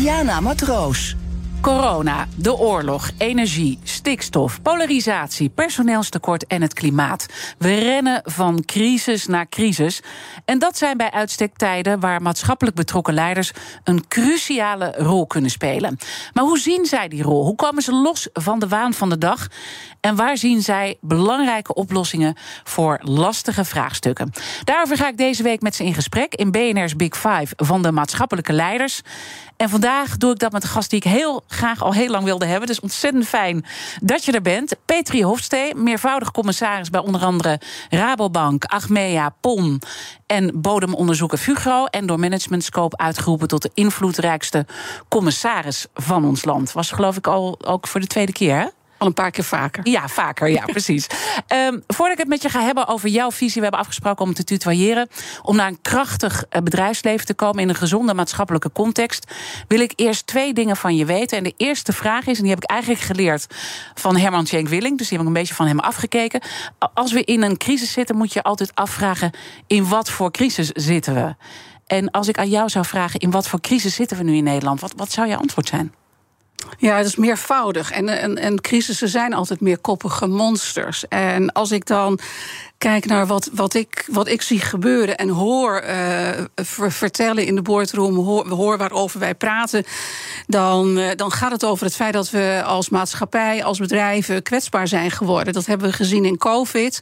Diana 0.00 0.40
Matroos. 0.40 1.16
Corona, 1.60 2.26
de 2.36 2.56
oorlog, 2.56 3.10
energie, 3.18 3.78
stikstof, 3.82 4.62
polarisatie, 4.62 5.48
personeelstekort 5.48 6.46
en 6.46 6.62
het 6.62 6.74
klimaat. 6.74 7.26
We 7.58 7.74
rennen 7.74 8.22
van 8.24 8.64
crisis 8.64 9.26
naar 9.26 9.48
crisis. 9.48 10.02
En 10.44 10.58
dat 10.58 10.78
zijn 10.78 10.96
bij 10.96 11.10
uitstek 11.10 11.56
tijden 11.56 12.00
waar 12.00 12.22
maatschappelijk 12.22 12.76
betrokken 12.76 13.14
leiders 13.14 13.52
een 13.84 14.08
cruciale 14.08 14.94
rol 14.96 15.26
kunnen 15.26 15.50
spelen. 15.50 15.98
Maar 16.32 16.44
hoe 16.44 16.58
zien 16.58 16.86
zij 16.86 17.08
die 17.08 17.22
rol? 17.22 17.44
Hoe 17.44 17.54
komen 17.54 17.82
ze 17.82 17.92
los 17.92 18.28
van 18.32 18.58
de 18.58 18.68
waan 18.68 18.94
van 18.94 19.08
de 19.08 19.18
dag? 19.18 19.46
En 20.00 20.16
waar 20.16 20.36
zien 20.36 20.62
zij 20.62 20.98
belangrijke 21.00 21.74
oplossingen 21.74 22.36
voor 22.64 22.98
lastige 23.02 23.64
vraagstukken? 23.64 24.32
Daarover 24.64 24.96
ga 24.96 25.08
ik 25.08 25.16
deze 25.16 25.42
week 25.42 25.62
met 25.62 25.74
ze 25.74 25.84
in 25.84 25.94
gesprek 25.94 26.34
in 26.34 26.50
BNR's 26.50 26.96
Big 26.96 27.16
Five 27.16 27.52
van 27.56 27.82
de 27.82 27.92
maatschappelijke 27.92 28.52
leiders. 28.52 29.00
En 29.60 29.68
vandaag 29.68 30.16
doe 30.16 30.32
ik 30.32 30.38
dat 30.38 30.52
met 30.52 30.62
een 30.62 30.68
gast 30.68 30.90
die 30.90 30.98
ik 30.98 31.10
heel 31.10 31.44
graag 31.46 31.82
al 31.82 31.92
heel 31.92 32.08
lang 32.08 32.24
wilde 32.24 32.46
hebben. 32.46 32.66
Dus 32.66 32.80
ontzettend 32.80 33.26
fijn 33.26 33.64
dat 34.02 34.24
je 34.24 34.32
er 34.32 34.42
bent. 34.42 34.76
Petri 34.84 35.24
Hofstee, 35.24 35.74
meervoudig 35.74 36.30
commissaris 36.30 36.90
bij 36.90 37.00
onder 37.00 37.20
andere 37.20 37.60
Rabobank, 37.90 38.64
Achmea, 38.64 39.34
PON 39.40 39.82
en 40.26 40.60
bodemonderzoeker 40.60 41.38
Fugro. 41.38 41.84
En 41.84 42.06
door 42.06 42.18
Management 42.18 42.64
Scope 42.64 42.96
uitgeroepen 42.96 43.48
tot 43.48 43.62
de 43.62 43.70
invloedrijkste 43.74 44.66
commissaris 45.08 45.86
van 45.94 46.24
ons 46.24 46.44
land. 46.44 46.72
Was 46.72 46.90
geloof 46.90 47.16
ik 47.16 47.26
al 47.26 47.58
ook 47.64 47.86
voor 47.86 48.00
de 48.00 48.06
tweede 48.06 48.32
keer, 48.32 48.58
hè? 48.58 48.66
Al 49.00 49.06
een 49.06 49.14
paar 49.14 49.30
keer 49.30 49.44
vaker. 49.44 49.88
Ja, 49.88 50.08
vaker, 50.08 50.48
ja, 50.48 50.64
precies. 50.76 51.06
Um, 51.66 51.82
voordat 51.86 52.12
ik 52.12 52.18
het 52.18 52.28
met 52.28 52.42
je 52.42 52.48
ga 52.48 52.62
hebben 52.62 52.86
over 52.86 53.08
jouw 53.08 53.30
visie, 53.30 53.54
we 53.54 53.62
hebben 53.62 53.80
afgesproken 53.80 54.24
om 54.24 54.34
te 54.34 54.44
tutoyeren, 54.44 55.08
om 55.42 55.56
naar 55.56 55.66
een 55.66 55.80
krachtig 55.82 56.44
eh, 56.48 56.62
bedrijfsleven 56.62 57.26
te 57.26 57.34
komen 57.34 57.62
in 57.62 57.68
een 57.68 57.74
gezonde 57.74 58.14
maatschappelijke 58.14 58.72
context, 58.72 59.32
wil 59.68 59.80
ik 59.80 59.92
eerst 59.96 60.26
twee 60.26 60.52
dingen 60.52 60.76
van 60.76 60.96
je 60.96 61.04
weten. 61.04 61.38
En 61.38 61.44
de 61.44 61.54
eerste 61.56 61.92
vraag 61.92 62.26
is, 62.26 62.36
en 62.36 62.42
die 62.42 62.52
heb 62.52 62.62
ik 62.62 62.70
eigenlijk 62.70 63.00
geleerd 63.00 63.46
van 63.94 64.16
Herman 64.16 64.44
Tjenk 64.44 64.68
Willing, 64.68 64.98
dus 64.98 65.08
die 65.08 65.18
heb 65.18 65.26
ik 65.26 65.32
een 65.32 65.40
beetje 65.40 65.54
van 65.54 65.66
hem 65.66 65.78
afgekeken. 65.78 66.40
Als 66.94 67.12
we 67.12 67.24
in 67.24 67.42
een 67.42 67.56
crisis 67.56 67.92
zitten, 67.92 68.16
moet 68.16 68.32
je 68.32 68.42
altijd 68.42 68.74
afvragen, 68.74 69.30
in 69.66 69.88
wat 69.88 70.10
voor 70.10 70.30
crisis 70.30 70.68
zitten 70.68 71.14
we? 71.14 71.34
En 71.86 72.10
als 72.10 72.28
ik 72.28 72.38
aan 72.38 72.48
jou 72.48 72.68
zou 72.68 72.84
vragen, 72.84 73.20
in 73.20 73.30
wat 73.30 73.48
voor 73.48 73.60
crisis 73.60 73.94
zitten 73.94 74.16
we 74.16 74.22
nu 74.22 74.36
in 74.36 74.44
Nederland, 74.44 74.80
wat, 74.80 74.92
wat 74.96 75.12
zou 75.12 75.28
je 75.28 75.36
antwoord 75.36 75.68
zijn? 75.68 75.94
Ja, 76.78 76.96
het 76.96 77.06
is 77.06 77.16
meervoudig. 77.16 77.90
En, 77.90 78.08
en, 78.08 78.36
en 78.36 78.60
crisissen 78.60 79.08
zijn 79.08 79.34
altijd 79.34 79.60
meer 79.60 79.78
koppige 79.78 80.26
monsters. 80.26 81.08
En 81.08 81.52
als 81.52 81.70
ik 81.70 81.86
dan 81.86 82.18
kijk 82.80 83.06
naar 83.06 83.26
wat, 83.26 83.50
wat, 83.52 83.74
ik, 83.74 84.04
wat 84.10 84.28
ik 84.28 84.42
zie 84.42 84.60
gebeuren 84.60 85.16
en 85.16 85.28
hoor 85.28 85.82
uh, 85.84 86.28
vertellen 86.88 87.46
in 87.46 87.54
de 87.54 87.62
boardroom, 87.62 88.16
hoor, 88.16 88.48
hoor 88.48 88.78
waarover 88.78 89.20
wij 89.20 89.34
praten, 89.34 89.84
dan, 90.46 90.98
uh, 90.98 91.08
dan 91.16 91.32
gaat 91.32 91.52
het 91.52 91.64
over 91.64 91.84
het 91.84 91.94
feit 91.94 92.12
dat 92.12 92.30
we 92.30 92.62
als 92.64 92.88
maatschappij, 92.88 93.64
als 93.64 93.78
bedrijven 93.78 94.42
kwetsbaar 94.42 94.88
zijn 94.88 95.10
geworden. 95.10 95.52
Dat 95.52 95.66
hebben 95.66 95.88
we 95.88 95.94
gezien 95.94 96.24
in 96.24 96.36
COVID. 96.36 97.00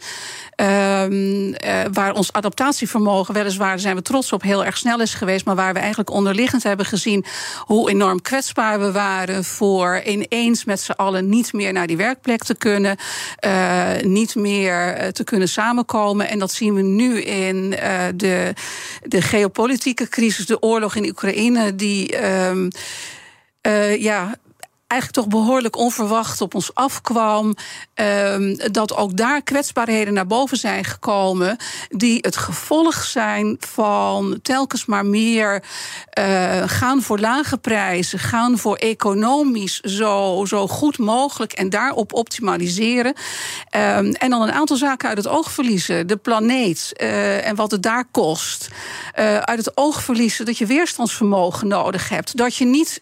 Um, 0.56 1.48
uh, 1.48 1.54
waar 1.92 2.14
ons 2.14 2.32
adaptatievermogen, 2.32 3.34
weliswaar 3.34 3.78
zijn 3.78 3.96
we 3.96 4.02
trots 4.02 4.32
op, 4.32 4.42
heel 4.42 4.64
erg 4.64 4.76
snel 4.76 5.00
is 5.00 5.14
geweest, 5.14 5.44
maar 5.44 5.56
waar 5.56 5.72
we 5.72 5.78
eigenlijk 5.78 6.10
onderliggend 6.10 6.62
hebben 6.62 6.86
gezien 6.86 7.24
hoe 7.58 7.90
enorm 7.90 8.22
kwetsbaar 8.22 8.80
we 8.80 8.92
waren 8.92 9.44
voor 9.44 10.02
ineens 10.04 10.64
met 10.64 10.80
z'n 10.80 10.92
allen 10.92 11.28
niet 11.28 11.52
meer 11.52 11.72
naar 11.72 11.86
die 11.86 11.96
werkplek 11.96 12.44
te 12.44 12.54
kunnen, 12.54 12.96
niet 14.02 14.34
meer 14.34 15.12
te 15.12 15.24
kunnen 15.24 15.48
samenwerken 15.48 15.66
samenkomen. 15.68 16.28
En 16.28 16.38
dat 16.38 16.52
zien 16.52 16.74
we 16.74 16.82
nu 16.82 17.20
in 17.20 17.56
uh, 17.72 18.04
de, 18.14 18.54
de 19.02 19.22
geopolitieke 19.22 20.08
crisis, 20.08 20.46
de 20.46 20.62
oorlog 20.62 20.94
in 20.96 21.08
Oekraïne, 21.08 21.74
die. 21.74 22.24
Um, 22.46 22.68
uh, 23.62 24.02
ja, 24.02 24.36
eigenlijk 24.88 25.26
toch 25.26 25.40
behoorlijk 25.40 25.76
onverwacht 25.76 26.40
op 26.40 26.54
ons 26.54 26.74
afkwam. 26.74 27.54
Um, 27.94 28.56
dat 28.72 28.96
ook 28.96 29.16
daar 29.16 29.42
kwetsbaarheden 29.42 30.14
naar 30.14 30.26
boven 30.26 30.56
zijn 30.56 30.84
gekomen. 30.84 31.56
die 31.88 32.18
het 32.20 32.36
gevolg 32.36 32.94
zijn 32.94 33.56
van 33.58 34.38
telkens 34.42 34.86
maar 34.86 35.06
meer 35.06 35.62
uh, 36.18 36.62
gaan 36.66 37.02
voor 37.02 37.18
lage 37.18 37.58
prijzen. 37.58 38.18
gaan 38.18 38.58
voor 38.58 38.76
economisch 38.76 39.80
zo, 39.80 40.44
zo 40.46 40.68
goed 40.68 40.98
mogelijk 40.98 41.52
en 41.52 41.70
daarop 41.70 42.12
optimaliseren. 42.12 43.14
Um, 43.76 44.12
en 44.12 44.30
dan 44.30 44.42
een 44.42 44.52
aantal 44.52 44.76
zaken 44.76 45.08
uit 45.08 45.16
het 45.16 45.28
oog 45.28 45.50
verliezen. 45.50 46.06
De 46.06 46.16
planeet 46.16 46.92
uh, 46.96 47.46
en 47.46 47.56
wat 47.56 47.70
het 47.70 47.82
daar 47.82 48.04
kost. 48.10 48.68
Uh, 49.18 49.38
uit 49.38 49.58
het 49.58 49.76
oog 49.76 50.02
verliezen 50.02 50.44
dat 50.44 50.58
je 50.58 50.66
weerstandsvermogen 50.66 51.68
nodig 51.68 52.08
hebt. 52.08 52.36
Dat 52.36 52.56
je 52.56 52.64
niet 52.64 53.00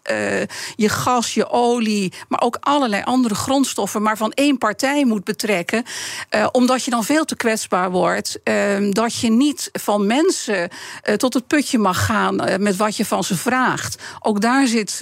je 0.75 0.89
gas, 0.89 1.33
je 1.33 1.49
olie 1.49 1.76
olie, 1.77 2.13
maar 2.27 2.41
ook 2.41 2.57
allerlei 2.59 3.01
andere 3.03 3.35
grondstoffen, 3.35 4.01
maar 4.01 4.17
van 4.17 4.31
één 4.31 4.57
partij 4.57 5.05
moet 5.05 5.23
betrekken. 5.23 5.83
Uh, 6.35 6.47
omdat 6.51 6.83
je 6.83 6.91
dan 6.91 7.03
veel 7.03 7.25
te 7.25 7.35
kwetsbaar 7.35 7.91
wordt. 7.91 8.39
Uh, 8.43 8.91
dat 8.91 9.19
je 9.19 9.29
niet 9.29 9.69
van 9.73 10.07
mensen 10.07 10.69
uh, 11.03 11.15
tot 11.15 11.33
het 11.33 11.47
putje 11.47 11.77
mag 11.77 12.05
gaan 12.05 12.35
met 12.59 12.75
wat 12.75 12.97
je 12.97 13.05
van 13.05 13.23
ze 13.23 13.35
vraagt. 13.37 14.03
Ook 14.19 14.41
daar 14.41 14.67
zit, 14.67 15.01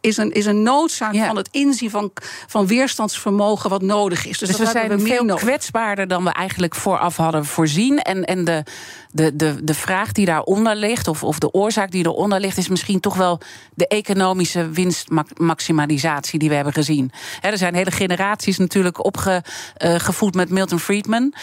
is, 0.00 0.16
een, 0.16 0.32
is 0.32 0.46
een 0.46 0.62
noodzaak 0.62 1.12
ja. 1.12 1.26
van 1.26 1.36
het 1.36 1.48
inzien 1.50 1.90
van, 1.90 2.10
van 2.46 2.66
weerstandsvermogen 2.66 3.70
wat 3.70 3.82
nodig 3.82 4.26
is. 4.26 4.38
Dus, 4.38 4.48
dus 4.48 4.58
we 4.58 4.66
zijn 4.66 4.88
we 4.88 4.98
veel 4.98 5.24
nodig. 5.24 5.42
kwetsbaarder 5.42 6.08
dan 6.08 6.24
we 6.24 6.30
eigenlijk 6.30 6.74
vooraf 6.74 7.16
hadden 7.16 7.44
voorzien. 7.44 7.98
En, 7.98 8.24
en 8.24 8.44
de, 8.44 8.62
de, 9.10 9.36
de, 9.36 9.64
de 9.64 9.74
vraag 9.74 10.12
die 10.12 10.26
daaronder 10.26 10.76
ligt, 10.76 11.08
of, 11.08 11.22
of 11.22 11.38
de 11.38 11.52
oorzaak 11.52 11.90
die 11.90 12.04
eronder 12.04 12.40
ligt, 12.40 12.56
is 12.56 12.68
misschien 12.68 13.00
toch 13.00 13.16
wel 13.16 13.40
de 13.74 13.88
economische 13.88 14.70
winstmaximalisatie 14.70 16.15
die 16.22 16.48
we 16.48 16.54
hebben 16.54 16.72
gezien. 16.72 17.12
er 17.40 17.58
zijn 17.58 17.74
hele 17.74 17.90
generaties 17.90 18.58
natuurlijk 18.58 19.04
opgevoed 19.04 20.34
met 20.34 20.50
Milton 20.50 20.80
Friedman. 20.80 21.34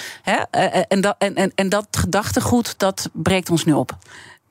en, 0.88 1.02
dat, 1.02 1.16
en, 1.18 1.52
en, 1.56 1.70
dat 1.70 1.88
gedachtegoed, 1.92 2.74
dat 2.78 3.10
breekt 3.14 3.50
ons 3.50 3.66
nu 3.66 3.74
op. 3.74 3.98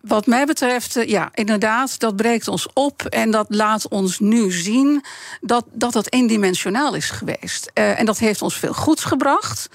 Wat 0.00 0.26
mij 0.26 0.46
betreft, 0.46 0.98
ja, 1.06 1.30
inderdaad, 1.34 1.98
dat 1.98 2.16
breekt 2.16 2.48
ons 2.48 2.68
op. 2.72 3.04
En 3.04 3.30
dat 3.30 3.46
laat 3.48 3.88
ons 3.88 4.18
nu 4.18 4.52
zien 4.52 5.04
dat 5.40 5.64
dat, 5.72 5.92
dat 5.92 6.12
eendimensionaal 6.12 6.94
is 6.94 7.10
geweest. 7.10 7.70
En 7.74 8.06
dat 8.06 8.18
heeft 8.18 8.42
ons 8.42 8.56
veel 8.56 8.74
goeds 8.74 9.04
gebracht. 9.04 9.68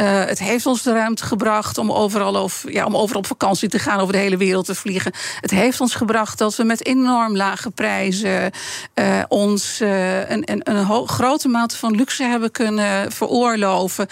Uh, 0.00 0.24
het 0.24 0.38
heeft 0.38 0.66
ons 0.66 0.82
de 0.82 0.92
ruimte 0.92 1.24
gebracht 1.24 1.78
om 1.78 1.92
overal, 1.92 2.36
over, 2.36 2.72
ja, 2.72 2.84
om 2.84 2.96
overal 2.96 3.20
op 3.20 3.26
vakantie 3.26 3.68
te 3.68 3.78
gaan, 3.78 4.00
over 4.00 4.12
de 4.12 4.18
hele 4.18 4.36
wereld 4.36 4.66
te 4.66 4.74
vliegen. 4.74 5.12
Het 5.40 5.50
heeft 5.50 5.80
ons 5.80 5.94
gebracht 5.94 6.38
dat 6.38 6.56
we 6.56 6.64
met 6.64 6.86
enorm 6.86 7.36
lage 7.36 7.70
prijzen 7.70 8.50
uh, 8.94 9.22
ons 9.28 9.80
uh, 9.80 10.30
een, 10.30 10.42
een, 10.44 10.60
een 10.64 11.08
grote 11.08 11.48
mate 11.48 11.76
van 11.76 11.94
luxe 11.94 12.22
hebben 12.22 12.50
kunnen 12.50 13.12
veroorloven. 13.12 14.06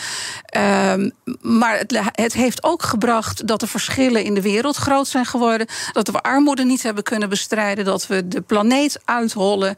Ehm, 0.45 1.11
maar 1.41 1.79
het, 1.79 2.01
het 2.13 2.33
heeft 2.33 2.65
ook 2.65 2.83
gebracht 2.83 3.47
dat 3.47 3.61
de 3.61 3.67
verschillen 3.67 4.25
in 4.25 4.35
de 4.35 4.43
wereld 4.43 4.77
groot 4.77 5.09
zijn 5.09 5.27
geworden. 5.27 5.67
Dat 5.93 6.09
we 6.09 6.23
armoede 6.23 6.65
niet 6.65 6.83
hebben 6.83 7.03
kunnen 7.03 7.29
bestrijden. 7.29 7.85
Dat 7.85 8.07
we 8.07 8.29
de 8.29 8.41
planeet 8.41 9.01
uithollen. 9.05 9.75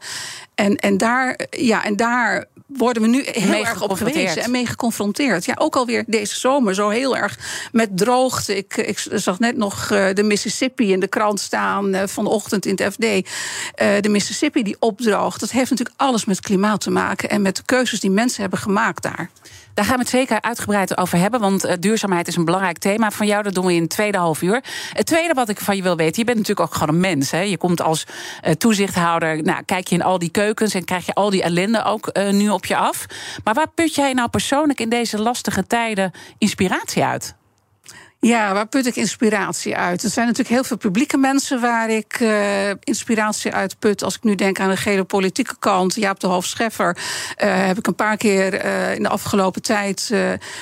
En, 0.55 0.75
en, 0.75 0.97
daar, 0.97 1.39
ja, 1.49 1.83
en 1.83 1.95
daar 1.95 2.45
worden 2.67 3.01
we 3.01 3.07
nu 3.07 3.23
heel 3.25 3.49
mee 3.49 3.65
erg 3.65 3.81
op 3.81 3.91
gewezen 3.91 4.43
en 4.43 4.51
mee 4.51 4.65
geconfronteerd. 4.65 5.45
Ja, 5.45 5.55
ook 5.57 5.75
alweer 5.75 5.98
deze 6.07 6.39
zomer 6.39 6.75
zo 6.75 6.89
heel 6.89 7.17
erg 7.17 7.37
met 7.71 7.97
droogte. 7.97 8.57
Ik, 8.57 8.77
ik 8.77 9.05
zag 9.13 9.39
net 9.39 9.57
nog 9.57 9.89
uh, 9.91 10.07
de 10.13 10.23
Mississippi 10.23 10.91
in 10.91 10.99
de 10.99 11.07
krant 11.07 11.39
staan 11.39 11.95
uh, 11.95 12.01
vanochtend 12.05 12.65
in 12.65 12.77
het 12.81 12.93
FD. 12.93 13.03
Uh, 13.03 13.21
de 14.01 14.09
Mississippi 14.09 14.63
die 14.63 14.75
opdroogt. 14.79 15.39
Dat 15.39 15.51
heeft 15.51 15.69
natuurlijk 15.69 15.99
alles 15.99 16.25
met 16.25 16.39
klimaat 16.39 16.81
te 16.81 16.91
maken 16.91 17.29
en 17.29 17.41
met 17.41 17.55
de 17.55 17.63
keuzes 17.65 17.99
die 17.99 18.11
mensen 18.11 18.41
hebben 18.41 18.59
gemaakt 18.59 19.03
daar. 19.03 19.29
Daar 19.79 19.87
gaan 19.87 19.97
we 19.97 20.03
het 20.03 20.13
zeker 20.13 20.41
uitgebreid 20.41 20.97
over 20.97 21.17
hebben. 21.17 21.39
Want 21.39 21.65
uh, 21.65 21.73
duurzaamheid 21.79 22.27
is 22.27 22.35
een 22.35 22.45
belangrijk 22.45 22.77
thema 22.77 23.11
van 23.11 23.27
jou. 23.27 23.43
Dat 23.43 23.53
doen 23.53 23.65
we 23.65 23.73
in 23.73 23.81
het 23.81 23.89
tweede 23.89 24.17
half 24.17 24.41
uur. 24.41 24.63
Het 24.93 25.05
tweede 25.05 25.33
wat 25.33 25.49
ik 25.49 25.59
van 25.59 25.75
je 25.75 25.81
wil 25.81 25.95
weten. 25.95 26.19
Je 26.19 26.23
bent 26.23 26.37
natuurlijk 26.37 26.67
ook 26.67 26.73
gewoon 26.73 26.95
een 26.95 27.01
mens. 27.01 27.31
Hè? 27.31 27.39
Je 27.39 27.57
komt 27.57 27.81
als 27.81 28.05
uh, 28.47 28.51
toezichthouder. 28.51 29.43
Nou, 29.43 29.63
kijk 29.63 29.87
je 29.87 29.95
in 29.95 30.01
al 30.01 30.19
die 30.19 30.29
keukens. 30.29 30.73
En 30.73 30.85
krijg 30.85 31.05
je 31.05 31.13
al 31.13 31.29
die 31.29 31.43
ellende 31.43 31.83
ook 31.83 32.09
uh, 32.13 32.29
nu 32.29 32.49
op 32.49 32.65
je 32.65 32.75
af. 32.75 33.05
Maar 33.43 33.53
waar 33.53 33.71
put 33.75 33.95
jij 33.95 34.13
nou 34.13 34.29
persoonlijk 34.29 34.79
in 34.79 34.89
deze 34.89 35.21
lastige 35.21 35.67
tijden 35.67 36.11
inspiratie 36.37 37.03
uit? 37.03 37.38
Ja, 38.21 38.53
waar 38.53 38.67
put 38.67 38.85
ik 38.85 38.95
inspiratie 38.95 39.75
uit? 39.75 40.03
Er 40.03 40.09
zijn 40.09 40.25
natuurlijk 40.25 40.55
heel 40.55 40.63
veel 40.63 40.77
publieke 40.77 41.17
mensen 41.17 41.61
waar 41.61 41.89
ik 41.89 42.19
uh, 42.19 42.69
inspiratie 42.69 43.53
uit 43.53 43.79
put. 43.79 44.03
Als 44.03 44.15
ik 44.15 44.23
nu 44.23 44.35
denk 44.35 44.59
aan 44.59 44.69
de 44.69 44.77
gele 44.77 45.03
politieke 45.03 45.55
kant, 45.59 45.95
Jaap 45.95 46.19
de 46.19 46.27
Hoofd 46.27 46.49
Scheffer, 46.49 46.97
uh, 46.97 47.65
heb 47.65 47.77
ik 47.77 47.87
een 47.87 47.95
paar 47.95 48.17
keer 48.17 48.65
uh, 48.65 48.95
in 48.95 49.03
de 49.03 49.09
afgelopen 49.09 49.61
tijd 49.61 50.13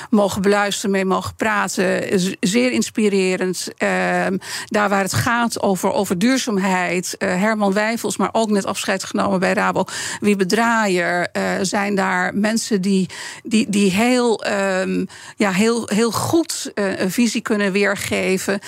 mogen 0.09 0.41
beluisteren, 0.41 0.91
mee 0.91 1.05
mogen 1.05 1.35
praten. 1.35 2.19
Zeer 2.39 2.71
inspirerend. 2.71 3.67
Ehm, 3.77 4.37
daar 4.65 4.89
waar 4.89 5.03
het 5.03 5.13
gaat 5.13 5.61
over, 5.61 5.91
over 5.91 6.19
duurzaamheid. 6.19 7.15
Herman 7.17 7.73
Wijfels, 7.73 8.17
maar 8.17 8.29
ook 8.31 8.49
net 8.49 8.65
afscheid 8.65 9.03
genomen 9.03 9.39
bij 9.39 9.53
Rabo. 9.53 9.85
Wie 10.19 10.35
bedraaier 10.35 11.27
zijn 11.61 11.95
daar 11.95 12.35
mensen 12.35 12.81
die, 12.81 13.09
die, 13.43 13.69
die 13.69 13.91
heel, 13.91 14.45
um, 14.81 15.07
ja, 15.35 15.51
heel, 15.51 15.89
heel 15.93 16.11
goed 16.11 16.71
een 16.73 17.11
visie 17.11 17.45
kunnen 17.47 17.71
weergeven. 17.71 18.59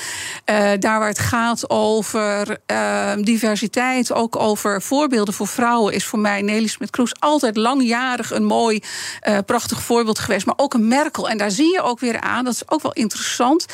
Uh, 0.45 0.71
daar 0.79 0.99
waar 0.99 1.07
het 1.07 1.19
gaat 1.19 1.69
over 1.69 2.57
uh, 2.71 3.11
diversiteit, 3.21 4.13
ook 4.13 4.35
over 4.35 4.81
voorbeelden 4.81 5.33
voor 5.33 5.47
vrouwen, 5.47 5.93
is 5.93 6.05
voor 6.05 6.19
mij 6.19 6.41
Nelly 6.41 6.67
Smit-Kroes 6.67 7.13
altijd 7.19 7.57
langjarig 7.57 8.31
een 8.31 8.45
mooi, 8.45 8.79
uh, 9.27 9.37
prachtig 9.45 9.81
voorbeeld 9.81 10.19
geweest. 10.19 10.45
Maar 10.45 10.57
ook 10.57 10.73
een 10.73 10.87
Merkel. 10.87 11.29
En 11.29 11.37
daar 11.37 11.51
zie 11.51 11.73
je 11.73 11.81
ook 11.81 11.99
weer 11.99 12.19
aan, 12.19 12.43
dat 12.43 12.53
is 12.53 12.69
ook 12.69 12.81
wel 12.81 12.93
interessant. 12.93 13.65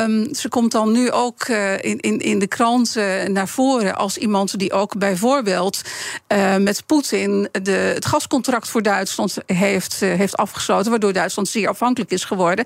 Um, 0.00 0.34
ze 0.34 0.48
komt 0.48 0.72
dan 0.72 0.92
nu 0.92 1.10
ook 1.10 1.48
uh, 1.48 1.72
in, 1.72 2.00
in, 2.00 2.18
in 2.18 2.38
de 2.38 2.46
krant 2.46 2.96
naar 3.26 3.48
voren 3.48 3.96
als 3.96 4.16
iemand 4.16 4.58
die 4.58 4.72
ook 4.72 4.98
bijvoorbeeld 4.98 5.80
met 6.58 6.82
Poetin 6.86 7.48
de, 7.62 7.70
het 7.70 8.06
gascontract 8.06 8.68
voor 8.68 8.82
Duitsland 8.82 9.36
heeft, 9.46 10.00
heeft 10.00 10.36
afgesloten, 10.36 10.90
waardoor 10.90 11.12
Duitsland 11.12 11.48
zeer 11.48 11.68
afhankelijk 11.68 12.10
is 12.10 12.24
geworden. 12.24 12.64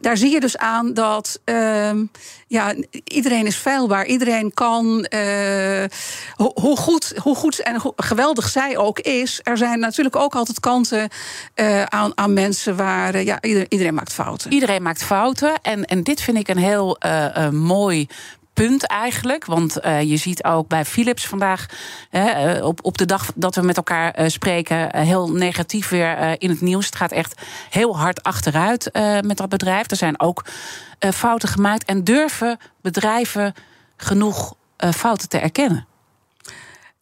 Daar 0.00 0.16
zie 0.16 0.30
je 0.30 0.40
dus 0.40 0.56
aan 0.56 0.93
dat 0.94 1.40
ehm, 1.44 2.04
ja, 2.46 2.74
iedereen 3.04 3.46
is 3.46 3.56
veilbaar. 3.56 4.06
Iedereen 4.06 4.54
kan, 4.54 5.06
hoe, 6.34 6.50
hoe, 6.54 6.76
goed, 6.76 7.12
hoe 7.16 7.34
goed 7.36 7.58
en 7.58 7.80
geweldig 7.96 8.48
zij 8.48 8.76
ook 8.76 8.98
is. 8.98 9.40
Er 9.42 9.56
zijn 9.56 9.78
natuurlijk 9.78 10.16
ook 10.16 10.34
altijd 10.34 10.60
kanten 10.60 11.08
aan, 11.88 12.12
aan 12.14 12.32
mensen 12.32 12.76
waar 12.76 13.22
ja, 13.22 13.42
iedereen, 13.42 13.94
maakt 13.94 14.12
fouten. 14.12 14.52
Iedereen 14.52 14.82
maakt 14.82 15.04
fouten. 15.04 15.52
En, 15.62 15.84
en 15.84 16.02
dit 16.02 16.20
vind 16.20 16.36
ik 16.36 16.48
een 16.48 16.58
heel 16.58 16.98
mooi 17.50 18.06
punt 18.54 18.86
eigenlijk. 18.86 19.44
Want 19.44 19.84
uh, 19.84 20.02
je 20.02 20.16
ziet 20.16 20.44
ook 20.44 20.68
bij 20.68 20.84
Philips 20.84 21.26
vandaag, 21.26 21.66
uh, 22.10 22.64
op, 22.64 22.84
op 22.84 22.98
de 22.98 23.04
dag 23.04 23.32
dat 23.34 23.54
we 23.54 23.62
met 23.62 23.76
elkaar 23.76 24.20
uh, 24.20 24.28
spreken, 24.28 24.96
heel 24.96 25.32
negatief 25.32 25.88
weer 25.88 26.40
in 26.42 26.50
het 26.50 26.60
nieuws. 26.60 26.86
Het 26.86 26.96
gaat 26.96 27.12
echt 27.12 27.42
heel 27.70 27.98
hard 27.98 28.22
achteruit 28.22 28.90
met 29.20 29.36
dat 29.36 29.48
bedrijf. 29.48 29.90
Er 29.90 29.96
zijn 29.96 30.20
ook 30.20 30.44
fouten 30.98 31.48
gemaakt. 31.48 31.84
En 31.84 32.04
durven 32.04 32.58
bedrijven 32.80 33.54
genoeg 33.96 34.54
fouten 34.76 35.28
te 35.28 35.38
erkennen? 35.38 35.86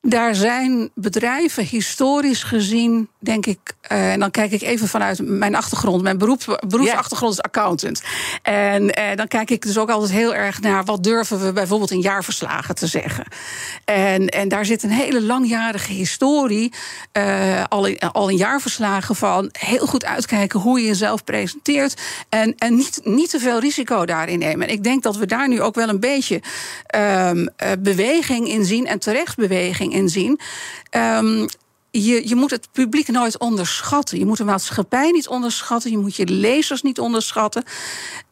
Daar 0.09 0.35
zijn 0.35 0.91
bedrijven 0.95 1.65
historisch 1.65 2.43
gezien, 2.43 3.09
denk 3.19 3.47
ik, 3.47 3.59
uh, 3.93 4.13
en 4.13 4.21
dan 4.21 4.31
kijk 4.31 4.53
ik 4.53 4.63
even 4.63 4.89
vanuit 4.89 5.21
mijn 5.23 5.55
achtergrond. 5.55 6.03
Mijn 6.03 6.19
beroep, 6.19 6.65
beroepsachtergrond 6.67 7.33
is 7.33 7.43
accountant. 7.43 8.03
En 8.43 8.83
uh, 8.83 9.17
dan 9.17 9.29
kijk 9.29 9.51
ik 9.51 9.63
dus 9.63 9.79
ook 9.79 9.91
altijd 9.91 10.11
heel 10.11 10.35
erg 10.35 10.61
naar 10.61 10.85
wat 10.85 11.05
durven 11.05 11.45
we 11.45 11.53
bijvoorbeeld 11.53 11.91
in 11.91 12.01
jaarverslagen 12.01 12.75
te 12.75 12.87
zeggen. 12.87 13.25
En, 13.85 14.29
en 14.29 14.49
daar 14.49 14.65
zit 14.65 14.83
een 14.83 14.91
hele 14.91 15.23
langjarige 15.23 15.93
historie, 15.93 16.73
uh, 17.13 17.65
al, 17.69 17.87
in, 17.87 17.99
al 17.99 18.29
in 18.29 18.37
jaarverslagen 18.37 19.17
van 19.17 19.49
heel 19.53 19.87
goed 19.87 20.05
uitkijken 20.05 20.61
hoe 20.61 20.81
je 20.81 20.87
jezelf 20.87 21.25
presenteert. 21.25 22.01
En, 22.29 22.55
en 22.59 22.75
niet, 22.75 23.01
niet 23.05 23.31
te 23.31 23.39
veel 23.39 23.61
risico 23.61 24.05
daarin 24.05 24.39
nemen. 24.39 24.67
En 24.69 24.73
ik 24.73 24.85
denk 24.85 25.03
dat 25.03 25.17
we 25.17 25.27
daar 25.27 25.49
nu 25.49 25.61
ook 25.61 25.75
wel 25.75 25.89
een 25.89 26.01
beetje 26.01 26.41
um, 27.29 27.49
beweging 27.79 28.49
in 28.49 28.65
zien 28.65 28.87
en 28.87 28.99
terecht 28.99 29.37
beweging 29.37 29.91
in 29.93 30.09
zien. 30.09 30.41
Um, 30.91 31.49
je, 31.93 32.35
moet 32.35 32.51
het 32.51 32.69
publiek 32.73 33.09
nooit 33.09 33.39
onderschatten. 33.39 34.19
Je 34.19 34.27
moet 34.27 34.37
de 34.37 34.45
maatschappij 34.45 35.11
niet 35.11 35.29
onderschatten. 35.29 35.91
Je 35.91 35.99
moet 35.99 36.17
je 36.17 36.27
lezers 36.27 36.83
niet 36.83 36.99
onderschatten. 36.99 37.65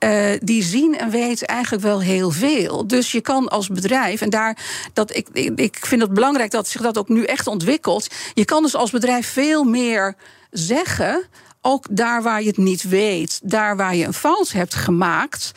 Uh, 0.04 0.30
die 0.38 0.62
zien 0.62 0.98
en 0.98 1.10
weten 1.10 1.46
eigenlijk 1.46 1.82
wel 1.82 2.00
heel 2.00 2.30
veel. 2.30 2.86
Dus 2.86 3.12
je 3.12 3.20
kan 3.20 3.48
als 3.48 3.68
bedrijf, 3.68 4.20
en 4.20 4.30
daar, 4.30 4.58
dat, 4.92 5.16
ik, 5.16 5.28
ik 5.54 5.86
vind 5.86 6.02
het 6.02 6.14
belangrijk 6.14 6.50
dat 6.50 6.68
zich 6.68 6.80
dat 6.80 6.98
ook 6.98 7.08
nu 7.08 7.24
echt 7.24 7.46
ontwikkelt. 7.46 8.06
Je 8.34 8.44
kan 8.44 8.62
dus 8.62 8.74
als 8.74 8.90
bedrijf 8.90 9.32
veel 9.32 9.64
meer 9.64 10.14
zeggen 10.50 11.28
ook 11.62 11.86
daar 11.90 12.22
waar 12.22 12.40
je 12.40 12.48
het 12.48 12.56
niet 12.56 12.82
weet, 12.82 13.40
daar 13.42 13.76
waar 13.76 13.96
je 13.96 14.04
een 14.04 14.12
fout 14.12 14.52
hebt 14.52 14.74
gemaakt. 14.74 15.52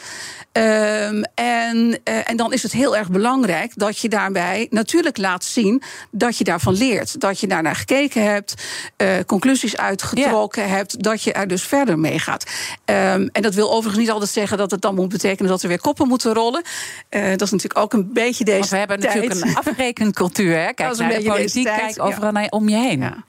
Um, 0.52 1.24
en, 1.36 2.00
uh, 2.04 2.30
en 2.30 2.38
dan 2.38 2.54
is 2.54 2.64
het 2.64 2.72
heel 2.72 2.98
erg 2.98 3.10
belangrijk 3.10 3.72
dat 3.76 4.00
je 4.00 4.10
daarbij 4.10 4.68
natuurlijk 4.70 5.18
laat 5.18 5.44
zien 5.44 5.82
dat 6.12 6.38
je 6.38 6.44
daarvan 6.44 6.74
leert. 6.74 7.20
Dat 7.20 7.40
je 7.40 7.48
daarnaar 7.48 7.76
gekeken 7.76 8.24
hebt, 8.24 8.54
uh, 8.98 9.08
conclusies 9.26 9.78
uitgetrokken 9.78 10.62
yeah. 10.62 10.76
hebt, 10.76 11.04
dat 11.04 11.24
je 11.24 11.34
er 11.34 11.48
dus 11.48 11.64
verder 11.64 12.00
mee 12.00 12.20
gaat. 12.20 12.44
Um, 12.86 13.30
en 13.32 13.42
dat 13.42 13.54
wil 13.54 13.72
overigens 13.72 13.98
niet 13.98 14.12
altijd 14.12 14.30
zeggen 14.30 14.58
dat 14.58 14.72
het 14.72 14.82
dan 14.82 14.96
moet 14.96 15.10
betekenen 15.10 15.52
dat 15.52 15.62
er 15.62 15.68
weer 15.68 15.82
koppen 15.82 16.08
moeten 16.08 16.34
rollen. 16.34 16.64
Uh, 17.10 17.30
dat 17.30 17.42
is 17.42 17.52
natuurlijk 17.52 17.80
ook 17.80 17.94
een 17.94 18.14
beetje 18.14 18.44
deze. 18.44 18.58
Want 18.58 18.70
we 18.70 18.78
hebben 18.78 19.00
tijd. 19.00 19.16
natuurlijk 19.16 19.46
een 19.46 19.56
afrekencultuur. 19.66 20.58
Hè? 20.58 20.74
Kijk 20.74 20.98
naar 20.98 21.10
de 21.10 21.24
politiek, 21.24 21.66
kijk 21.66 22.02
overal 22.02 22.34
ja. 22.34 22.48
om 22.50 22.70
je 22.70 22.78
heen. 22.78 23.00
Ja. 23.00 23.24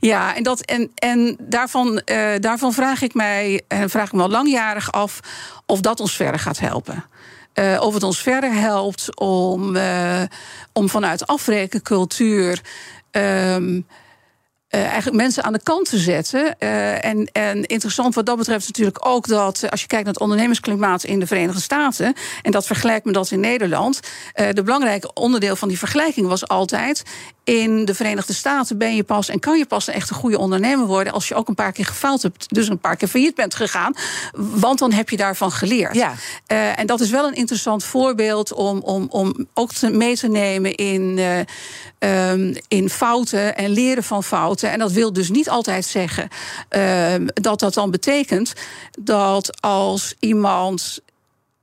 Ja, 0.00 0.36
en, 0.36 0.42
dat, 0.42 0.60
en, 0.60 0.90
en 0.94 1.36
daarvan, 1.40 2.02
uh, 2.04 2.28
daarvan 2.38 2.72
vraag 2.72 3.02
ik 3.02 3.14
mij, 3.14 3.62
en 3.68 3.90
vraag 3.90 4.06
ik 4.06 4.12
me 4.12 4.22
al 4.22 4.28
langjarig 4.28 4.92
af, 4.92 5.20
of 5.66 5.80
dat 5.80 6.00
ons 6.00 6.16
verder 6.16 6.40
gaat 6.40 6.58
helpen. 6.58 7.04
Uh, 7.54 7.80
of 7.80 7.94
het 7.94 8.02
ons 8.02 8.22
verder 8.22 8.52
helpt 8.52 9.18
om, 9.18 9.76
uh, 9.76 10.22
om 10.72 10.88
vanuit 10.88 11.26
afrekencultuur. 11.26 12.60
Um, 13.10 13.86
eigenlijk 14.68 15.16
mensen 15.16 15.44
aan 15.44 15.52
de 15.52 15.62
kant 15.62 15.88
te 15.88 15.98
zetten. 15.98 16.58
En, 16.58 17.30
en 17.32 17.64
interessant 17.64 18.14
wat 18.14 18.26
dat 18.26 18.36
betreft 18.36 18.66
natuurlijk 18.66 19.06
ook 19.06 19.26
dat 19.26 19.70
als 19.70 19.80
je 19.80 19.86
kijkt 19.86 20.04
naar 20.04 20.12
het 20.12 20.22
ondernemersklimaat 20.22 21.04
in 21.04 21.20
de 21.20 21.26
Verenigde 21.26 21.60
Staten, 21.60 22.14
en 22.42 22.50
dat 22.50 22.66
vergelijkt 22.66 23.04
met 23.04 23.14
dat 23.14 23.30
in 23.30 23.40
Nederland, 23.40 24.00
uh, 24.34 24.48
de 24.52 24.62
belangrijke 24.62 25.12
onderdeel 25.12 25.56
van 25.56 25.68
die 25.68 25.78
vergelijking 25.78 26.26
was 26.26 26.48
altijd. 26.48 27.02
In 27.50 27.84
de 27.84 27.94
Verenigde 27.94 28.32
Staten 28.32 28.78
ben 28.78 28.94
je 28.94 29.02
pas 29.02 29.28
en 29.28 29.38
kan 29.38 29.58
je 29.58 29.66
pas 29.66 29.86
een 29.86 29.94
echt 29.94 30.10
een 30.10 30.16
goede 30.16 30.38
ondernemer 30.38 30.86
worden 30.86 31.12
als 31.12 31.28
je 31.28 31.34
ook 31.34 31.48
een 31.48 31.54
paar 31.54 31.72
keer 31.72 31.86
gefaald 31.86 32.22
hebt, 32.22 32.54
dus 32.54 32.68
een 32.68 32.78
paar 32.78 32.96
keer 32.96 33.08
failliet 33.08 33.34
bent 33.34 33.54
gegaan. 33.54 33.94
Want 34.32 34.78
dan 34.78 34.92
heb 34.92 35.08
je 35.08 35.16
daarvan 35.16 35.52
geleerd. 35.52 35.94
Ja. 35.94 36.14
en 36.76 36.86
dat 36.86 37.00
is 37.00 37.10
wel 37.10 37.26
een 37.26 37.34
interessant 37.34 37.84
voorbeeld 37.84 38.52
om, 38.52 38.78
om, 38.78 39.06
om 39.10 39.46
ook 39.54 39.72
te, 39.72 39.90
mee 39.90 40.16
te 40.16 40.28
nemen 40.28 40.74
in, 40.74 41.20
um, 41.98 42.54
in 42.68 42.90
fouten 42.90 43.56
en 43.56 43.70
leren 43.70 44.04
van 44.04 44.24
fouten. 44.24 44.70
En 44.70 44.78
dat 44.78 44.92
wil 44.92 45.12
dus 45.12 45.30
niet 45.30 45.48
altijd 45.48 45.84
zeggen 45.84 46.28
uh, 46.70 47.14
dat 47.34 47.60
dat 47.60 47.74
dan 47.74 47.90
betekent 47.90 48.52
dat 48.98 49.60
als 49.60 50.14
iemand 50.18 51.00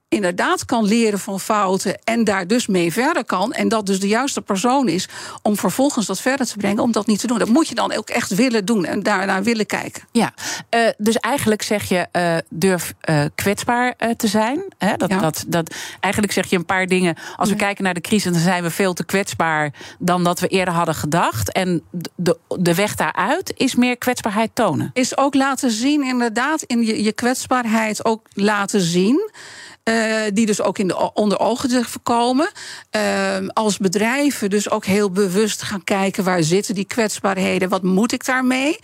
inderdaad 0.10 0.66
kan 0.66 0.86
leren 0.86 1.20
van 1.20 1.40
fouten 1.40 2.00
en 2.04 2.24
daar 2.24 2.48
dus 2.48 2.68
mee 2.68 2.94
verder 2.94 3.26
kan. 3.26 3.54
En 3.54 3.68
dat 3.68 3.86
dus 3.86 4.00
de 4.00 4.08
juiste 4.08 4.42
persoon 4.42 4.88
is 4.88 5.08
om 5.42 5.58
vervolgens 5.58 6.06
dat 6.06 6.22
verder 6.22 6.46
te 6.46 6.58
brengen, 6.58 6.84
om 6.84 6.92
dat 6.92 7.08
niet 7.08 7.20
te 7.20 7.28
doen. 7.28 7.40
Dat 7.40 7.48
moet 7.48 7.68
je 7.68 7.76
dan 7.76 7.94
ook 7.94 8.10
echt 8.10 8.36
willen 8.36 8.66
doen 8.66 8.86
en 8.86 9.04
daarnaar 9.04 9.44
willen 9.44 9.66
kijken. 9.66 10.04
Ja, 10.12 10.34
uh, 10.76 10.90
dus 10.98 11.16
eigenlijk 11.16 11.62
zeg 11.62 11.90
je 11.90 12.08
uh, 12.12 12.38
durf 12.50 12.94
uh, 13.10 13.24
kwetsbaar 13.36 13.96
te 14.18 14.28
zijn. 14.28 14.64
Hè? 14.78 14.98
Dat, 14.98 15.10
ja. 15.10 15.20
dat, 15.20 15.44
dat, 15.48 15.76
eigenlijk 16.00 16.34
zeg 16.34 16.50
je 16.50 16.56
een 16.56 16.66
paar 16.66 16.86
dingen. 16.86 17.16
Als 17.36 17.50
we 17.50 17.56
ja. 17.56 17.62
kijken 17.62 17.84
naar 17.84 17.94
de 17.94 18.02
crisis, 18.02 18.32
dan 18.32 18.42
zijn 18.42 18.64
we 18.64 18.70
veel 18.70 18.94
te 18.94 19.06
kwetsbaar 19.06 19.74
dan 20.00 20.24
dat 20.24 20.40
we 20.40 20.48
eerder 20.48 20.74
hadden 20.74 20.96
gedacht. 20.96 21.52
En 21.52 21.84
de, 22.16 22.38
de 22.48 22.76
weg 22.76 22.96
daaruit 22.96 23.54
is 23.56 23.76
meer 23.76 23.98
kwetsbaarheid 23.98 24.50
tonen. 24.54 24.90
Is 24.94 25.18
ook 25.18 25.34
laten 25.34 25.72
zien, 25.72 26.04
inderdaad, 26.04 26.62
in 26.62 26.86
je, 26.86 27.04
je 27.04 27.12
kwetsbaarheid 27.12 28.06
ook 28.06 28.22
laten 28.34 28.82
zien. 28.82 29.32
Uh, 29.88 30.22
die 30.34 30.46
dus 30.46 30.62
ook 30.62 30.78
in 30.78 30.88
de, 30.88 31.14
onder 31.14 31.40
ogen 31.40 31.70
durven 31.70 32.04
komen. 32.04 32.50
Uh, 32.96 33.48
als 33.54 33.78
bedrijven 33.78 34.50
dus 34.50 34.70
ook 34.70 34.86
heel 34.86 35.12
bewust 35.12 35.62
gaan 35.62 35.84
kijken 35.84 36.24
waar 36.24 36.44
zitten 36.44 36.76
die 36.76 36.86
kwetsbaarheden, 36.86 37.70
wat 37.70 37.84
moet 37.84 38.12
ik 38.12 38.26
daarmee? 38.26 38.80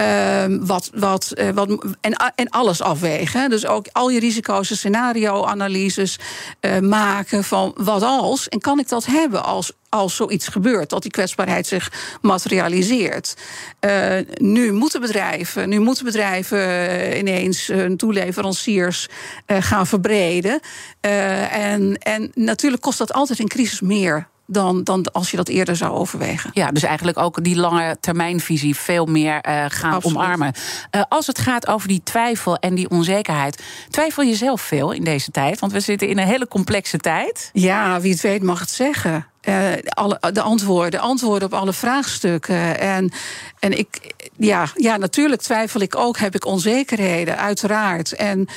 Uh, 0.00 0.44
wat, 0.60 0.90
wat, 0.94 1.32
uh, 1.34 1.48
wat, 1.50 1.68
en, 2.00 2.32
en 2.34 2.48
alles 2.48 2.82
afwegen. 2.82 3.50
Dus 3.50 3.66
ook 3.66 3.86
al 3.92 4.10
je 4.10 4.20
risico's 4.20 4.70
en 4.70 4.76
scenario-analyses 4.76 6.18
uh, 6.60 6.78
maken 6.78 7.44
van 7.44 7.72
wat 7.76 8.02
als 8.02 8.48
en 8.48 8.60
kan 8.60 8.78
ik 8.78 8.88
dat 8.88 9.06
hebben 9.06 9.44
als 9.44 9.72
als 9.96 10.16
zoiets 10.16 10.48
gebeurt, 10.48 10.90
dat 10.90 11.02
die 11.02 11.10
kwetsbaarheid 11.10 11.66
zich 11.66 11.92
materialiseert. 12.20 13.36
Uh, 13.80 14.18
nu 14.34 14.72
moeten 14.72 15.00
bedrijven, 15.00 15.68
nu 15.68 15.80
moeten 15.80 16.04
bedrijven 16.04 16.58
uh, 16.58 17.18
ineens 17.18 17.66
hun 17.66 17.96
toeleveranciers 17.96 19.08
uh, 19.46 19.56
gaan 19.60 19.86
verbreden. 19.86 20.60
en, 21.00 21.98
en 21.98 22.30
natuurlijk 22.34 22.82
kost 22.82 22.98
dat 22.98 23.12
altijd 23.12 23.38
in 23.38 23.48
crisis 23.48 23.80
meer 23.80 24.28
dan, 24.46 24.84
dan 24.84 25.12
als 25.12 25.30
je 25.30 25.36
dat 25.36 25.48
eerder 25.48 25.76
zou 25.76 25.92
overwegen. 25.92 26.50
Ja, 26.52 26.70
dus 26.70 26.82
eigenlijk 26.82 27.18
ook 27.18 27.44
die 27.44 27.56
lange 27.56 27.96
termijnvisie 28.00 28.76
veel 28.76 29.06
meer 29.06 29.34
uh, 29.48 29.64
gaan 29.68 29.92
Absoluut. 29.92 30.16
omarmen. 30.16 30.52
Uh, 30.90 31.02
als 31.08 31.26
het 31.26 31.38
gaat 31.38 31.66
over 31.66 31.88
die 31.88 32.00
twijfel 32.04 32.56
en 32.56 32.74
die 32.74 32.90
onzekerheid, 32.90 33.62
twijfel 33.90 34.22
je 34.22 34.34
zelf 34.34 34.60
veel 34.60 34.92
in 34.92 35.04
deze 35.04 35.30
tijd? 35.30 35.60
Want 35.60 35.72
we 35.72 35.80
zitten 35.80 36.08
in 36.08 36.18
een 36.18 36.26
hele 36.26 36.48
complexe 36.48 36.98
tijd. 36.98 37.50
Ja, 37.52 38.00
wie 38.00 38.12
het 38.12 38.20
weet 38.20 38.42
mag 38.42 38.60
het 38.60 38.70
zeggen. 38.70 39.26
Uh, 39.48 39.68
alle, 39.84 40.18
de 40.32 40.40
antwoorden, 40.40 41.00
antwoorden 41.00 41.48
op 41.48 41.54
alle 41.54 41.72
vraagstukken. 41.72 42.80
En, 42.80 43.12
en 43.58 43.78
ik, 43.78 44.14
ja, 44.36 44.68
ja, 44.74 44.96
natuurlijk 44.96 45.42
twijfel 45.42 45.80
ik 45.80 45.96
ook, 45.96 46.18
heb 46.18 46.34
ik 46.34 46.44
onzekerheden, 46.44 47.38
uiteraard. 47.38 48.12
En 48.12 48.48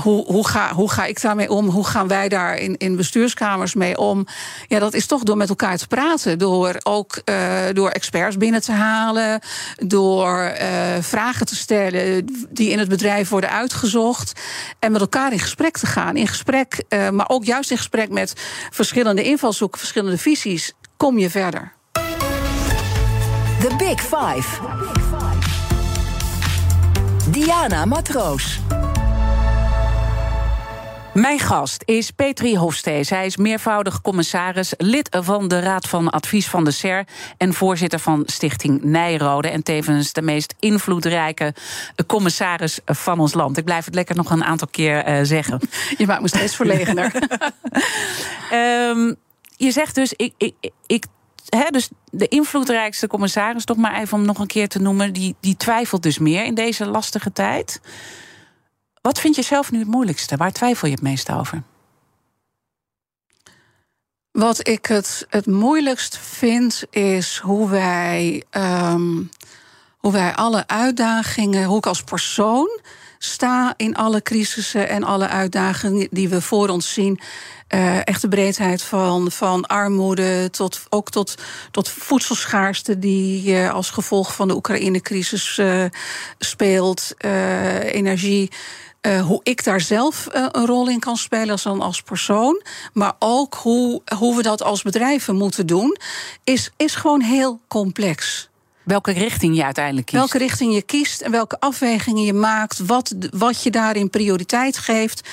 hoe, 0.00 0.24
hoe, 0.24 0.48
ga, 0.48 0.74
hoe 0.74 0.90
ga 0.90 1.04
ik 1.04 1.20
daarmee 1.20 1.50
om? 1.50 1.68
Hoe 1.68 1.86
gaan 1.86 2.08
wij 2.08 2.28
daar 2.28 2.56
in, 2.56 2.76
in 2.76 2.96
bestuurskamers 2.96 3.74
mee 3.74 3.98
om? 3.98 4.26
Ja, 4.68 4.78
dat 4.78 4.94
is 4.94 5.06
toch 5.06 5.22
door 5.22 5.36
met 5.36 5.48
elkaar 5.48 5.76
te 5.76 5.86
praten. 5.86 6.38
Door 6.38 6.76
ook 6.82 7.20
uh, 7.24 7.60
door 7.72 7.90
experts 7.90 8.36
binnen 8.36 8.62
te 8.62 8.72
halen. 8.72 9.40
Door 9.76 10.52
uh, 10.60 10.68
vragen 11.00 11.46
te 11.46 11.56
stellen 11.56 12.26
die 12.50 12.70
in 12.70 12.78
het 12.78 12.88
bedrijf 12.88 13.28
worden 13.28 13.50
uitgezocht. 13.50 14.40
En 14.78 14.92
met 14.92 15.00
elkaar 15.00 15.32
in 15.32 15.38
gesprek 15.38 15.76
te 15.76 15.86
gaan. 15.86 16.16
In 16.16 16.28
gesprek, 16.28 16.82
uh, 16.88 17.08
maar 17.08 17.28
ook 17.28 17.44
juist 17.44 17.70
in 17.70 17.76
gesprek 17.76 18.10
met 18.10 18.32
verschillende 18.70 19.22
invalshoeken, 19.22 19.78
verschillende 19.78 20.18
visies. 20.18 20.72
Kom 20.96 21.18
je 21.18 21.30
verder. 21.30 21.72
The 23.60 23.74
Big 23.78 24.00
Five. 24.00 24.60
Diana 27.30 27.84
Matroos. 27.84 28.60
Mijn 31.14 31.38
gast 31.38 31.82
is 31.84 32.10
Petri 32.10 32.56
Hofstee. 32.56 33.04
Hij 33.08 33.26
is 33.26 33.36
meervoudig 33.36 34.00
commissaris, 34.00 34.74
lid 34.76 35.16
van 35.20 35.48
de 35.48 35.60
Raad 35.60 35.88
van 35.88 36.10
Advies 36.10 36.48
van 36.48 36.64
de 36.64 36.70
SER 36.70 37.04
en 37.36 37.54
voorzitter 37.54 37.98
van 37.98 38.22
Stichting 38.26 38.82
Nijrode. 38.82 39.48
En 39.48 39.62
tevens 39.62 40.12
de 40.12 40.22
meest 40.22 40.54
invloedrijke 40.58 41.54
commissaris 42.06 42.80
van 42.84 43.18
ons 43.18 43.34
land. 43.34 43.56
Ik 43.56 43.64
blijf 43.64 43.84
het 43.84 43.94
lekker 43.94 44.16
nog 44.16 44.30
een 44.30 44.44
aantal 44.44 44.68
keer 44.70 45.08
uh, 45.08 45.18
zeggen. 45.22 45.60
Je 45.98 46.06
maakt 46.06 46.22
me 46.22 46.28
steeds 46.28 46.56
verlegener. 46.56 47.12
um, 48.52 49.16
je 49.66 49.70
zegt 49.70 49.94
dus, 49.94 50.12
ik, 50.12 50.34
ik, 50.36 50.54
ik 50.86 51.04
He, 51.48 51.70
dus 51.70 51.88
de 52.10 52.28
invloedrijkste 52.28 53.06
commissaris, 53.06 53.64
toch 53.64 53.76
maar 53.76 54.00
even 54.00 54.18
om 54.18 54.24
nog 54.24 54.38
een 54.38 54.46
keer 54.46 54.68
te 54.68 54.78
noemen, 54.78 55.12
die, 55.12 55.36
die 55.40 55.56
twijfelt 55.56 56.02
dus 56.02 56.18
meer 56.18 56.44
in 56.44 56.54
deze 56.54 56.86
lastige 56.86 57.32
tijd. 57.32 57.80
Wat 59.02 59.20
vind 59.20 59.34
je 59.34 59.42
zelf 59.42 59.70
nu 59.70 59.78
het 59.78 59.88
moeilijkste? 59.88 60.36
Waar 60.36 60.52
twijfel 60.52 60.88
je 60.88 60.94
het 60.94 61.02
meest 61.02 61.30
over? 61.30 61.62
Wat 64.30 64.68
ik 64.68 64.86
het, 64.86 65.26
het 65.28 65.46
moeilijkst 65.46 66.18
vind, 66.18 66.82
is 66.90 67.38
hoe 67.38 67.68
wij, 67.68 68.44
um, 68.50 69.30
hoe 69.96 70.12
wij 70.12 70.34
alle 70.34 70.66
uitdagingen, 70.66 71.64
hoe 71.64 71.76
ik 71.76 71.86
als 71.86 72.02
persoon 72.02 72.80
sta 73.18 73.74
in 73.76 73.96
alle 73.96 74.22
crisissen 74.22 74.88
en 74.88 75.04
alle 75.04 75.28
uitdagingen 75.28 76.08
die 76.10 76.28
we 76.28 76.40
voor 76.40 76.68
ons 76.68 76.92
zien. 76.92 77.20
Uh, 77.68 78.06
echt 78.06 78.20
de 78.20 78.28
breedheid 78.28 78.82
van, 78.82 79.30
van 79.30 79.66
armoede 79.66 80.50
tot 80.50 80.80
ook 80.88 81.10
tot, 81.10 81.34
tot 81.70 81.88
voedselschaarste 81.88 82.98
die 82.98 83.52
uh, 83.52 83.72
als 83.72 83.90
gevolg 83.90 84.34
van 84.34 84.48
de 84.48 84.54
Oekraïne-crisis 84.54 85.58
uh, 85.58 85.84
speelt, 86.38 87.14
energie. 87.82 88.50
Uh, 89.06 89.20
hoe 89.20 89.40
ik 89.42 89.64
daar 89.64 89.80
zelf 89.80 90.28
uh, 90.34 90.46
een 90.50 90.66
rol 90.66 90.88
in 90.88 90.98
kan 90.98 91.16
spelen 91.16 91.50
als, 91.50 91.66
als 91.66 92.02
persoon. 92.02 92.62
Maar 92.92 93.12
ook 93.18 93.54
hoe, 93.54 94.02
hoe 94.16 94.36
we 94.36 94.42
dat 94.42 94.62
als 94.62 94.82
bedrijven 94.82 95.36
moeten 95.36 95.66
doen, 95.66 95.96
is, 96.44 96.70
is 96.76 96.94
gewoon 96.94 97.20
heel 97.20 97.60
complex. 97.68 98.48
Welke 98.82 99.12
richting 99.12 99.56
je 99.56 99.64
uiteindelijk 99.64 100.06
kiest. 100.06 100.18
Welke 100.18 100.38
richting 100.38 100.74
je 100.74 100.82
kiest 100.82 101.20
en 101.20 101.30
welke 101.30 101.60
afwegingen 101.60 102.24
je 102.24 102.32
maakt. 102.32 102.78
Wat, 102.78 103.14
wat 103.30 103.62
je 103.62 103.70
daarin 103.70 104.10
prioriteit 104.10 104.78
geeft. 104.78 105.28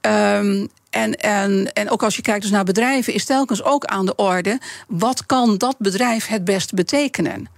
Um, 0.00 0.68
en, 0.90 1.14
en, 1.14 1.72
en 1.72 1.90
ook 1.90 2.02
als 2.02 2.16
je 2.16 2.22
kijkt 2.22 2.42
dus 2.42 2.50
naar 2.50 2.64
bedrijven, 2.64 3.14
is 3.14 3.24
telkens 3.24 3.62
ook 3.62 3.84
aan 3.84 4.06
de 4.06 4.14
orde. 4.14 4.60
Wat 4.88 5.26
kan 5.26 5.58
dat 5.58 5.74
bedrijf 5.78 6.26
het 6.26 6.44
best 6.44 6.74
betekenen? 6.74 7.48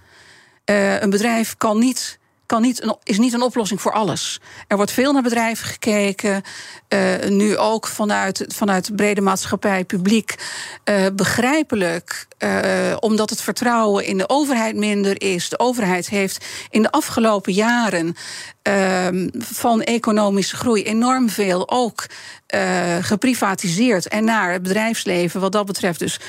Uh, 0.65 1.01
een 1.01 1.09
bedrijf 1.09 1.55
kan 1.57 1.79
niet 1.79 2.19
kan 2.45 2.61
niet 2.61 2.83
een, 2.83 2.95
is 3.03 3.17
niet 3.17 3.33
een 3.33 3.41
oplossing 3.41 3.81
voor 3.81 3.93
alles. 3.93 4.39
Er 4.67 4.75
wordt 4.75 4.91
veel 4.91 5.13
naar 5.13 5.21
bedrijven 5.21 5.67
gekeken. 5.67 6.41
Uh, 6.89 7.29
nu 7.29 7.57
ook 7.57 7.87
vanuit, 7.87 8.45
vanuit 8.47 8.95
brede 8.95 9.21
maatschappij, 9.21 9.83
publiek. 9.83 10.35
Uh, 10.85 11.05
begrijpelijk, 11.13 12.27
uh, 12.39 12.97
omdat 12.99 13.29
het 13.29 13.41
vertrouwen 13.41 14.05
in 14.05 14.17
de 14.17 14.29
overheid 14.29 14.75
minder 14.75 15.21
is. 15.21 15.49
De 15.49 15.59
overheid 15.59 16.09
heeft 16.09 16.45
in 16.69 16.81
de 16.81 16.91
afgelopen 16.91 17.53
jaren 17.53 18.15
ehm, 18.61 19.29
van 19.37 19.81
economische 19.81 20.55
groei 20.55 20.83
enorm 20.83 21.29
veel 21.29 21.69
ook 21.69 22.05
geprivatiseerd 23.01 24.07
en 24.07 24.23
naar 24.23 24.51
het 24.51 24.61
bedrijfsleven, 24.61 25.41
wat 25.41 25.51
dat 25.51 25.65
betreft, 25.65 25.99
dus 25.99 26.19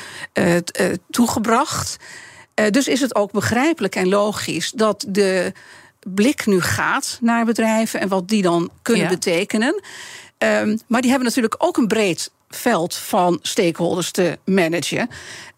toegebracht. 1.10 1.96
dus 2.70 2.88
is 2.88 3.00
het 3.00 3.14
ook 3.14 3.32
begrijpelijk 3.32 3.94
en 3.94 4.08
logisch 4.08 4.70
dat 4.70 5.04
de 5.08 5.52
blik 6.14 6.46
nu 6.46 6.60
gaat 6.60 7.18
naar 7.20 7.44
bedrijven 7.44 8.00
en 8.00 8.08
wat 8.08 8.28
die 8.28 8.42
dan 8.42 8.70
kunnen 8.82 9.08
betekenen. 9.08 9.82
Um, 10.38 10.78
maar 10.86 11.00
die 11.00 11.10
hebben 11.10 11.28
natuurlijk 11.28 11.54
ook 11.58 11.76
een 11.76 11.86
breed 11.86 12.30
veld 12.48 12.94
van 12.94 13.38
stakeholders 13.42 14.10
te 14.10 14.38
managen. 14.44 15.08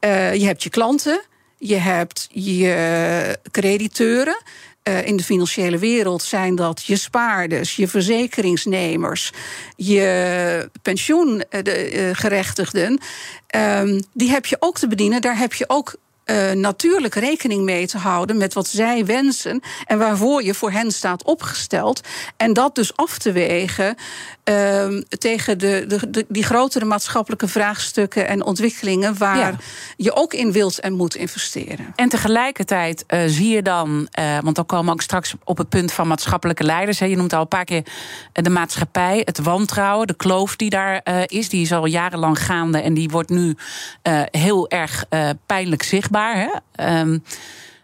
Uh, 0.00 0.34
je 0.34 0.46
hebt 0.46 0.62
je 0.62 0.70
klanten, 0.70 1.20
je 1.58 1.76
hebt 1.76 2.28
je 2.30 3.38
crediteuren. 3.50 4.42
Uh, 4.88 5.06
in 5.06 5.16
de 5.16 5.22
financiële 5.22 5.78
wereld 5.78 6.22
zijn 6.22 6.54
dat 6.54 6.84
je 6.84 6.96
spaarders, 6.96 7.76
je 7.76 7.88
verzekeringsnemers, 7.88 9.32
je 9.76 10.70
pensioengerechtigden. 10.82 13.00
Uh, 13.56 14.00
die 14.12 14.30
heb 14.30 14.46
je 14.46 14.56
ook 14.58 14.78
te 14.78 14.88
bedienen. 14.88 15.20
Daar 15.20 15.38
heb 15.38 15.54
je 15.54 15.64
ook 15.68 15.96
uh, 16.30 16.52
natuurlijk 16.52 17.14
rekening 17.14 17.62
mee 17.64 17.86
te 17.86 17.98
houden 17.98 18.36
met 18.36 18.54
wat 18.54 18.66
zij 18.66 19.04
wensen 19.04 19.60
en 19.86 19.98
waarvoor 19.98 20.42
je 20.42 20.54
voor 20.54 20.70
hen 20.70 20.90
staat 20.90 21.24
opgesteld. 21.24 22.00
En 22.36 22.52
dat 22.52 22.74
dus 22.74 22.96
af 22.96 23.18
te 23.18 23.32
wegen 23.32 23.96
uh, 24.48 25.02
tegen 25.18 25.58
de, 25.58 25.84
de, 25.88 26.10
de, 26.10 26.24
die 26.28 26.42
grotere 26.42 26.84
maatschappelijke 26.84 27.48
vraagstukken 27.48 28.28
en 28.28 28.44
ontwikkelingen 28.44 29.18
waar 29.18 29.38
ja. 29.38 29.56
je 29.96 30.14
ook 30.14 30.34
in 30.34 30.52
wilt 30.52 30.80
en 30.80 30.92
moet 30.92 31.14
investeren. 31.14 31.92
En 31.96 32.08
tegelijkertijd 32.08 33.04
uh, 33.08 33.20
zie 33.26 33.48
je 33.48 33.62
dan, 33.62 34.08
uh, 34.18 34.38
want 34.40 34.56
dan 34.56 34.66
komen 34.66 34.86
we 34.86 34.92
ook 34.92 35.02
straks 35.02 35.34
op 35.44 35.58
het 35.58 35.68
punt 35.68 35.92
van 35.92 36.08
maatschappelijke 36.08 36.64
leiders. 36.64 36.98
Hè, 36.98 37.06
je 37.06 37.16
noemt 37.16 37.32
al 37.32 37.40
een 37.40 37.48
paar 37.48 37.64
keer 37.64 37.82
de 38.32 38.50
maatschappij, 38.50 39.22
het 39.24 39.38
wantrouwen, 39.38 40.06
de 40.06 40.16
kloof 40.16 40.56
die 40.56 40.70
daar 40.70 41.00
is. 41.26 41.48
Die 41.48 41.62
is 41.62 41.72
al 41.72 41.86
jarenlang 41.86 42.44
gaande 42.44 42.80
en 42.80 42.94
die 42.94 43.08
wordt 43.08 43.30
nu 43.30 43.56
heel 44.30 44.68
erg 44.68 45.04
pijnlijk 45.46 45.82
zichtbaar. 45.82 46.36
Hè? 46.36 47.00
Um, 47.00 47.22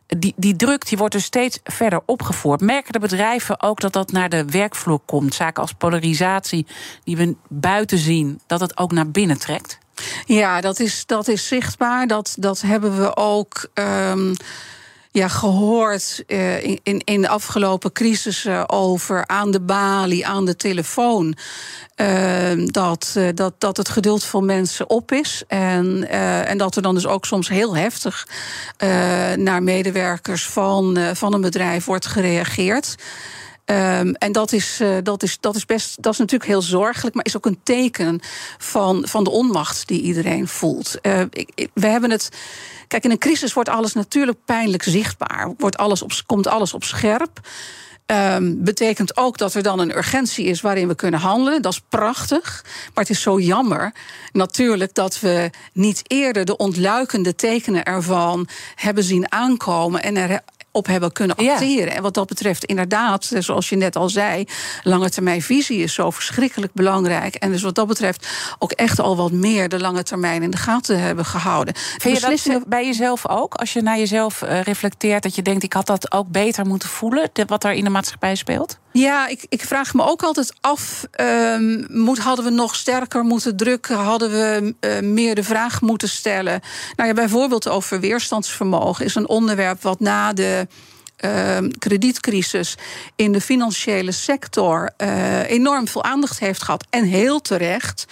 die, 0.07 0.35
die 0.37 0.57
druk 0.57 0.89
die 0.89 0.99
wordt 0.99 1.15
dus 1.15 1.25
steeds 1.25 1.59
verder 1.65 2.01
opgevoerd. 2.07 2.61
Merken 2.61 2.93
de 2.93 2.99
bedrijven 2.99 3.63
ook 3.63 3.81
dat 3.81 3.93
dat 3.93 4.13
naar 4.13 4.29
de 4.29 4.45
werkvloer 4.45 5.01
komt? 5.05 5.35
Zaken 5.35 5.63
als 5.63 5.73
polarisatie, 5.73 6.67
die 7.05 7.17
we 7.17 7.37
buiten 7.49 7.99
zien, 7.99 8.41
dat 8.47 8.61
het 8.61 8.79
ook 8.79 8.93
naar 8.93 9.11
binnen 9.11 9.39
trekt? 9.39 9.79
Ja, 10.27 10.61
dat 10.61 10.81
is, 10.81 11.07
dat 11.07 11.29
is 11.29 11.49
zichtbaar. 11.49 12.07
Dat, 12.07 12.37
dat 12.39 12.61
hebben 12.61 13.01
we 13.01 13.17
ook. 13.17 13.69
Um 13.75 14.35
ja, 15.15 15.29
gehoord 15.29 16.25
uh, 16.27 16.65
in, 16.65 17.01
in 17.05 17.21
de 17.21 17.29
afgelopen 17.29 17.93
crisissen 17.93 18.69
over 18.69 19.27
aan 19.27 19.51
de 19.51 19.61
balie, 19.61 20.27
aan 20.27 20.45
de 20.45 20.57
telefoon. 20.57 21.37
Uh, 21.97 22.67
dat, 22.67 23.15
uh, 23.17 23.29
dat, 23.35 23.55
dat 23.59 23.77
het 23.77 23.89
geduld 23.89 24.25
van 24.25 24.45
mensen 24.45 24.91
op 24.91 25.13
is. 25.13 25.43
En, 25.49 26.09
en 26.47 26.59
dat 26.59 26.77
er 26.77 26.83
dan 26.83 26.95
dus 26.95 27.07
ook 27.07 27.25
soms 27.25 27.49
heel 27.49 27.77
heftig 27.77 28.29
naar 29.37 29.63
medewerkers 29.63 30.47
van, 30.47 30.99
van 31.13 31.35
een 31.35 31.41
bedrijf 31.41 31.85
wordt 31.85 32.07
gereageerd. 32.07 32.95
Um, 33.67 34.15
en 34.15 34.33
dat 34.33 34.53
is, 34.53 34.81
uh, 34.81 34.97
dat, 35.03 35.23
is, 35.23 35.37
dat 35.41 35.57
is 35.57 35.67
best, 35.67 36.03
dat 36.03 36.13
is 36.13 36.19
natuurlijk 36.19 36.51
heel 36.51 36.63
zorgelijk, 36.63 37.15
maar 37.15 37.25
is 37.25 37.37
ook 37.37 37.47
een 37.47 37.61
teken 37.63 38.21
van, 38.59 39.03
van 39.07 39.25
de 39.25 39.31
onmacht 39.31 39.89
die 39.89 40.01
iedereen 40.01 40.49
voelt. 40.49 40.99
Ik, 41.31 41.69
we 41.75 41.87
hebben 41.87 42.11
het. 42.11 42.29
Kijk, 42.89 43.05
in 43.05 43.11
een 43.11 43.19
crisis 43.19 43.53
wordt 43.53 43.69
alles 43.69 43.93
natuurlijk 43.93 44.39
pijnlijk 44.45 44.83
zichtbaar. 44.83 45.55
Wordt 45.59 45.77
alles 45.77 46.03
op, 46.03 46.13
komt 46.27 46.47
alles 46.47 46.75
op 46.75 46.85
scherp. 46.85 47.41
Um, 48.07 48.65
betekent 48.65 49.17
ook 49.17 49.39
dat 49.39 49.55
er 49.55 49.63
dan 49.63 49.79
een 49.79 49.97
urgentie 49.97 50.47
is 50.47 50.61
waarin 50.61 50.89
we 50.89 50.95
kunnen 50.95 51.21
handelen. 51.21 51.63
Dat 51.63 51.73
is 51.73 51.81
prachtig. 51.89 52.65
Maar 52.65 53.05
het 53.05 53.11
is 53.11 53.23
zo 53.23 53.41
jammer 53.41 53.93
natuurlijk 54.33 54.95
dat 54.95 55.21
we 55.21 55.51
niet 55.73 56.03
eerder 56.07 56.45
de 56.45 56.57
ontluikende 56.57 57.35
tekenen 57.35 57.85
ervan 57.85 58.49
hebben 58.75 59.05
zien 59.05 59.33
aankomen. 59.33 60.03
En 60.03 60.17
er 60.17 60.41
op 60.75 60.87
hebben 60.87 61.13
kunnen 61.13 61.37
acteren. 61.37 61.95
En 61.95 62.03
wat 62.03 62.15
dat 62.15 62.27
betreft, 62.27 62.65
inderdaad, 62.65 63.31
zoals 63.39 63.69
je 63.69 63.77
net 63.77 63.97
al 63.97 64.09
zei, 64.09 64.45
lange 64.83 65.11
termijn 65.11 65.43
visie 65.43 65.79
is 65.79 65.95
zo 65.95 66.11
verschrikkelijk 66.11 66.73
belangrijk. 66.73 67.35
En 67.35 67.51
dus 67.51 67.63
wat 67.63 67.75
dat 67.75 67.87
betreft 67.87 68.29
ook 68.59 68.73
echt 68.73 69.01
al 69.01 69.17
wat 69.17 69.33
meer 69.33 69.69
de 69.69 69.81
lange 69.81 70.03
termijn 70.03 70.43
in 70.43 70.51
de 70.51 70.57
gaten 70.57 71.01
hebben 71.01 71.25
gehouden. 71.25 71.75
Vind 71.77 72.21
je 72.21 72.51
dat 72.53 72.67
bij 72.67 72.87
jezelf 72.87 73.29
ook? 73.29 73.55
Als 73.55 73.73
je 73.73 73.83
naar 73.83 73.99
jezelf 73.99 74.43
uh, 74.43 74.61
reflecteert, 74.61 75.23
dat 75.23 75.35
je 75.35 75.43
denkt: 75.43 75.63
ik 75.63 75.73
had 75.73 75.87
dat 75.87 76.13
ook 76.13 76.29
beter 76.29 76.67
moeten 76.67 76.89
voelen, 76.89 77.31
wat 77.47 77.65
er 77.65 77.73
in 77.73 77.85
de 77.85 77.91
maatschappij 77.91 78.35
speelt? 78.35 78.79
Ja, 78.99 79.27
ik, 79.27 79.47
ik 79.49 79.65
vraag 79.65 79.95
me 79.95 80.03
ook 80.03 80.23
altijd 80.23 80.55
af: 80.61 81.07
um, 81.21 81.87
moet, 81.89 82.19
hadden 82.19 82.45
we 82.45 82.51
nog 82.51 82.75
sterker 82.75 83.25
moeten 83.25 83.57
drukken? 83.57 83.97
Hadden 83.97 84.31
we 84.31 84.75
uh, 84.81 85.01
meer 85.01 85.35
de 85.35 85.45
vraag 85.45 85.81
moeten 85.81 86.09
stellen? 86.09 86.61
Nou 86.97 87.09
ja, 87.09 87.15
bijvoorbeeld 87.15 87.69
over 87.69 88.01
weerstandsvermogen 88.01 89.05
is 89.05 89.15
een 89.15 89.29
onderwerp 89.29 89.83
wat 89.83 90.01
na 90.01 90.33
de 90.33 90.67
uh, 91.25 91.59
kredietcrisis 91.79 92.75
in 93.17 93.33
de 93.33 93.41
financiële 93.41 94.13
sector 94.13 94.91
uh, 94.99 95.51
enorm 95.51 95.89
veel 95.89 96.05
aandacht 96.05 96.39
heeft 96.39 96.63
gehad. 96.63 96.87
En 96.91 97.05
heel 97.05 97.41
terecht. 97.41 98.05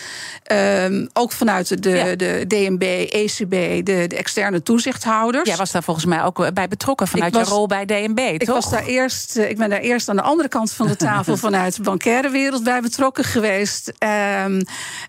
Uh, 0.52 1.06
ook 1.12 1.32
vanuit 1.32 1.82
de, 1.82 1.90
ja. 1.90 2.16
de 2.16 2.44
DNB, 2.48 2.82
ECB, 3.10 3.50
de, 3.86 4.04
de, 4.06 4.16
externe 4.16 4.62
toezichthouders. 4.62 5.48
Jij 5.48 5.56
was 5.56 5.70
daar 5.70 5.82
volgens 5.82 6.06
mij 6.06 6.22
ook 6.22 6.54
bij 6.54 6.68
betrokken 6.68 7.08
vanuit 7.08 7.34
was, 7.34 7.48
je 7.48 7.54
rol 7.54 7.66
bij 7.66 7.84
DNB. 7.84 8.18
Ik, 8.18 8.44
toch? 8.44 8.54
Was 8.54 8.70
daar 8.70 8.84
eerst, 8.84 9.36
ik 9.36 9.56
ben 9.56 9.70
daar 9.70 9.80
eerst 9.80 10.08
aan 10.08 10.16
de 10.16 10.22
andere 10.22 10.48
kant 10.48 10.72
van 10.72 10.86
de 10.86 10.96
tafel 10.96 11.36
vanuit 11.46 11.76
de 11.76 11.82
bankaire 11.82 12.30
wereld 12.30 12.64
bij 12.64 12.80
betrokken 12.80 13.24
geweest. 13.24 13.88
Um, 13.88 14.62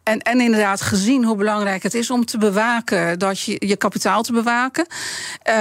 en, 0.03 0.19
en 0.19 0.41
inderdaad 0.41 0.81
gezien 0.81 1.23
hoe 1.23 1.35
belangrijk 1.35 1.83
het 1.83 1.93
is 1.93 2.09
om 2.09 2.25
te 2.25 2.37
bewaken 2.37 3.19
dat 3.19 3.39
je 3.39 3.55
je 3.59 3.75
kapitaal 3.75 4.23
te 4.23 4.33
bewaken. 4.33 4.85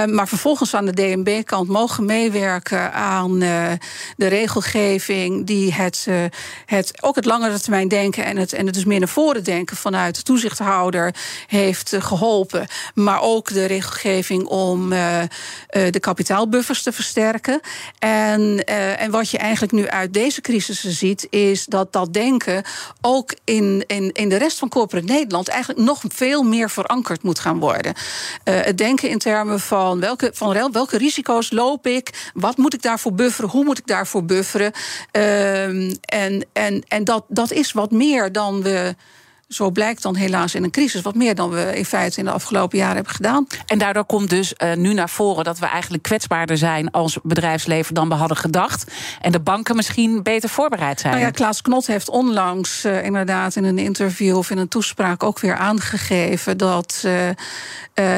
Maar 0.05 0.27
vervolgens 0.27 0.75
aan 0.75 0.85
de 0.85 0.93
DNB-kant 0.93 1.67
mogen 1.67 2.05
meewerken 2.05 2.32
meewerken 2.33 2.93
aan 2.93 3.43
uh, 3.43 3.71
de 4.15 4.27
regelgeving 4.27 5.45
die 5.45 5.73
het, 5.73 6.05
uh, 6.09 6.23
het 6.65 6.93
ook 7.01 7.15
het 7.15 7.25
langere 7.25 7.59
termijn 7.59 7.87
denken 7.87 8.25
en 8.25 8.37
het, 8.37 8.53
en 8.53 8.65
het 8.65 8.75
dus 8.75 8.85
meer 8.85 8.99
naar 8.99 9.07
voren 9.07 9.43
denken 9.43 9.77
vanuit 9.77 10.15
de 10.15 10.21
toezichthouder 10.21 11.15
heeft 11.47 11.93
uh, 11.93 12.01
geholpen. 12.01 12.67
Maar 12.93 13.21
ook 13.21 13.53
de 13.53 13.65
regelgeving 13.65 14.45
om 14.45 14.89
de 14.89 15.99
kapitaalbuffers 15.99 16.83
te 16.83 16.91
versterken. 16.91 17.59
En, 17.99 18.65
en 18.97 19.11
wat 19.11 19.29
je 19.29 19.37
eigenlijk 19.37 19.71
nu 19.71 19.87
uit 19.87 20.13
deze 20.13 20.41
crisissen 20.41 20.91
ziet, 20.91 21.27
is 21.29 21.65
dat 21.65 21.93
dat 21.93 22.13
denken 22.13 22.63
ook 23.01 23.35
in, 23.43 23.83
in, 23.87 24.11
in 24.11 24.29
de 24.29 24.37
rest 24.37 24.59
van 24.59 24.69
corporate 24.69 25.13
Nederland 25.13 25.47
eigenlijk 25.47 25.85
nog 25.85 26.01
veel 26.07 26.43
meer 26.43 26.69
verankerd 26.69 27.23
moet 27.23 27.39
gaan 27.39 27.59
worden. 27.59 27.93
het 28.43 28.77
denken 28.77 29.09
in 29.09 29.17
termen 29.17 29.59
van 29.59 29.99
welke, 29.99 30.31
van 30.33 30.71
welke 30.71 30.97
risico's 30.97 31.51
loop 31.51 31.87
ik 31.87 32.22
wat 32.33 32.57
moet 32.57 32.73
ik 32.73 32.81
daarvoor 32.81 33.13
bufferen? 33.13 33.49
Hoe 33.49 33.63
moet 33.63 33.77
ik 33.77 33.87
daarvoor 33.87 34.25
bufferen? 34.25 34.71
Um, 35.11 35.91
en 36.01 36.45
en, 36.53 36.83
en 36.87 37.03
dat, 37.03 37.25
dat 37.27 37.51
is 37.51 37.71
wat 37.71 37.91
meer 37.91 38.31
dan 38.31 38.61
we 38.61 38.95
zo 39.53 39.71
blijkt 39.71 40.01
dan 40.01 40.15
helaas 40.15 40.55
in 40.55 40.63
een 40.63 40.71
crisis 40.71 41.01
wat 41.01 41.15
meer 41.15 41.35
dan 41.35 41.49
we 41.49 41.77
in 41.77 41.85
feite 41.85 42.19
in 42.19 42.25
de 42.25 42.31
afgelopen 42.31 42.77
jaren 42.77 42.95
hebben 42.95 43.13
gedaan. 43.13 43.47
En 43.65 43.77
daardoor 43.77 44.05
komt 44.05 44.29
dus 44.29 44.53
uh, 44.57 44.73
nu 44.73 44.93
naar 44.93 45.09
voren 45.09 45.43
dat 45.43 45.59
we 45.59 45.65
eigenlijk 45.65 46.03
kwetsbaarder 46.03 46.57
zijn 46.57 46.91
als 46.91 47.17
bedrijfsleven 47.23 47.93
dan 47.93 48.09
we 48.09 48.15
hadden 48.15 48.37
gedacht. 48.37 48.91
En 49.21 49.31
de 49.31 49.39
banken 49.39 49.75
misschien 49.75 50.23
beter 50.23 50.49
voorbereid 50.49 50.99
zijn. 50.99 51.13
Nou 51.13 51.25
ja, 51.25 51.31
Klaas 51.31 51.61
Knot 51.61 51.87
heeft 51.87 52.09
onlangs 52.09 52.85
uh, 52.85 53.03
inderdaad 53.03 53.55
in 53.55 53.63
een 53.63 53.77
interview 53.77 54.37
of 54.37 54.49
in 54.49 54.57
een 54.57 54.67
toespraak 54.67 55.23
ook 55.23 55.39
weer 55.39 55.55
aangegeven 55.55 56.57
dat 56.57 57.03
uh, 57.05 57.13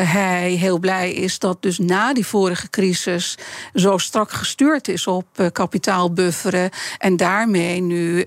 hij 0.04 0.51
heel 0.51 0.80
blij 0.80 1.13
is 1.13 1.39
dat 1.39 1.62
dus 1.62 1.77
na 1.77 2.13
die 2.13 2.25
vorige 2.25 2.70
crisis 2.70 3.38
zo 3.74 3.98
strak 3.98 4.32
gestuurd 4.32 4.88
is 4.88 5.08
op 5.08 5.25
kapitaalbufferen. 5.51 6.70
En 6.98 7.18
daarmee 7.18 7.82
nu 7.82 8.24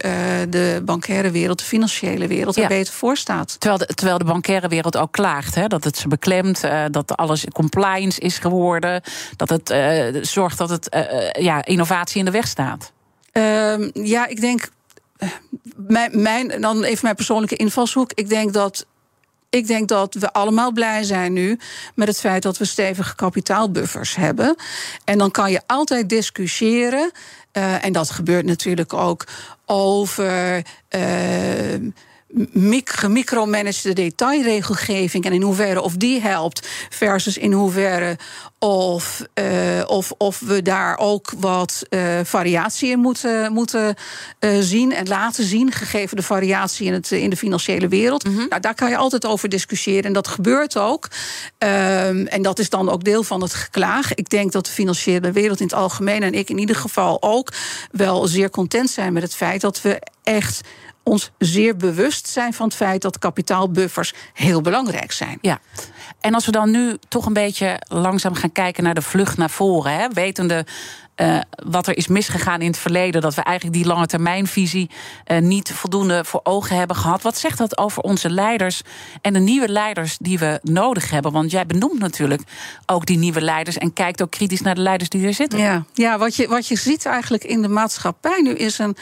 de 0.49 0.83
bankaire 0.85 1.31
wereld, 1.31 1.59
de 1.59 1.65
financiële 1.65 2.27
wereld, 2.27 2.57
er 2.57 2.69
beter 2.69 2.93
voor 2.99 3.17
staat. 3.17 3.61
Terwijl 3.61 3.79
de, 3.79 3.95
terwijl 3.95 4.19
de 4.19 4.25
bankaire 4.25 4.69
wereld 4.69 4.97
ook 4.97 5.13
klaagt 5.13 5.55
hè, 5.55 5.67
dat 5.67 5.85
het 5.85 5.97
ze 5.97 6.09
beklemt, 6.09 6.65
uh, 6.65 6.85
dat 6.91 7.17
alles 7.17 7.45
compliance 7.53 8.21
is 8.21 8.39
geworden, 8.39 9.03
dat 9.37 9.49
het 9.49 9.71
uh, 9.71 10.23
zorgt 10.23 10.59
dat 10.59 10.71
het 10.71 10.95
uh, 10.95 11.31
ja, 11.45 11.65
innovatie 11.65 12.19
in 12.19 12.25
de 12.25 12.31
weg 12.31 12.47
staat. 12.47 12.93
Ehm, 13.33 13.91
ja, 13.93 14.27
ik 14.27 14.41
denk. 14.41 14.69
Mijn, 15.77 16.23
mijn, 16.23 16.61
dan 16.61 16.83
even 16.83 17.01
mijn 17.03 17.15
persoonlijke 17.15 17.57
invalshoek. 17.57 18.13
Ik 18.15 18.29
denk 18.29 18.53
dat 18.53 18.87
ik 19.51 19.67
denk 19.67 19.89
dat 19.89 20.15
we 20.15 20.33
allemaal 20.33 20.73
blij 20.73 21.03
zijn 21.03 21.33
nu 21.33 21.59
met 21.95 22.09
het 22.09 22.21
feit 22.21 22.43
dat 22.43 22.59
we 22.59 22.65
stevige 22.65 23.15
kapitaalbuffers 23.15 24.15
hebben. 24.15 24.57
En 25.05 25.19
dan 25.19 25.31
kan 25.31 25.51
je 25.51 25.61
altijd 25.67 26.09
discussiëren. 26.09 27.11
Uh, 27.53 27.85
en 27.85 27.93
dat 27.93 28.11
gebeurt 28.11 28.45
natuurlijk 28.45 28.93
ook 28.93 29.25
over. 29.67 30.63
Uh, 30.97 31.91
gemicromanagede 32.85 33.93
detailregelgeving 33.93 35.25
en 35.25 35.33
in 35.33 35.43
hoeverre 35.43 35.83
of 35.83 35.97
die 35.97 36.21
helpt, 36.21 36.69
versus 36.91 37.39
in 37.39 37.53
hoeverre 37.53 38.17
of, 38.59 39.23
uh, 39.35 39.85
of, 39.87 40.13
of 40.19 40.41
we 40.41 40.63
daar 40.63 40.99
ook 40.99 41.33
wat 41.39 41.83
uh, 41.91 42.19
variatie 42.23 42.91
in 42.91 42.99
moeten, 42.99 43.53
moeten 43.53 43.95
uh, 44.41 44.51
zien 44.61 44.93
en 44.93 45.09
laten 45.09 45.45
zien, 45.45 45.73
gegeven 45.73 46.17
de 46.17 46.23
variatie 46.23 46.87
in, 46.87 46.93
het, 46.93 47.11
in 47.11 47.31
de 47.31 47.37
financiële 47.37 47.89
wereld. 47.89 48.25
Mm 48.25 48.37
-hmm. 48.37 48.47
nou, 48.49 48.61
daar 48.61 48.75
kan 48.75 48.91
je 48.91 48.97
altijd 48.97 49.27
over 49.27 49.49
discussiëren 49.49 50.05
en 50.05 50.13
dat 50.13 50.29
gebeurt 50.29 50.77
ook. 50.77 51.09
Um, 51.59 52.27
en 52.27 52.43
dat 52.43 52.59
is 52.59 52.71
dan 52.71 52.91
ook 52.91 53.05
deel 53.05 53.23
van 53.23 53.43
het 53.43 53.55
geklaag. 53.55 54.15
Ik 54.15 54.29
denk 54.29 54.53
dat 54.53 54.67
de 54.67 54.73
financiële 54.73 55.33
wereld 55.33 55.61
in 55.61 55.67
het 55.67 55.75
algemeen 55.75 56.23
en 56.23 56.35
ik 56.35 56.51
in 56.51 56.59
ieder 56.59 56.77
geval 56.77 57.23
ook 57.23 57.53
wel 57.91 58.27
zeer 58.27 58.51
content 58.51 58.91
zijn 58.91 59.13
met 59.13 59.23
het 59.23 59.35
feit 59.35 59.61
dat 59.61 59.83
we 59.83 60.01
echt 60.23 60.61
ons 61.09 61.31
zeer 61.39 61.77
bewust 61.77 62.29
zijn 62.29 62.53
van 62.53 62.67
het 62.67 62.77
feit 62.77 63.03
dat 63.03 63.19
kapitaalbuffers 63.19 64.15
heel 64.35 64.61
belangrijk 64.61 65.13
zijn. 65.13 65.39
Ja. 65.41 65.59
En 66.21 66.35
als 66.35 66.47
we 66.47 66.53
dan 66.53 66.71
nu 66.71 66.97
toch 67.09 67.27
een 67.27 67.33
beetje 67.33 67.81
langzaam 67.89 68.35
gaan 68.35 68.53
kijken 68.53 68.83
naar 68.83 68.95
de 68.95 69.03
vlucht 69.03 69.37
naar 69.37 69.51
voren, 69.51 69.93
hè, 69.93 70.09
wetende 70.09 70.67
uh, 71.21 71.41
wat 71.65 71.87
er 71.87 71.97
is 71.97 72.07
misgegaan 72.07 72.61
in 72.61 72.67
het 72.67 72.79
verleden. 72.79 73.21
Dat 73.21 73.35
we 73.35 73.43
eigenlijk 73.43 73.77
die 73.77 73.87
lange 73.87 74.07
termijnvisie 74.07 74.91
uh, 75.27 75.39
niet 75.39 75.73
voldoende 75.73 76.25
voor 76.25 76.41
ogen 76.43 76.77
hebben 76.77 76.97
gehad. 76.97 77.23
Wat 77.23 77.39
zegt 77.39 77.59
dat 77.59 77.79
over 77.79 78.03
onze 78.03 78.31
leiders 78.31 78.83
en 79.21 79.33
de 79.33 79.39
nieuwe 79.39 79.69
leiders 79.69 80.17
die 80.21 80.39
we 80.39 80.59
nodig 80.63 81.11
hebben? 81.11 81.33
Want 81.33 81.51
jij 81.51 81.67
benoemt 81.67 81.99
natuurlijk 81.99 82.43
ook 82.87 83.07
die 83.07 83.19
nieuwe 83.19 83.41
leiders 83.41 83.79
en 83.79 83.93
kijkt 83.93 84.23
ook 84.23 84.31
kritisch 84.31 84.61
naar 84.61 84.75
de 84.75 84.81
leiders 84.81 85.11
die 85.11 85.27
er 85.27 85.35
zitten. 85.35 85.59
Ja, 85.59 85.85
ja 85.93 86.19
wat, 86.19 86.37
je, 86.37 86.49
wat 86.49 86.69
je 86.69 86.77
ziet 86.77 87.07
eigenlijk 87.07 87.45
in 87.45 87.63
de 87.63 87.69
maatschappij 87.69 88.41
nu 88.41 88.55
is 88.55 88.79
een, 88.79 88.97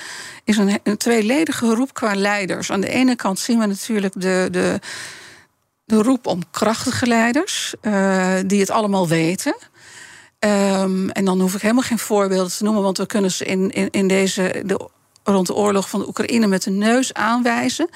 is 0.45 0.57
een, 0.57 0.79
een 0.83 0.97
tweeledige 0.97 1.75
roep 1.75 1.95
qua 1.95 2.15
leiders. 2.15 2.71
Aan 2.71 2.81
de 2.81 2.91
ene 2.91 3.17
kant 3.17 3.39
zien 3.39 3.59
we 3.59 3.67
natuurlijk 3.67 4.13
de. 4.17 4.49
de 4.51 4.81
de 5.87 6.03
roep 6.03 6.27
om 6.27 6.43
krachtige 6.51 7.07
leiders, 7.07 7.75
uh, 7.83 8.35
die 8.47 8.61
het 8.61 8.71
allemaal 8.71 9.09
weten. 9.09 9.57
Um, 10.39 11.11
en 11.11 11.25
dan 11.25 11.41
hoef 11.41 11.55
ik 11.55 11.61
helemaal 11.61 11.83
geen 11.83 11.99
voorbeelden 11.99 12.53
te 12.53 12.65
noemen, 12.65 12.83
want 12.83 12.99
we 12.99 13.07
kunnen 13.07 13.31
ze 13.31 13.45
in, 13.45 13.91
in, 13.91 14.09
deze, 14.09 14.63
de, 14.65 14.89
rond 15.25 15.47
de 15.47 15.55
oorlog 15.55 15.89
van 15.89 16.01
de 16.01 16.09
Oekraïne 16.09 16.47
met 16.47 16.63
de 16.63 16.71
neus 16.71 17.15
aanwijzen. 17.15 17.89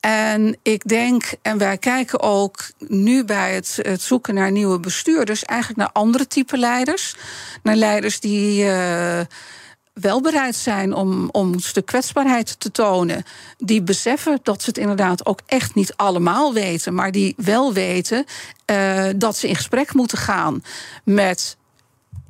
En 0.00 0.56
ik 0.62 0.88
denk, 0.88 1.32
en 1.42 1.58
wij 1.58 1.78
kijken 1.78 2.20
ook 2.20 2.70
nu 2.78 3.24
bij 3.24 3.54
het, 3.54 3.78
het 3.82 4.02
zoeken 4.02 4.34
naar 4.34 4.50
nieuwe 4.50 4.80
bestuurders, 4.80 5.44
eigenlijk 5.44 5.80
naar 5.80 6.02
andere 6.02 6.26
type 6.26 6.56
leiders. 6.56 7.16
Naar 7.62 7.76
leiders 7.76 8.20
die. 8.20 8.64
Uh, 8.64 9.20
wel 10.00 10.20
bereid 10.20 10.56
zijn 10.56 10.94
om, 10.94 11.28
om 11.30 11.58
stuk 11.58 11.86
kwetsbaarheid 11.86 12.60
te 12.60 12.70
tonen. 12.70 13.24
Die 13.58 13.82
beseffen 13.82 14.38
dat 14.42 14.62
ze 14.62 14.68
het 14.68 14.78
inderdaad 14.78 15.26
ook 15.26 15.40
echt 15.46 15.74
niet 15.74 15.92
allemaal 15.96 16.52
weten. 16.52 16.94
Maar 16.94 17.12
die 17.12 17.34
wel 17.36 17.72
weten 17.72 18.24
uh, 18.66 19.04
dat 19.16 19.36
ze 19.36 19.48
in 19.48 19.56
gesprek 19.56 19.94
moeten 19.94 20.18
gaan 20.18 20.62
met 21.04 21.56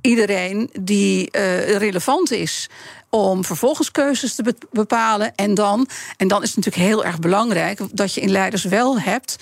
iedereen 0.00 0.70
die 0.80 1.28
uh, 1.32 1.76
relevant 1.76 2.30
is 2.30 2.68
om 3.10 3.44
vervolgens 3.44 3.90
keuzes 3.90 4.34
te 4.34 4.54
bepalen. 4.70 5.34
En 5.34 5.54
dan, 5.54 5.88
en 6.16 6.28
dan 6.28 6.42
is 6.42 6.54
het 6.54 6.56
natuurlijk 6.56 6.92
heel 6.92 7.04
erg 7.04 7.18
belangrijk 7.18 7.80
dat 7.92 8.14
je 8.14 8.20
in 8.20 8.30
leiders 8.30 8.64
wel 8.64 9.00
hebt 9.00 9.36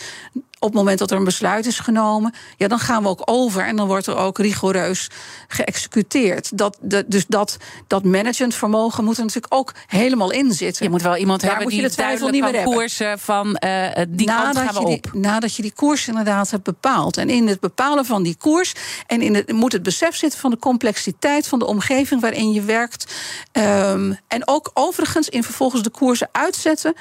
op 0.64 0.70
het 0.70 0.79
moment 0.79 0.98
dat 0.98 1.11
er 1.11 1.16
een 1.16 1.24
besluit 1.24 1.66
is 1.66 1.79
genomen, 1.79 2.35
ja, 2.57 2.68
dan 2.68 2.79
gaan 2.79 3.03
we 3.03 3.09
ook 3.09 3.22
over 3.24 3.66
en 3.66 3.77
dan 3.77 3.87
wordt 3.87 4.07
er 4.07 4.16
ook 4.16 4.38
rigoureus 4.38 5.11
geëxecuteerd. 5.48 6.59
Dat, 6.59 6.79
de, 6.81 7.05
dus 7.07 7.27
dat, 7.27 7.57
dat 7.87 8.05
management 8.05 8.55
vermogen 8.55 9.05
moet 9.05 9.16
er 9.16 9.22
natuurlijk 9.22 9.55
ook 9.55 9.72
helemaal 9.87 10.31
in 10.31 10.53
zitten. 10.53 10.85
Je 10.85 10.90
moet 10.90 11.03
wel 11.03 11.16
iemand 11.16 11.40
Daar 11.40 11.50
hebben 11.50 11.68
die 11.68 11.83
de 11.83 11.90
twijfel 11.90 12.29
niet 12.29 12.50
meer 12.50 12.62
koersen 12.62 13.18
van 13.18 13.46
uh, 13.46 13.87
die 14.09 14.27
nadat 14.27 14.55
kant 14.55 14.70
gaan 14.70 14.83
we 14.83 14.88
op. 14.88 15.12
Die, 15.12 15.20
nadat 15.20 15.55
je 15.55 15.62
die 15.62 15.72
koers 15.72 16.09
inderdaad 16.09 16.50
hebt 16.50 16.64
bepaald. 16.64 17.16
En 17.16 17.31
in 17.31 17.46
het 17.46 17.61
bepalen 17.61 18.05
van 18.05 18.22
die 18.22 18.37
koers 18.37 18.72
en 19.07 19.22
in 19.22 19.35
het, 19.35 19.53
moet 19.53 19.72
het 19.72 19.83
besef 19.83 20.16
zitten 20.16 20.40
van 20.40 20.50
de 20.50 20.59
complexiteit 20.59 21.48
van 21.48 21.59
de 21.59 21.66
omgeving 21.66 22.20
waarin 22.20 22.53
je 22.53 22.62
werkt. 22.62 23.14
Um, 23.53 24.18
en 24.29 24.48
ook 24.48 24.70
overigens 24.74 25.29
in 25.29 25.42
vervolgens 25.42 25.83
de 25.83 25.90
koersen 25.90 26.29
uitzetten 26.33 26.94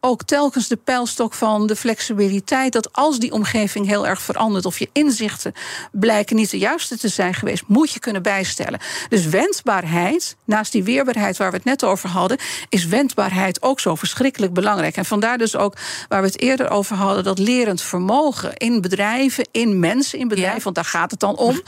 ook 0.00 0.22
telkens 0.22 0.68
de 0.68 0.76
pijlstok 0.76 1.34
van 1.34 1.66
de 1.66 1.76
flexibiliteit. 1.76 2.72
Dat 2.72 2.92
als 2.92 3.18
die 3.18 3.32
omgeving 3.32 3.86
heel 3.86 4.06
erg 4.06 4.22
verandert 4.22 4.66
of 4.66 4.78
je 4.78 4.88
inzichten 4.92 5.52
blijken 5.92 6.36
niet 6.36 6.50
de 6.50 6.58
juiste 6.58 6.98
te 6.98 7.08
zijn 7.08 7.34
geweest, 7.34 7.62
moet 7.66 7.92
je 7.92 8.00
kunnen 8.00 8.22
bijstellen. 8.22 8.80
Dus 9.08 9.26
wendbaarheid, 9.26 10.36
naast 10.44 10.72
die 10.72 10.84
weerbaarheid 10.84 11.36
waar 11.36 11.50
we 11.50 11.56
het 11.56 11.64
net 11.64 11.84
over 11.84 12.08
hadden, 12.08 12.38
is 12.68 12.86
wendbaarheid 12.86 13.62
ook 13.62 13.80
zo 13.80 13.94
verschrikkelijk 13.94 14.52
belangrijk. 14.52 14.96
En 14.96 15.04
vandaar 15.04 15.38
dus 15.38 15.56
ook 15.56 15.76
waar 16.08 16.20
we 16.20 16.26
het 16.26 16.40
eerder 16.40 16.70
over 16.70 16.96
hadden, 16.96 17.24
dat 17.24 17.38
lerend 17.38 17.82
vermogen 17.82 18.56
in 18.56 18.80
bedrijven, 18.80 19.48
in 19.52 19.78
mensen 19.78 20.18
in 20.18 20.28
bedrijven, 20.28 20.62
want 20.62 20.74
daar 20.74 20.84
gaat 20.84 21.10
het 21.10 21.20
dan 21.20 21.36
om 21.36 21.62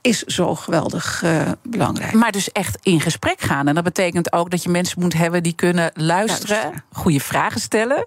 is 0.00 0.22
zo 0.22 0.54
geweldig 0.54 1.22
uh, 1.24 1.50
belangrijk. 1.62 2.12
Maar 2.12 2.32
dus 2.32 2.52
echt 2.52 2.78
in 2.82 3.00
gesprek 3.00 3.40
gaan. 3.40 3.68
En 3.68 3.74
dat 3.74 3.84
betekent 3.84 4.32
ook 4.32 4.50
dat 4.50 4.62
je 4.62 4.68
mensen 4.68 5.00
moet 5.00 5.12
hebben 5.12 5.42
die 5.42 5.52
kunnen 5.52 5.90
luisteren, 5.94 6.56
luisteren. 6.56 6.84
goede 6.92 7.20
vragen 7.20 7.60
stellen. 7.60 8.06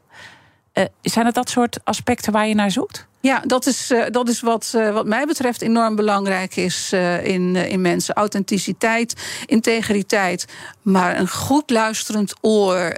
Uh, 0.74 0.84
zijn 1.02 1.26
het 1.26 1.36
dat 1.36 1.50
soort 1.50 1.80
aspecten 1.84 2.32
waar 2.32 2.48
je 2.48 2.56
naar 2.56 2.72
zoekt? 2.72 3.08
Ja, 3.20 3.42
dat 3.46 3.66
is, 3.66 3.92
uh, 3.92 4.04
dat 4.10 4.30
is 4.30 4.42
wat, 4.42 4.78
wat 4.94 5.06
mij 5.06 5.26
betreft 5.26 5.62
enorm 5.62 5.96
belangrijk 5.96 6.56
is 6.56 6.94
in, 7.24 7.56
in 7.56 7.82
mensen. 7.82 8.16
Authenticiteit, 8.16 9.24
integriteit, 9.46 10.46
maar 10.82 11.20
een 11.20 11.30
goed 11.30 11.70
luisterend 11.70 12.34
oor. 12.42 12.96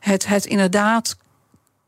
het, 0.00 0.26
het 0.26 0.46
inderdaad 0.46 1.16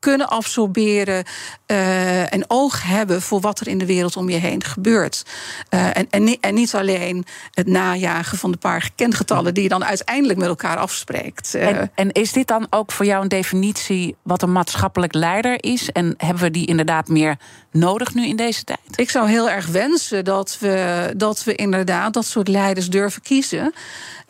kunnen 0.01 0.29
absorberen 0.29 1.25
uh, 1.67 2.33
en 2.33 2.45
oog 2.49 2.83
hebben 2.83 3.23
voor 3.23 3.41
wat 3.41 3.61
er 3.61 3.69
in 3.69 3.79
de 3.79 3.87
wereld 3.87 4.17
om 4.17 4.29
je 4.29 4.37
heen 4.37 4.65
gebeurt. 4.65 5.25
Uh, 5.71 5.97
en, 5.97 6.07
en, 6.11 6.37
en, 6.41 6.55
niet 6.55 6.75
alleen 6.75 7.25
het 7.51 7.67
najagen 7.67 8.39
van 8.39 8.51
de 8.51 8.57
paar 8.57 8.91
kentgetallen 8.95 9.55
die 9.55 9.63
je 9.63 9.69
dan 9.69 9.85
uiteindelijk 9.85 10.39
met 10.39 10.49
elkaar 10.49 10.77
afspreekt. 10.77 11.55
Uh, 11.55 11.67
en, 11.67 11.91
en, 11.95 12.13
is 12.13 12.33
dit 12.33 12.47
dan 12.47 12.67
ook 12.71 12.93
voor 12.93 13.07
jou 13.07 13.23
een 13.23 13.29
definitie 13.29 14.17
wat 14.23 14.43
een 14.43 14.53
maatschappelijk 14.53 15.15
leider 15.15 15.65
is? 15.65 15.91
En 15.91 16.15
hebben 16.17 16.43
we 16.43 16.51
die 16.51 16.67
inderdaad 16.67 17.09
meer 17.09 17.37
nodig 17.73 18.15
nu 18.15 18.27
in 18.27 18.37
deze 18.37 18.65
tijd? 18.65 18.81
Ik 18.95 19.11
zou 19.11 19.29
heel 19.29 19.51
erg 19.51 19.67
wensen 19.67 20.25
dat 20.25 20.57
we, 20.61 21.13
dat 21.17 21.45
we 21.45 21.55
inderdaad 21.55 22.13
dat 22.13 22.25
soort 22.25 22.49
leiders 22.49 22.91
durven 22.91 23.23
kiezen. 23.23 23.73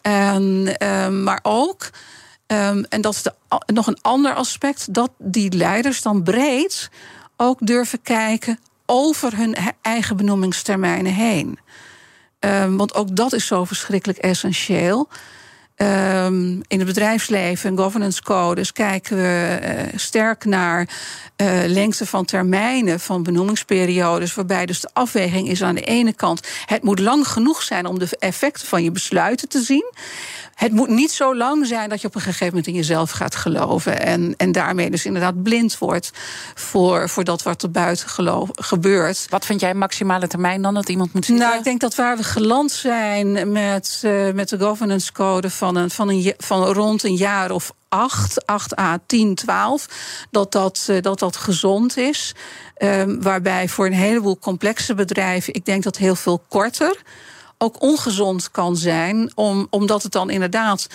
En, 0.02 0.62
maar 1.22 1.40
ook. 1.42 1.90
Um, 2.52 2.84
en 2.88 3.00
dat 3.00 3.14
is 3.14 3.24
nog 3.66 3.86
een 3.86 3.98
ander 4.02 4.34
aspect, 4.34 4.94
dat 4.94 5.10
die 5.18 5.56
leiders 5.56 6.02
dan 6.02 6.22
breed 6.22 6.90
ook 7.36 7.58
durven 7.60 8.02
kijken 8.02 8.58
over 8.86 9.36
hun 9.36 9.56
eigen 9.82 10.16
benoemingstermijnen 10.16 11.14
heen. 11.14 11.58
Um, 12.40 12.76
want 12.76 12.94
ook 12.94 13.16
dat 13.16 13.32
is 13.32 13.46
zo 13.46 13.64
verschrikkelijk 13.64 14.18
essentieel. 14.18 15.08
Um, 15.76 16.60
in 16.66 16.78
het 16.78 16.86
bedrijfsleven 16.86 17.70
en 17.70 17.78
governance 17.78 18.22
codes 18.22 18.72
kijken 18.72 19.16
we 19.16 19.58
uh, 19.62 19.98
sterk 19.98 20.44
naar 20.44 20.88
uh, 21.36 21.48
lengte 21.66 22.06
van 22.06 22.24
termijnen 22.24 23.00
van 23.00 23.22
benoemingsperiodes, 23.22 24.34
waarbij 24.34 24.66
dus 24.66 24.80
de 24.80 24.90
afweging 24.92 25.48
is 25.48 25.62
aan 25.62 25.74
de 25.74 25.84
ene 25.84 26.12
kant: 26.12 26.48
het 26.66 26.82
moet 26.82 26.98
lang 26.98 27.28
genoeg 27.28 27.62
zijn 27.62 27.86
om 27.86 27.98
de 27.98 28.08
effecten 28.18 28.66
van 28.68 28.82
je 28.82 28.90
besluiten 28.90 29.48
te 29.48 29.62
zien. 29.62 29.92
Het 30.60 30.72
moet 30.72 30.88
niet 30.88 31.12
zo 31.12 31.36
lang 31.36 31.66
zijn 31.66 31.88
dat 31.88 32.00
je 32.00 32.06
op 32.06 32.14
een 32.14 32.20
gegeven 32.20 32.46
moment 32.46 32.66
in 32.66 32.74
jezelf 32.74 33.10
gaat 33.10 33.34
geloven. 33.34 34.00
En, 34.00 34.34
en 34.36 34.52
daarmee 34.52 34.90
dus 34.90 35.04
inderdaad 35.04 35.42
blind 35.42 35.78
wordt 35.78 36.10
voor, 36.54 37.08
voor 37.08 37.24
dat 37.24 37.42
wat 37.42 37.62
er 37.62 37.70
buiten 37.70 38.08
geloof, 38.08 38.48
gebeurt. 38.52 39.26
Wat 39.28 39.46
vind 39.46 39.60
jij 39.60 39.74
maximale 39.74 40.26
termijn 40.26 40.62
dan 40.62 40.74
dat 40.74 40.88
iemand 40.88 41.12
moet 41.12 41.24
zitten? 41.24 41.44
Nou, 41.44 41.58
ik 41.58 41.64
denk 41.64 41.80
dat 41.80 41.94
waar 41.94 42.16
we 42.16 42.22
geland 42.22 42.70
zijn 42.70 43.52
met, 43.52 44.02
uh, 44.04 44.32
met 44.32 44.48
de 44.48 44.58
governance 44.58 45.12
code 45.12 45.50
van, 45.50 45.76
een, 45.76 45.90
van, 45.90 46.08
een, 46.08 46.34
van 46.38 46.64
rond 46.64 47.02
een 47.02 47.16
jaar 47.16 47.50
of 47.50 47.72
8, 47.88 48.46
8 48.46 48.78
a 48.78 48.98
10, 49.06 49.34
12, 49.34 49.86
dat 50.30 50.52
dat, 50.52 50.86
uh, 50.90 51.02
dat, 51.02 51.18
dat 51.18 51.36
gezond 51.36 51.96
is. 51.96 52.34
Um, 52.78 53.22
waarbij 53.22 53.68
voor 53.68 53.86
een 53.86 53.92
heleboel 53.92 54.38
complexe 54.38 54.94
bedrijven, 54.94 55.54
ik 55.54 55.64
denk 55.64 55.82
dat 55.82 55.96
heel 55.96 56.14
veel 56.14 56.42
korter 56.48 57.02
ook 57.62 57.82
ongezond 57.82 58.50
kan 58.50 58.76
zijn, 58.76 59.32
om, 59.34 59.66
omdat 59.70 60.02
het 60.02 60.12
dan 60.12 60.30
inderdaad 60.30 60.86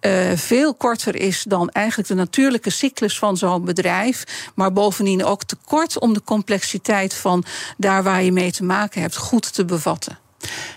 uh, 0.00 0.30
veel 0.34 0.74
korter 0.74 1.16
is 1.16 1.44
dan 1.48 1.68
eigenlijk 1.68 2.08
de 2.08 2.14
natuurlijke 2.14 2.70
cyclus 2.70 3.18
van 3.18 3.36
zo'n 3.36 3.64
bedrijf. 3.64 4.50
Maar 4.54 4.72
bovendien 4.72 5.24
ook 5.24 5.44
te 5.44 5.56
kort 5.64 5.98
om 5.98 6.12
de 6.12 6.22
complexiteit 6.24 7.14
van 7.14 7.44
daar 7.76 8.02
waar 8.02 8.22
je 8.22 8.32
mee 8.32 8.52
te 8.52 8.64
maken 8.64 9.00
hebt 9.00 9.16
goed 9.16 9.54
te 9.54 9.64
bevatten. 9.64 10.18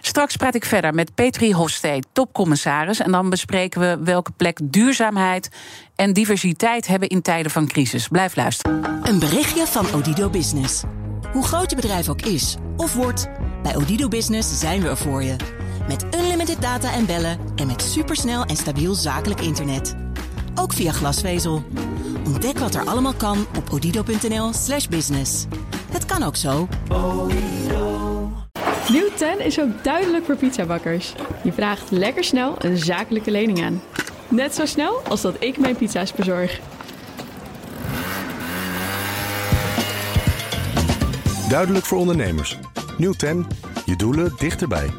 Straks 0.01 0.35
praat 0.35 0.55
ik 0.55 0.65
verder 0.65 0.93
met 0.93 1.15
Petri 1.15 1.53
Hofstee, 1.53 2.03
topcommissaris. 2.11 2.99
En 2.99 3.11
dan 3.11 3.29
bespreken 3.29 3.81
we 3.81 4.03
welke 4.03 4.31
plek 4.31 4.59
duurzaamheid 4.63 5.49
en 5.95 6.13
diversiteit 6.13 6.87
hebben 6.87 7.09
in 7.09 7.21
tijden 7.21 7.51
van 7.51 7.67
crisis. 7.67 8.07
Blijf 8.07 8.35
luisteren. 8.35 8.83
Een 9.03 9.19
berichtje 9.19 9.67
van 9.67 9.93
Odido 9.93 10.29
Business. 10.29 10.83
Hoe 11.31 11.43
groot 11.43 11.69
je 11.69 11.75
bedrijf 11.75 12.09
ook 12.09 12.21
is 12.21 12.55
of 12.77 12.93
wordt, 12.93 13.27
bij 13.65 13.75
Odido 13.75 14.07
Business 14.07 14.59
zijn 14.59 14.81
we 14.81 14.89
er 14.89 14.97
voor 14.97 15.23
je. 15.23 15.35
Met 15.87 16.05
unlimited 16.15 16.61
data 16.61 16.93
en 16.93 17.05
bellen 17.05 17.39
en 17.55 17.67
met 17.67 17.81
supersnel 17.81 18.43
en 18.43 18.55
stabiel 18.55 18.93
zakelijk 18.93 19.41
internet. 19.41 19.95
Ook 20.55 20.73
via 20.73 20.91
glasvezel. 20.91 21.63
Ontdek 22.25 22.57
wat 22.57 22.75
er 22.75 22.85
allemaal 22.85 23.13
kan 23.13 23.45
op 23.57 23.71
odido.nl/slash 23.71 24.87
business. 24.87 25.45
Het 25.91 26.05
kan 26.05 26.23
ook 26.23 26.35
zo. 26.35 26.67
Nieuw 28.89 29.09
10 29.15 29.39
is 29.39 29.59
ook 29.59 29.83
duidelijk 29.83 30.25
voor 30.25 30.35
pizzabakkers. 30.35 31.13
Je 31.43 31.51
vraagt 31.51 31.91
lekker 31.91 32.23
snel 32.23 32.55
een 32.57 32.77
zakelijke 32.77 33.31
lening 33.31 33.63
aan. 33.63 33.81
Net 34.27 34.55
zo 34.55 34.65
snel 34.65 35.01
als 35.09 35.21
dat 35.21 35.35
ik 35.39 35.57
mijn 35.57 35.75
pizza's 35.75 36.13
bezorg. 36.13 36.59
Duidelijk 41.49 41.85
voor 41.85 41.97
ondernemers. 41.97 42.57
Nieuw 42.97 43.13
10. 43.13 43.47
Je 43.85 43.95
doelen 43.95 44.33
dichterbij. 44.37 44.89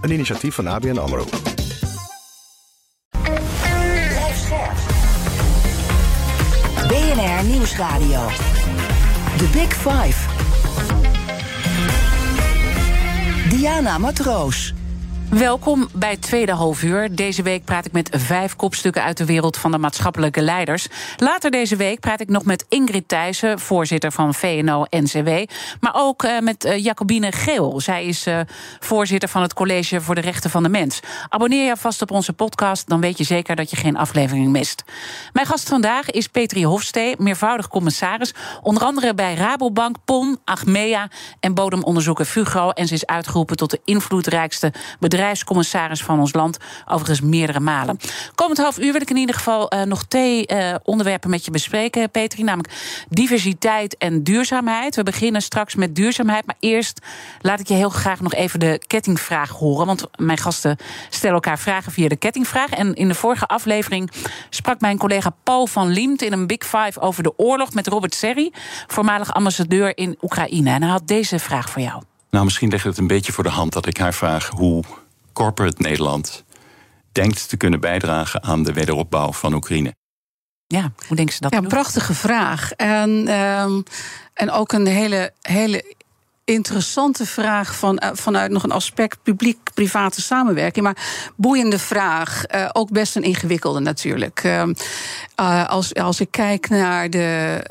Een 0.00 0.10
initiatief 0.10 0.54
van 0.54 0.66
ABN 0.66 0.98
AMRO. 0.98 1.24
BNR 6.88 7.44
Nieuwsradio. 7.44 8.26
The 9.36 9.48
Big 9.52 9.74
Five. 9.74 10.28
Diana 13.48 13.98
Matroos. 13.98 14.74
Welkom 15.38 15.88
bij 15.94 16.16
tweede 16.16 16.52
halfuur. 16.52 17.14
Deze 17.14 17.42
week 17.42 17.64
praat 17.64 17.86
ik 17.86 17.92
met 17.92 18.08
vijf 18.16 18.56
kopstukken 18.56 19.02
uit 19.02 19.16
de 19.16 19.24
wereld 19.24 19.56
van 19.56 19.70
de 19.70 19.78
maatschappelijke 19.78 20.42
leiders. 20.42 20.86
Later 21.16 21.50
deze 21.50 21.76
week 21.76 22.00
praat 22.00 22.20
ik 22.20 22.28
nog 22.28 22.44
met 22.44 22.64
Ingrid 22.68 23.08
Thijssen, 23.08 23.58
voorzitter 23.58 24.12
van 24.12 24.34
VNO-NCW. 24.34 25.28
Maar 25.80 25.92
ook 25.94 26.24
uh, 26.24 26.38
met 26.40 26.64
uh, 26.64 26.84
Jacobine 26.84 27.32
Geel. 27.32 27.80
Zij 27.80 28.04
is 28.04 28.26
uh, 28.26 28.40
voorzitter 28.80 29.28
van 29.28 29.42
het 29.42 29.54
College 29.54 30.00
voor 30.00 30.14
de 30.14 30.20
Rechten 30.20 30.50
van 30.50 30.62
de 30.62 30.68
Mens. 30.68 31.00
Abonneer 31.28 31.66
je 31.66 31.76
vast 31.76 32.02
op 32.02 32.10
onze 32.10 32.32
podcast, 32.32 32.88
dan 32.88 33.00
weet 33.00 33.18
je 33.18 33.24
zeker 33.24 33.56
dat 33.56 33.70
je 33.70 33.76
geen 33.76 33.96
aflevering 33.96 34.48
mist. 34.48 34.84
Mijn 35.32 35.46
gast 35.46 35.68
vandaag 35.68 36.10
is 36.10 36.26
Petri 36.26 36.66
Hofstee, 36.66 37.14
meervoudig 37.18 37.68
commissaris. 37.68 38.34
Onder 38.62 38.82
andere 38.82 39.14
bij 39.14 39.34
Rabobank, 39.34 39.96
PON, 40.04 40.38
Achmea 40.44 41.08
en 41.40 41.54
bodemonderzoeker 41.54 42.24
Fugro. 42.24 42.70
En 42.70 42.86
ze 42.86 42.94
is 42.94 43.06
uitgeroepen 43.06 43.56
tot 43.56 43.70
de 43.70 43.80
invloedrijkste 43.84 44.72
bedrijf 44.98 45.20
bedrijfscommissaris 45.22 46.02
van 46.02 46.20
ons 46.20 46.32
land. 46.32 46.58
Overigens 46.86 47.20
meerdere 47.20 47.60
malen. 47.60 47.98
Komend 48.34 48.58
half 48.58 48.78
uur 48.78 48.92
wil 48.92 49.00
ik 49.00 49.10
in 49.10 49.16
ieder 49.16 49.34
geval 49.34 49.74
uh, 49.74 49.82
nog 49.82 50.04
twee 50.04 50.46
uh, 50.46 50.74
onderwerpen 50.82 51.30
met 51.30 51.44
je 51.44 51.50
bespreken, 51.50 52.10
Petri. 52.10 52.42
Namelijk 52.42 52.74
diversiteit 53.08 53.96
en 53.96 54.22
duurzaamheid. 54.22 54.96
We 54.96 55.02
beginnen 55.02 55.42
straks 55.42 55.74
met 55.74 55.94
duurzaamheid. 55.94 56.46
Maar 56.46 56.56
eerst 56.60 57.00
laat 57.40 57.60
ik 57.60 57.68
je 57.68 57.74
heel 57.74 57.88
graag 57.88 58.20
nog 58.20 58.34
even 58.34 58.60
de 58.60 58.80
kettingvraag 58.86 59.50
horen. 59.50 59.86
Want 59.86 60.04
mijn 60.16 60.38
gasten 60.38 60.76
stellen 61.10 61.34
elkaar 61.34 61.58
vragen 61.58 61.92
via 61.92 62.08
de 62.08 62.16
kettingvraag. 62.16 62.70
En 62.70 62.94
in 62.94 63.08
de 63.08 63.14
vorige 63.14 63.46
aflevering 63.46 64.10
sprak 64.50 64.80
mijn 64.80 64.98
collega 64.98 65.34
Paul 65.42 65.66
van 65.66 65.88
Liemt 65.88 66.22
in 66.22 66.32
een 66.32 66.46
Big 66.46 66.62
Five 66.62 67.00
over 67.00 67.22
de 67.22 67.38
oorlog 67.38 67.72
met 67.72 67.86
Robert 67.86 68.14
Serri, 68.14 68.50
voormalig 68.86 69.34
ambassadeur 69.34 69.96
in 69.96 70.18
Oekraïne. 70.22 70.70
En 70.70 70.82
hij 70.82 70.90
had 70.90 71.06
deze 71.06 71.38
vraag 71.38 71.70
voor 71.70 71.82
jou. 71.82 72.02
Nou, 72.30 72.44
misschien 72.44 72.70
leg 72.70 72.82
het 72.82 72.98
een 72.98 73.06
beetje 73.06 73.32
voor 73.32 73.44
de 73.44 73.50
hand 73.50 73.72
dat 73.72 73.86
ik 73.86 73.96
haar 73.96 74.14
vraag 74.14 74.48
hoe 74.48 74.84
corporate 75.32 75.82
Nederland 75.82 76.44
denkt 77.12 77.48
te 77.48 77.56
kunnen 77.56 77.80
bijdragen 77.80 78.42
aan 78.42 78.62
de 78.62 78.72
wederopbouw 78.72 79.32
van 79.32 79.54
Oekraïne? 79.54 79.94
Ja, 80.66 80.92
hoe 81.06 81.16
denken 81.16 81.34
ze 81.34 81.40
dat? 81.40 81.52
Ja, 81.52 81.58
een 81.58 81.66
prachtige 81.66 82.14
vraag. 82.14 82.72
En, 82.72 83.10
um, 83.40 83.82
en 84.34 84.50
ook 84.50 84.72
een 84.72 84.86
hele, 84.86 85.32
hele 85.40 85.94
interessante 86.44 87.26
vraag 87.26 87.76
van, 87.76 88.02
uh, 88.04 88.10
vanuit 88.12 88.50
nog 88.50 88.62
een 88.62 88.72
aspect 88.72 89.22
publiek-private 89.22 90.20
samenwerking. 90.20 90.84
Maar 90.84 91.30
boeiende 91.36 91.78
vraag. 91.78 92.42
Uh, 92.54 92.68
ook 92.72 92.90
best 92.90 93.16
een 93.16 93.22
ingewikkelde 93.22 93.80
natuurlijk. 93.80 94.44
Uh, 94.44 95.68
als, 95.68 95.94
als 95.94 96.20
ik 96.20 96.30
kijk 96.30 96.68
naar 96.68 97.10
de 97.10 97.62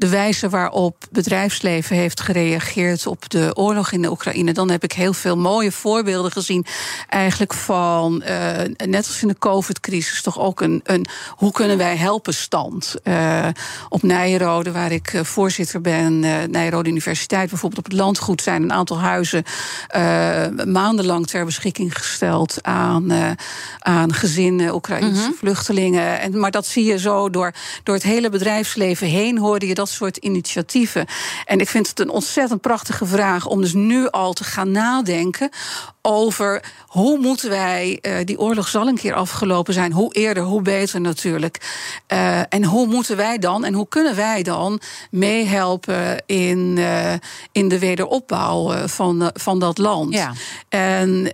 de 0.00 0.08
wijze 0.08 0.48
waarop 0.48 1.06
bedrijfsleven 1.10 1.96
heeft 1.96 2.20
gereageerd 2.20 3.06
op 3.06 3.30
de 3.30 3.50
oorlog 3.54 3.92
in 3.92 4.02
de 4.02 4.10
Oekraïne, 4.10 4.52
dan 4.52 4.70
heb 4.70 4.84
ik 4.84 4.92
heel 4.92 5.12
veel 5.12 5.36
mooie 5.36 5.72
voorbeelden 5.72 6.32
gezien. 6.32 6.66
Eigenlijk 7.08 7.54
van, 7.54 8.22
uh, 8.28 8.28
net 8.76 9.06
als 9.06 9.22
in 9.22 9.28
de 9.28 9.38
COVID-crisis, 9.38 10.22
toch 10.22 10.38
ook 10.38 10.60
een, 10.60 10.80
een 10.84 11.06
hoe 11.28 11.52
kunnen 11.52 11.76
wij 11.76 11.96
helpen 11.96 12.34
stand. 12.34 12.94
Uh, 13.04 13.46
op 13.88 14.02
Nijrode, 14.02 14.72
waar 14.72 14.92
ik 14.92 15.12
uh, 15.12 15.24
voorzitter 15.24 15.80
ben, 15.80 16.22
uh, 16.22 16.36
Nijrode 16.50 16.88
Universiteit, 16.88 17.48
bijvoorbeeld 17.48 17.84
op 17.84 17.90
het 17.90 18.00
landgoed, 18.00 18.42
zijn 18.42 18.62
een 18.62 18.72
aantal 18.72 18.98
huizen 19.00 19.44
maandenlang 20.66 21.26
ter 21.26 21.44
beschikking 21.44 21.96
gesteld 21.96 22.58
aan, 22.62 23.36
aan 23.78 24.14
gezinnen, 24.14 24.74
Oekraïnse 24.74 25.20
mm 25.20 25.26
-hmm. 25.26 25.34
vluchtelingen. 25.34 26.20
En, 26.20 26.38
maar 26.38 26.50
dat 26.50 26.66
zie 26.66 26.84
je 26.84 26.98
zo 26.98 27.30
door, 27.30 27.52
door 27.82 27.94
het 27.94 28.04
hele 28.04 28.30
bedrijfsleven 28.30 29.06
heen, 29.06 29.38
hoorde 29.38 29.66
je 29.66 29.74
dat 29.74 29.89
soort 29.90 30.16
initiatieven. 30.16 31.06
En 31.44 31.58
ik 31.58 31.68
vind 31.68 31.88
het 31.88 32.00
een 32.00 32.10
ontzettend 32.10 32.60
prachtige 32.60 33.06
vraag 33.06 33.46
om 33.46 33.60
dus 33.60 33.72
nu 33.72 34.08
al 34.08 34.32
te 34.32 34.44
gaan 34.44 34.70
nadenken 34.70 35.50
over 36.02 36.62
hoe 36.86 37.18
moeten 37.18 37.50
wij, 37.50 37.98
uh, 38.02 38.14
die 38.24 38.38
oorlog 38.38 38.68
zal 38.68 38.86
een 38.86 38.96
keer 38.96 39.14
afgelopen 39.14 39.74
zijn, 39.74 39.92
hoe 39.92 40.14
eerder, 40.14 40.42
hoe 40.42 40.62
beter 40.62 41.00
natuurlijk. 41.00 41.60
Uh, 42.12 42.38
en 42.38 42.64
hoe 42.64 42.86
moeten 42.86 43.16
wij 43.16 43.38
dan 43.38 43.64
en 43.64 43.74
hoe 43.74 43.88
kunnen 43.88 44.16
wij 44.16 44.42
dan 44.42 44.80
meehelpen 45.10 46.22
in, 46.26 46.74
uh, 46.78 47.12
in 47.52 47.68
de 47.68 47.78
wederopbouw 47.78 48.86
van, 48.88 49.30
van 49.34 49.58
dat 49.58 49.78
land? 49.78 50.14
Ja. 50.14 50.32
En 50.68 51.32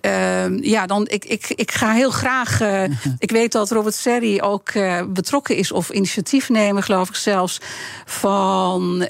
ja, 0.60 0.86
dan, 0.86 1.06
ik, 1.08 1.24
ik, 1.24 1.52
ik 1.54 1.70
ga 1.72 1.92
heel 1.92 2.10
graag. 2.10 2.60
ik 3.18 3.30
weet 3.30 3.52
dat 3.52 3.70
Robert 3.70 3.94
Serri 3.94 4.42
ook 4.42 4.72
betrokken 5.08 5.56
is, 5.56 5.72
of 5.72 5.90
initiatiefnemer, 5.90 6.82
geloof 6.82 7.08
ik 7.08 7.14
zelfs, 7.14 7.60
van. 8.04 9.06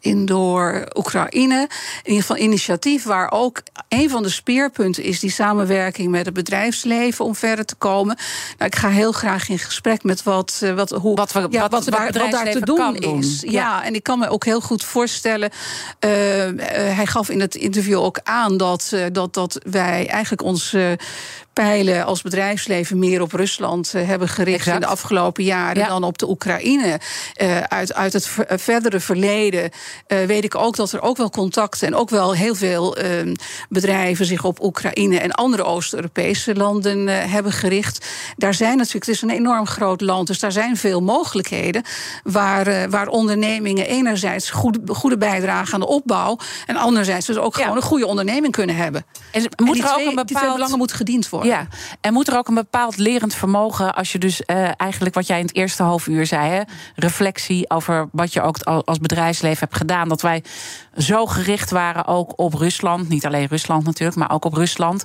In 0.00 0.26
door 0.26 0.88
Oekraïne. 0.94 1.68
In 2.02 2.10
ieder 2.10 2.20
geval 2.20 2.36
initiatief 2.36 3.04
waar 3.04 3.32
ook 3.32 3.62
een 3.88 4.10
van 4.10 4.22
de 4.22 4.28
speerpunten 4.28 5.02
is 5.02 5.20
die 5.20 5.30
samenwerking 5.30 6.10
met 6.10 6.24
het 6.24 6.34
bedrijfsleven 6.34 7.24
om 7.24 7.34
verder 7.34 7.64
te 7.64 7.74
komen. 7.74 8.16
Nou, 8.58 8.70
ik 8.70 8.76
ga 8.76 8.88
heel 8.88 9.12
graag 9.12 9.48
in 9.48 9.58
gesprek 9.58 10.02
met 10.02 10.22
wat, 10.22 10.62
wat, 10.74 10.90
hoe, 10.90 11.16
wat, 11.16 11.32
we, 11.32 11.46
ja, 11.50 11.60
wat, 11.60 11.70
wat, 11.70 11.84
daar, 11.84 12.12
wat 12.12 12.30
daar 12.30 12.50
te 12.50 12.60
doen 12.60 12.96
is. 12.96 13.40
Doen. 13.40 13.50
Ja. 13.52 13.60
ja. 13.60 13.84
en 13.84 13.94
ik 13.94 14.02
kan 14.02 14.18
me 14.18 14.28
ook 14.28 14.44
heel 14.44 14.60
goed 14.60 14.84
voorstellen. 14.84 15.50
Uh, 16.04 16.46
uh, 16.46 16.62
hij 16.70 17.06
gaf 17.06 17.28
in 17.28 17.40
het 17.40 17.54
interview 17.54 17.98
ook 17.98 18.20
aan 18.22 18.56
dat, 18.56 18.90
uh, 18.94 19.04
dat, 19.12 19.34
dat 19.34 19.60
wij 19.70 20.08
eigenlijk 20.08 20.42
ons 20.42 20.76
pijlen 21.58 22.04
als 22.04 22.22
bedrijfsleven 22.22 22.98
meer 22.98 23.22
op 23.22 23.32
Rusland 23.32 23.92
uh, 23.94 24.06
hebben 24.06 24.28
gericht 24.28 24.58
exact. 24.58 24.74
in 24.74 24.80
de 24.80 24.86
afgelopen 24.86 25.44
jaren 25.44 25.82
ja. 25.82 25.88
dan 25.88 26.04
op 26.04 26.18
de 26.18 26.28
Oekraïne. 26.28 27.00
Uh, 27.42 27.60
uit, 27.60 27.94
uit 27.94 28.12
het 28.12 28.26
ver, 28.26 28.46
verdere 28.58 29.00
verleden 29.00 29.70
uh, 30.08 30.24
weet 30.24 30.44
ik 30.44 30.54
ook 30.54 30.76
dat 30.76 30.92
er 30.92 31.02
ook 31.02 31.16
wel 31.16 31.30
contacten 31.30 31.86
en 31.86 31.94
ook 31.94 32.10
wel 32.10 32.34
heel 32.34 32.54
veel 32.54 32.96
bedrijven 33.68 34.26
zich 34.26 34.44
op 34.44 34.62
Oekraïne 34.62 35.18
en 35.18 35.30
andere 35.30 35.62
Oost-Europese 35.62 36.54
landen 36.54 37.06
hebben 37.08 37.52
gericht. 37.52 38.06
Daar 38.36 38.54
zijn 38.54 38.76
natuurlijk, 38.76 39.06
het 39.06 39.14
is 39.14 39.22
een 39.22 39.30
enorm 39.30 39.66
groot 39.66 40.00
land, 40.00 40.26
dus 40.26 40.38
daar 40.38 40.52
zijn 40.52 40.76
veel 40.76 41.00
mogelijkheden 41.00 41.82
waar, 42.22 42.90
waar 42.90 43.08
ondernemingen 43.08 43.86
enerzijds 43.86 44.50
goede, 44.50 44.94
goede 44.94 45.18
bijdrage 45.18 45.74
aan 45.74 45.80
de 45.80 45.86
opbouw 45.86 46.38
en 46.66 46.76
anderzijds 46.76 47.26
dus 47.26 47.36
ook 47.36 47.56
ja. 47.56 47.62
gewoon 47.62 47.76
een 47.76 47.82
goede 47.82 48.06
onderneming 48.06 48.52
kunnen 48.52 48.76
hebben. 48.76 49.04
En 49.32 49.42
moet 49.56 49.78
er 49.78 49.84
ook 49.84 49.90
twee, 49.90 50.04
een 50.04 50.08
bepaald... 50.08 50.28
die 50.28 50.36
twee 50.36 50.52
belangen 50.52 50.78
moet 50.78 50.92
gediend 50.92 51.28
worden. 51.28 51.47
Ja, 51.48 51.66
en 52.00 52.12
moet 52.12 52.28
er 52.28 52.36
ook 52.36 52.48
een 52.48 52.54
bepaald 52.54 52.96
lerend 52.96 53.34
vermogen, 53.34 53.94
als 53.94 54.12
je 54.12 54.18
dus 54.18 54.42
uh, 54.46 54.70
eigenlijk 54.76 55.14
wat 55.14 55.26
jij 55.26 55.38
in 55.38 55.46
het 55.46 55.54
eerste 55.54 55.82
half 55.82 56.06
uur 56.06 56.26
zei, 56.26 56.50
hè, 56.50 56.62
reflectie 56.94 57.70
over 57.70 58.08
wat 58.12 58.32
je 58.32 58.42
ook 58.42 58.62
als 58.62 58.98
bedrijfsleven 58.98 59.58
hebt 59.58 59.76
gedaan, 59.76 60.08
dat 60.08 60.22
wij 60.22 60.44
zo 60.96 61.26
gericht 61.26 61.70
waren 61.70 62.06
ook 62.06 62.32
op 62.36 62.54
Rusland, 62.54 63.08
niet 63.08 63.26
alleen 63.26 63.46
Rusland 63.46 63.84
natuurlijk, 63.84 64.18
maar 64.18 64.30
ook 64.30 64.44
op 64.44 64.54
Rusland, 64.54 65.04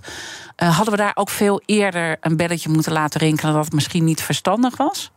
uh, 0.64 0.76
hadden 0.76 0.94
we 0.94 1.02
daar 1.02 1.16
ook 1.16 1.30
veel 1.30 1.62
eerder 1.66 2.18
een 2.20 2.38
belletje 2.38 2.70
moeten 2.70 2.92
laten 2.92 3.20
rinkelen 3.20 3.54
dat 3.54 3.66
het 3.66 3.74
misschien 3.74 4.04
niet 4.04 4.22
verstandig 4.22 4.78
was? 4.78 5.12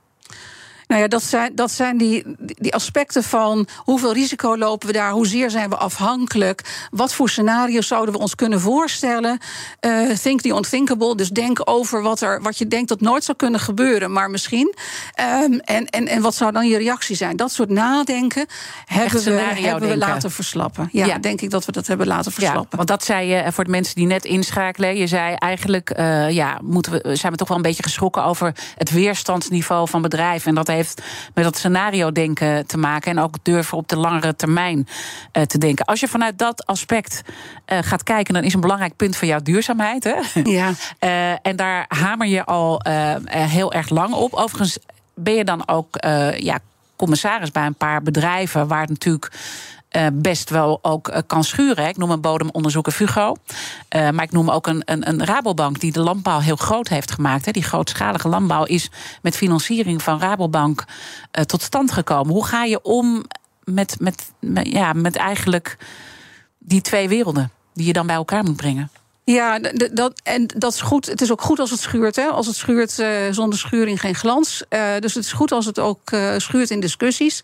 Nou 0.86 1.00
ja, 1.00 1.08
dat 1.08 1.22
zijn, 1.22 1.54
dat 1.54 1.70
zijn 1.70 1.98
die, 1.98 2.24
die 2.38 2.74
aspecten 2.74 3.22
van 3.22 3.66
hoeveel 3.76 4.12
risico 4.12 4.56
lopen 4.56 4.86
we 4.86 4.92
daar, 4.92 5.10
hoezeer 5.10 5.50
zijn 5.50 5.70
we 5.70 5.76
afhankelijk, 5.76 6.86
wat 6.90 7.14
voor 7.14 7.28
scenario's 7.28 7.86
zouden 7.86 8.14
we 8.14 8.20
ons 8.20 8.34
kunnen 8.34 8.60
voorstellen. 8.60 9.38
Uh, 9.80 10.10
think 10.10 10.40
the 10.40 10.48
unthinkable, 10.48 11.16
dus 11.16 11.28
denk 11.28 11.60
over 11.64 12.02
wat, 12.02 12.20
er, 12.20 12.42
wat 12.42 12.58
je 12.58 12.66
denkt 12.66 12.88
dat 12.88 13.00
nooit 13.00 13.24
zou 13.24 13.36
kunnen 13.36 13.60
gebeuren, 13.60 14.12
maar 14.12 14.30
misschien. 14.30 14.74
Um, 15.44 15.58
en, 15.60 15.86
en, 15.86 16.08
en 16.08 16.22
wat 16.22 16.34
zou 16.34 16.52
dan 16.52 16.68
je 16.68 16.78
reactie 16.78 17.16
zijn? 17.16 17.36
Dat 17.36 17.52
soort 17.52 17.68
nadenken 17.68 18.46
hebben, 18.84 19.24
we, 19.24 19.30
hebben 19.30 19.88
we 19.88 19.96
laten 19.96 20.30
verslappen. 20.30 20.88
Ja, 20.92 21.06
ja, 21.06 21.18
denk 21.18 21.40
ik 21.40 21.50
dat 21.50 21.64
we 21.64 21.72
dat 21.72 21.86
hebben 21.86 22.06
laten 22.06 22.32
verslappen. 22.32 22.68
Ja, 22.70 22.76
want 22.76 22.88
dat 22.88 23.04
zei 23.04 23.28
je 23.28 23.52
voor 23.52 23.64
de 23.64 23.70
mensen 23.70 23.94
die 23.94 24.06
net 24.06 24.24
inschakelen. 24.24 24.96
Je 24.96 25.06
zei 25.06 25.34
eigenlijk, 25.34 25.98
uh, 25.98 26.30
ja, 26.30 26.58
moeten 26.62 26.92
we, 26.92 27.16
zijn 27.16 27.32
we 27.32 27.38
toch 27.38 27.48
wel 27.48 27.56
een 27.56 27.62
beetje 27.62 27.82
geschrokken 27.82 28.24
over 28.24 28.54
het 28.76 28.90
weerstandsniveau 28.90 29.88
van 29.88 30.02
bedrijven. 30.02 30.48
En 30.48 30.54
dat 30.54 30.68
heeft 30.76 31.02
met 31.34 31.44
dat 31.44 31.56
scenario 31.56 32.12
denken 32.12 32.66
te 32.66 32.78
maken. 32.78 33.10
En 33.10 33.18
ook 33.18 33.34
durven 33.42 33.78
op 33.78 33.88
de 33.88 33.96
langere 33.96 34.36
termijn 34.36 34.88
uh, 35.32 35.42
te 35.42 35.58
denken. 35.58 35.84
Als 35.84 36.00
je 36.00 36.08
vanuit 36.08 36.38
dat 36.38 36.66
aspect 36.66 37.22
uh, 37.72 37.78
gaat 37.80 38.02
kijken, 38.02 38.34
dan 38.34 38.42
is 38.42 38.54
een 38.54 38.60
belangrijk 38.60 38.96
punt 38.96 39.16
van 39.16 39.28
jouw 39.28 39.40
duurzaamheid. 39.40 40.04
Hè? 40.04 40.14
Ja. 40.44 40.70
Uh, 41.00 41.30
en 41.48 41.56
daar 41.56 41.84
hamer 41.88 42.26
je 42.26 42.44
al 42.44 42.80
heel 43.24 43.72
erg 43.72 43.88
lang 43.88 44.14
op. 44.14 44.34
Overigens 44.34 44.78
ben 45.14 45.34
je 45.34 45.44
dan 45.44 45.68
ook 45.68 45.96
ja, 46.36 46.58
commissaris 46.96 47.50
bij 47.50 47.66
een 47.66 47.74
paar 47.74 48.02
bedrijven 48.02 48.68
waar 48.68 48.80
het 48.80 48.88
natuurlijk 48.88 49.32
uh, 49.96 50.06
best 50.12 50.50
wel 50.50 50.78
ook 50.82 51.08
uh, 51.08 51.18
kan 51.26 51.44
schuren. 51.44 51.88
Ik 51.88 51.96
noem 51.96 52.10
een 52.10 52.20
bodemonderzoeker 52.20 52.92
Fugo. 52.92 53.34
Uh, 53.96 54.10
maar 54.10 54.24
ik 54.24 54.32
noem 54.32 54.50
ook 54.50 54.66
een, 54.66 54.82
een, 54.84 55.08
een, 55.08 55.24
Rabobank 55.24 55.80
die 55.80 55.92
de 55.92 56.00
landbouw 56.00 56.38
heel 56.38 56.56
groot 56.56 56.88
heeft 56.88 57.10
gemaakt. 57.10 57.52
Die 57.52 57.62
grootschalige 57.62 58.28
landbouw 58.28 58.64
is 58.64 58.90
met 59.22 59.36
financiering 59.36 60.02
van 60.02 60.20
Rabobank 60.20 60.84
tot 61.46 61.62
stand 61.62 61.92
gekomen. 61.92 62.32
Hoe 62.32 62.46
ga 62.46 62.64
je 62.64 62.82
om 62.82 63.24
met, 63.64 63.96
met, 63.98 64.32
ja, 64.62 64.92
met 64.92 65.16
eigenlijk 65.16 65.76
die 66.58 66.80
twee 66.80 67.08
werelden 67.08 67.50
die 67.74 67.86
je 67.86 67.92
dan 67.92 68.06
bij 68.06 68.16
elkaar 68.16 68.44
moet 68.44 68.56
brengen? 68.56 68.90
Ja, 69.28 69.60
en 70.22 70.46
dat 70.56 70.72
is 70.72 70.80
goed. 70.80 71.06
Het 71.06 71.20
is 71.20 71.32
ook 71.32 71.42
goed 71.42 71.58
als 71.58 71.70
het 71.70 71.80
schuurt. 71.80 72.16
Hè? 72.16 72.24
Als 72.24 72.46
het 72.46 72.56
schuurt, 72.56 72.98
uh, 72.98 73.08
zonder 73.30 73.58
schuring 73.58 74.00
geen 74.00 74.14
glans. 74.14 74.64
Uh, 74.70 74.80
dus 74.98 75.14
het 75.14 75.24
is 75.24 75.32
goed 75.32 75.52
als 75.52 75.66
het 75.66 75.78
ook 75.78 76.10
uh, 76.10 76.34
schuurt 76.36 76.70
in 76.70 76.80
discussies. 76.80 77.42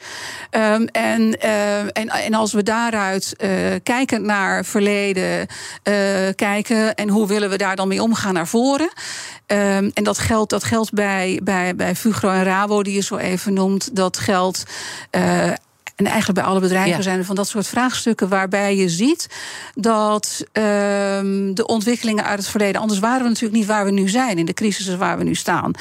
Um, 0.51 0.87
en, 0.87 1.41
en, 1.41 2.09
en 2.09 2.35
als 2.35 2.53
we 2.53 2.63
daaruit 2.63 3.37
kijken 3.83 4.27
naar 4.27 4.65
verleden, 4.65 5.47
kijken 6.35 6.95
en 6.95 7.09
hoe 7.09 7.27
willen 7.27 7.51
we 7.51 7.57
daar 7.57 7.77
dan 7.77 7.89
mee 7.89 8.03
omgaan 8.03 8.35
naar 8.35 8.49
voren. 8.49 8.93
Um, 9.47 9.91
en 9.95 10.05
dat 10.05 10.19
geldt, 10.19 10.51
dat 10.51 10.65
geldt 10.65 10.93
bij, 10.93 11.41
bij, 11.43 11.77
bij 11.77 11.95
Fugro 11.97 12.31
en 12.31 12.45
Rabo, 12.45 12.83
die 12.83 12.95
je 12.95 13.03
zo 13.03 13.17
even 13.17 13.53
noemt. 13.53 13.97
Dat 13.97 14.19
geldt 14.19 14.65
en 15.97 16.07
eigenlijk 16.07 16.39
bij 16.39 16.49
alle 16.49 16.61
bedrijven 16.61 16.97
ja. 16.97 17.03
zijn 17.03 17.19
er 17.19 17.25
van 17.25 17.35
dat 17.37 17.49
soort 17.49 17.67
vraagstukken 17.67 18.29
waarbij 18.29 18.77
je 18.77 18.89
ziet 18.89 19.27
dat 19.75 20.45
um, 20.53 21.55
de 21.55 21.67
ontwikkelingen 21.67 22.25
uit 22.25 22.39
het 22.39 22.49
verleden, 22.49 22.81
anders 22.81 23.01
waren 23.01 23.23
we 23.23 23.29
natuurlijk 23.29 23.55
niet 23.55 23.67
waar 23.67 23.85
we 23.85 23.91
nu 23.91 24.09
zijn, 24.09 24.39
in 24.39 24.47
de 24.47 24.55
crisis 24.55 24.97
waar 24.97 25.19
we 25.19 25.25
nu 25.25 25.35
staan. 25.35 25.73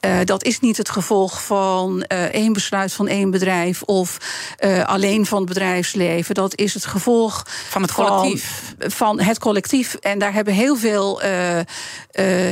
Uh, 0.00 0.16
dat 0.24 0.44
is 0.44 0.60
niet 0.60 0.76
het 0.76 0.90
gevolg 0.90 1.44
van 1.44 2.04
uh, 2.12 2.22
één 2.22 2.52
besluit 2.52 2.92
van 2.92 3.08
één 3.08 3.30
bedrijf 3.30 3.82
of 3.82 4.18
uh, 4.60 4.84
alleen 4.84 5.26
van 5.26 5.38
het 5.38 5.48
bedrijfsleven. 5.48 6.34
Dat 6.34 6.56
is 6.56 6.74
het 6.74 6.86
gevolg 6.86 7.44
van 7.68 7.82
het 7.82 7.92
collectief. 7.92 8.74
Van, 8.78 8.90
van 8.90 9.20
het 9.20 9.38
collectief. 9.38 9.94
En 9.94 10.18
daar 10.18 10.32
hebben 10.32 10.54
heel 10.54 10.76
veel, 10.76 11.20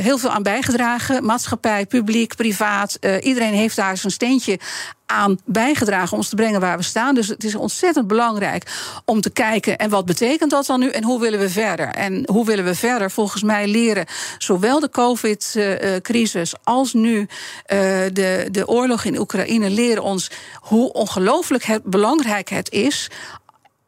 heel 0.01 0.17
veel 0.17 0.29
aan 0.29 0.43
bijgedragen. 0.43 1.25
Maatschappij, 1.25 1.85
publiek, 1.85 2.35
privaat. 2.35 2.99
iedereen 3.21 3.53
heeft 3.53 3.75
daar 3.75 3.97
zijn 3.97 4.11
steentje 4.11 4.59
aan 5.07 5.39
bijgedragen 5.45 6.11
om 6.11 6.17
ons 6.17 6.29
te 6.29 6.35
brengen 6.35 6.59
waar 6.59 6.77
we 6.77 6.83
staan. 6.83 7.15
Dus 7.15 7.27
het 7.27 7.43
is 7.43 7.55
ontzettend 7.55 8.07
belangrijk 8.07 8.63
om 9.05 9.21
te 9.21 9.29
kijken 9.29 9.77
en 9.77 9.89
wat 9.89 10.05
betekent 10.05 10.51
dat 10.51 10.65
dan 10.65 10.79
nu 10.79 10.89
en 10.89 11.03
hoe 11.03 11.19
willen 11.19 11.39
we 11.39 11.49
verder? 11.49 11.87
En 11.87 12.23
hoe 12.31 12.45
willen 12.45 12.65
we 12.65 12.75
verder? 12.75 13.11
Volgens 13.11 13.43
mij 13.43 13.67
leren 13.67 14.05
zowel 14.37 14.79
de 14.79 14.89
COVID-crisis 14.89 16.53
als 16.63 16.93
nu 16.93 17.27
de, 17.67 18.47
de 18.51 18.67
oorlog 18.67 19.03
in 19.03 19.19
Oekraïne 19.19 19.69
leren 19.69 20.03
ons 20.03 20.31
hoe 20.61 20.93
ongelooflijk 20.93 21.79
belangrijk 21.83 22.49
het 22.49 22.71
is 22.71 23.09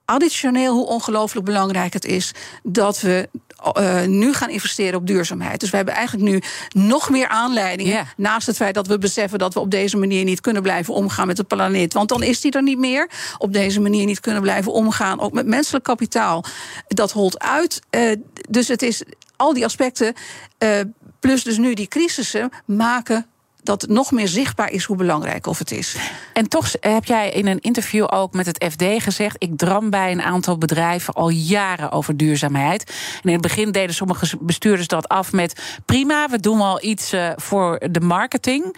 additioneel 0.10 0.74
hoe 0.74 0.86
ongelooflijk 0.86 1.46
belangrijk 1.46 1.94
het 1.94 2.06
is 2.06 2.32
dat 2.64 3.02
we 3.02 3.30
uh, 3.78 4.06
nu 4.06 4.34
gaan 4.34 4.50
investeren 4.50 5.00
op 5.00 5.08
duurzaamheid. 5.08 5.60
Dus 5.60 5.70
we 5.70 5.76
hebben 5.76 5.94
eigenlijk 5.94 6.32
nu 6.32 6.42
nog 6.84 7.10
meer 7.10 7.28
aanleidingen. 7.28 8.08
Naast 8.18 8.48
het 8.48 8.56
feit 8.56 8.74
dat 8.74 8.88
we 8.88 8.98
beseffen 8.98 9.40
dat 9.40 9.54
we 9.54 9.60
op 9.60 9.72
deze 9.72 9.98
manier 9.98 10.24
niet 10.24 10.42
kunnen 10.42 10.62
blijven 10.62 10.94
omgaan 10.94 11.28
met 11.28 11.38
de 11.38 11.44
planeet. 11.44 11.94
Want 11.94 12.10
dan 12.10 12.24
is 12.24 12.42
die 12.42 12.52
er 12.52 12.64
niet 12.64 12.78
meer. 12.78 13.10
Op 13.38 13.54
deze 13.54 13.82
manier 13.82 14.06
niet 14.06 14.20
kunnen 14.20 14.42
blijven 14.42 14.72
omgaan. 14.72 15.20
Ook 15.20 15.34
met 15.34 15.46
menselijk 15.46 15.84
kapitaal. 15.84 16.44
Dat 16.88 17.12
holt 17.12 17.40
uit. 17.40 17.82
Uh, 17.92 18.16
dus 18.50 18.68
het 18.68 18.82
is 18.82 19.04
al 19.36 19.54
die 19.54 19.66
aspecten. 19.66 20.14
Uh, 20.60 20.80
plus 21.20 21.44
dus 21.44 21.58
nu 21.58 21.74
die 21.74 21.88
crisissen 21.88 22.50
maken 22.66 23.26
dat 23.64 23.88
nog 23.88 24.12
meer 24.12 24.28
zichtbaar 24.28 24.72
is 24.72 24.84
hoe 24.84 24.96
belangrijk 24.96 25.48
of 25.48 25.58
het 25.58 25.72
is. 25.72 25.96
En 26.34 26.50
toch 26.50 26.72
heb 26.80 27.06
jij 27.06 27.30
in 27.30 27.48
een 27.48 27.60
interview 27.60 28.08
ook 28.10 28.34
met 28.34 28.46
het 28.46 28.66
FD 28.72 28.84
gezegd: 29.04 29.36
ik 29.40 29.58
dram 29.58 29.90
bij 29.90 30.12
een 30.12 30.22
aantal 30.22 30.58
bedrijven 30.58 31.14
al 31.14 31.30
jaren 31.30 31.92
over 31.92 32.18
duurzaamheid. 32.18 32.84
En 33.16 33.24
in 33.24 33.34
het 33.34 33.42
begin 33.42 33.72
deden 33.72 33.96
sommige 33.96 34.38
bestuurders 34.40 34.88
dat 34.88 35.08
af 35.08 35.32
met: 35.32 35.80
prima, 35.86 36.28
we 36.30 36.40
doen 36.40 36.58
wel 36.58 36.84
iets 36.84 37.14
uh, 37.14 37.30
voor 37.36 37.82
de 37.92 38.02
marketing. 38.02 38.78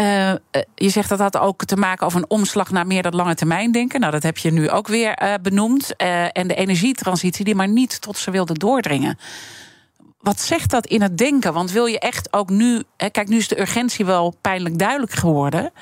Uh, 0.00 0.32
je 0.74 0.88
zegt 0.88 1.08
dat 1.08 1.18
had 1.18 1.38
ook 1.38 1.64
te 1.64 1.76
maken 1.76 2.06
over 2.06 2.18
een 2.18 2.30
omslag 2.30 2.70
naar 2.70 2.86
meer 2.86 3.02
dat 3.02 3.14
lange 3.14 3.34
termijn 3.34 3.72
denken. 3.72 4.00
Nou, 4.00 4.12
dat 4.12 4.22
heb 4.22 4.38
je 4.38 4.52
nu 4.52 4.70
ook 4.70 4.88
weer 4.88 5.38
benoemd. 5.42 5.96
en 5.96 6.48
de 6.48 6.54
energietransitie 6.54 7.44
die 7.44 7.54
maar 7.54 7.68
niet 7.68 8.00
tot 8.00 8.18
ze 8.18 8.30
wilde 8.30 8.54
doordringen 8.54 9.18
wat 10.22 10.40
zegt 10.40 10.70
dat 10.70 10.86
in 10.86 11.02
het 11.02 11.18
denken? 11.18 11.52
Want 11.52 11.70
wil 11.70 11.86
je 11.86 11.98
echt 11.98 12.32
ook 12.32 12.50
nu. 12.50 12.82
Hè, 12.96 13.10
kijk, 13.10 13.28
nu 13.28 13.36
is 13.36 13.48
de 13.48 13.60
urgentie 13.60 14.04
wel 14.04 14.34
pijnlijk 14.40 14.78
duidelijk 14.78 15.12
geworden. 15.12 15.72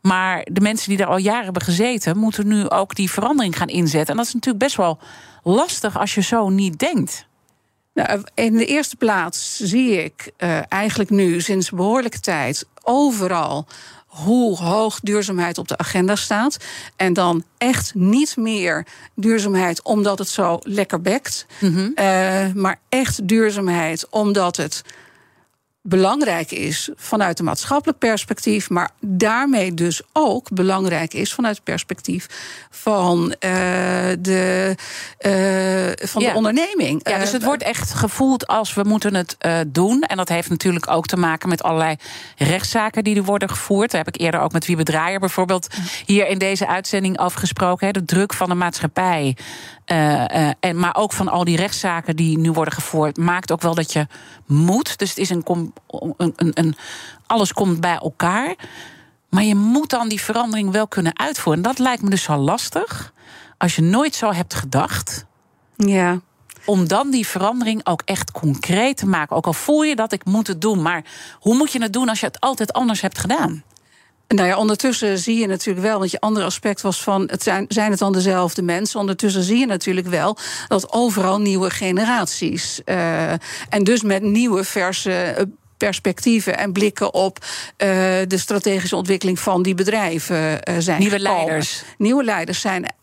Maar 0.00 0.46
de 0.52 0.60
mensen 0.60 0.88
die 0.88 0.98
daar 0.98 1.06
al 1.06 1.16
jaren 1.16 1.44
hebben 1.44 1.62
gezeten, 1.62 2.16
moeten 2.16 2.46
nu 2.46 2.68
ook 2.68 2.94
die 2.94 3.10
verandering 3.10 3.56
gaan 3.56 3.68
inzetten. 3.68 4.10
En 4.10 4.16
dat 4.16 4.26
is 4.26 4.34
natuurlijk 4.34 4.64
best 4.64 4.76
wel 4.76 4.98
lastig 5.42 5.98
als 5.98 6.14
je 6.14 6.22
zo 6.22 6.48
niet 6.48 6.78
denkt. 6.78 7.26
Nou, 7.94 8.22
in 8.34 8.56
de 8.56 8.66
eerste 8.66 8.96
plaats 8.96 9.56
zie 9.56 10.04
ik 10.04 10.32
uh, 10.38 10.60
eigenlijk 10.68 11.10
nu 11.10 11.40
sinds 11.40 11.70
behoorlijke 11.70 12.20
tijd 12.20 12.66
overal 12.82 13.66
hoe 14.24 14.56
hoog 14.56 15.00
duurzaamheid 15.00 15.58
op 15.58 15.68
de 15.68 15.76
agenda 15.78 16.16
staat. 16.16 16.56
En 16.96 17.12
dan 17.12 17.44
echt 17.58 17.94
niet 17.94 18.36
meer 18.36 18.86
duurzaamheid 19.14 19.82
omdat 19.82 20.18
het 20.18 20.28
zo 20.28 20.58
lekker 20.62 21.00
bekt. 21.00 21.46
Mm 21.60 21.94
maar 22.54 22.80
echt 22.88 23.28
duurzaamheid 23.28 24.06
omdat 24.10 24.56
het 24.56 24.82
belangrijk 25.88 26.50
is 26.50 26.90
vanuit 26.96 27.38
een 27.38 27.44
maatschappelijk 27.44 27.98
perspectief, 27.98 28.70
maar 28.70 28.90
daarmee 29.00 29.74
dus 29.74 30.02
ook 30.12 30.50
belangrijk 30.50 31.14
is 31.14 31.32
vanuit 31.32 31.54
het 31.54 31.64
perspectief 31.64 32.26
van, 32.70 33.22
uh, 33.22 33.50
de, 34.18 34.74
uh, 35.26 36.06
van 36.08 36.22
de 36.22 36.32
onderneming. 36.34 37.08
Ja, 37.08 37.18
dus 37.18 37.32
het 37.32 37.44
wordt 37.44 37.62
echt 37.62 37.94
gevoeld 37.94 38.46
als 38.46 38.74
we 38.74 38.82
moeten 38.82 39.14
het 39.14 39.36
uh, 39.46 39.58
doen. 39.66 40.02
En 40.02 40.16
dat 40.16 40.28
heeft 40.28 40.48
natuurlijk 40.48 40.90
ook 40.90 41.06
te 41.06 41.16
maken 41.16 41.48
met 41.48 41.62
allerlei 41.62 41.96
rechtszaken 42.36 43.04
die 43.04 43.16
er 43.16 43.24
worden 43.24 43.48
gevoerd. 43.48 43.90
Daar 43.90 44.04
heb 44.04 44.14
ik 44.14 44.20
eerder 44.20 44.40
ook 44.40 44.52
met 44.52 44.66
Wiebe 44.66 44.82
Draaier 44.82 45.20
bijvoorbeeld 45.20 45.66
hier 46.06 46.26
in 46.28 46.38
deze 46.38 46.66
uitzending 46.66 47.18
over 47.18 47.38
gesproken. 47.38 47.86
Hè, 47.86 47.92
de 47.92 48.04
druk 48.04 48.34
van 48.34 48.48
de 48.48 48.54
maatschappij. 48.54 49.36
Uh, 49.92 50.50
en, 50.60 50.78
maar 50.78 50.96
ook 50.96 51.12
van 51.12 51.28
al 51.28 51.44
die 51.44 51.56
rechtszaken 51.56 52.16
die 52.16 52.38
nu 52.38 52.52
worden 52.52 52.74
gevoerd, 52.74 53.16
maakt 53.16 53.52
ook 53.52 53.60
wel 53.60 53.74
dat 53.74 53.92
je 53.92 54.06
moet. 54.46 54.98
Dus 54.98 55.08
het 55.08 55.18
is 55.18 55.30
een, 55.30 55.44
een, 56.16 56.32
een, 56.36 56.50
een, 56.54 56.76
alles 57.26 57.52
komt 57.52 57.80
bij 57.80 57.96
elkaar. 57.96 58.54
Maar 59.28 59.44
je 59.44 59.54
moet 59.54 59.90
dan 59.90 60.08
die 60.08 60.20
verandering 60.20 60.70
wel 60.70 60.88
kunnen 60.88 61.18
uitvoeren. 61.18 61.62
En 61.62 61.68
dat 61.68 61.78
lijkt 61.78 62.02
me 62.02 62.10
dus 62.10 62.26
wel 62.26 62.38
lastig. 62.38 63.12
Als 63.58 63.76
je 63.76 63.82
nooit 63.82 64.14
zo 64.14 64.32
hebt 64.32 64.54
gedacht. 64.54 65.26
Ja. 65.76 66.20
Om 66.64 66.88
dan 66.88 67.10
die 67.10 67.26
verandering 67.26 67.86
ook 67.86 68.02
echt 68.04 68.30
concreet 68.30 68.96
te 68.96 69.06
maken. 69.06 69.36
Ook 69.36 69.46
al 69.46 69.52
voel 69.52 69.82
je 69.82 69.96
dat 69.96 70.12
ik 70.12 70.24
moet 70.24 70.46
het 70.46 70.60
doen. 70.60 70.82
Maar 70.82 71.04
hoe 71.40 71.56
moet 71.56 71.72
je 71.72 71.82
het 71.82 71.92
doen 71.92 72.08
als 72.08 72.20
je 72.20 72.26
het 72.26 72.40
altijd 72.40 72.72
anders 72.72 73.00
hebt 73.00 73.18
gedaan? 73.18 73.62
Nou 74.34 74.48
ja, 74.48 74.56
ondertussen 74.56 75.18
zie 75.18 75.38
je 75.38 75.46
natuurlijk 75.46 75.86
wel, 75.86 75.98
want 75.98 76.10
je 76.10 76.20
andere 76.20 76.46
aspect 76.46 76.80
was 76.80 77.02
van, 77.02 77.28
het 77.30 77.42
zijn, 77.42 77.64
zijn 77.68 77.90
het 77.90 77.98
dan 77.98 78.12
dezelfde 78.12 78.62
mensen? 78.62 79.00
Ondertussen 79.00 79.42
zie 79.42 79.58
je 79.58 79.66
natuurlijk 79.66 80.06
wel 80.06 80.36
dat 80.68 80.92
overal 80.92 81.40
nieuwe 81.40 81.70
generaties 81.70 82.80
uh, 82.84 83.30
en 83.68 83.84
dus 83.84 84.02
met 84.02 84.22
nieuwe 84.22 84.64
verse 84.64 85.34
uh, 85.38 85.44
perspectieven 85.76 86.58
en 86.58 86.72
blikken 86.72 87.14
op 87.14 87.38
uh, 87.38 87.48
de 88.26 88.38
strategische 88.38 88.96
ontwikkeling 88.96 89.38
van 89.38 89.62
die 89.62 89.74
bedrijven 89.74 90.36
uh, 90.36 90.74
zijn. 90.78 90.98
Nieuwe 90.98 91.18
gekomen. 91.18 91.44
leiders. 91.44 91.82
Nieuwe 91.98 92.24
leiders 92.24 92.60
zijn 92.60 92.94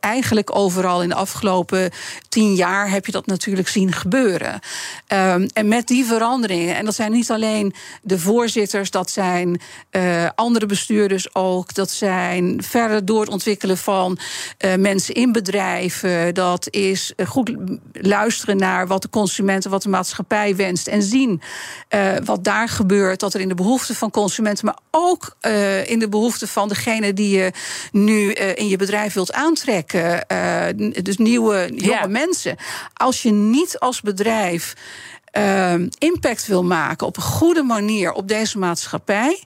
eigenlijk 0.00 0.56
overal 0.56 1.02
in 1.02 1.08
de 1.08 1.14
afgelopen 1.14 1.90
tien 2.28 2.54
jaar 2.54 2.90
heb 2.90 3.06
je 3.06 3.12
dat 3.12 3.26
natuurlijk 3.26 3.68
zien 3.68 3.92
gebeuren. 3.92 4.60
Um, 5.08 5.48
en 5.52 5.68
met 5.68 5.86
die 5.86 6.04
veranderingen, 6.04 6.76
en 6.76 6.84
dat 6.84 6.94
zijn 6.94 7.12
niet 7.12 7.30
alleen 7.30 7.74
de 8.02 8.18
voorzitters, 8.18 8.90
dat 8.90 9.10
zijn 9.10 9.60
uh, 9.90 10.28
andere 10.34 10.66
bestuurders 10.66 11.34
ook, 11.34 11.74
dat 11.74 11.90
zijn 11.90 12.62
verder 12.62 13.04
doorontwikkelen 13.04 13.78
van 13.78 14.18
uh, 14.58 14.74
mensen 14.74 15.14
in 15.14 15.32
bedrijven, 15.32 16.34
dat 16.34 16.66
is 16.70 17.12
goed 17.26 17.54
luisteren 17.92 18.56
naar 18.56 18.86
wat 18.86 19.02
de 19.02 19.10
consumenten, 19.10 19.70
wat 19.70 19.82
de 19.82 19.88
maatschappij 19.88 20.56
wenst 20.56 20.86
en 20.86 21.02
zien 21.02 21.42
wat 22.24 22.44
daar 22.44 22.68
gebeurt, 22.68 23.20
dat 23.20 23.34
er 23.34 23.40
in 23.40 23.48
de 23.48 23.54
behoeften 23.54 23.94
van 23.94 24.10
consumenten, 24.10 24.64
maar 24.64 24.78
ook 24.90 25.36
in 25.86 25.98
de 25.98 26.08
behoeften 26.08 26.48
van 26.48 26.68
degene 26.68 27.12
die 27.12 27.36
je 27.36 27.52
nu 27.92 28.32
in 28.32 28.68
je 28.68 28.76
bedrijf 28.76 29.14
wilt 29.14 29.32
aantrekken 29.32 29.63
aantrekken. 29.68 30.24
Uh, 30.32 30.92
dus 31.02 31.16
nieuwe 31.16 31.70
jonge 31.74 31.92
ja. 31.92 32.06
mensen. 32.06 32.56
Als 32.94 33.22
je 33.22 33.30
niet 33.30 33.78
als 33.78 34.00
bedrijf 34.00 34.74
uh, 35.38 35.74
impact 35.98 36.46
wil 36.46 36.64
maken 36.64 37.06
op 37.06 37.16
een 37.16 37.22
goede 37.22 37.62
manier 37.62 38.12
op 38.12 38.28
deze 38.28 38.58
maatschappij 38.58 39.44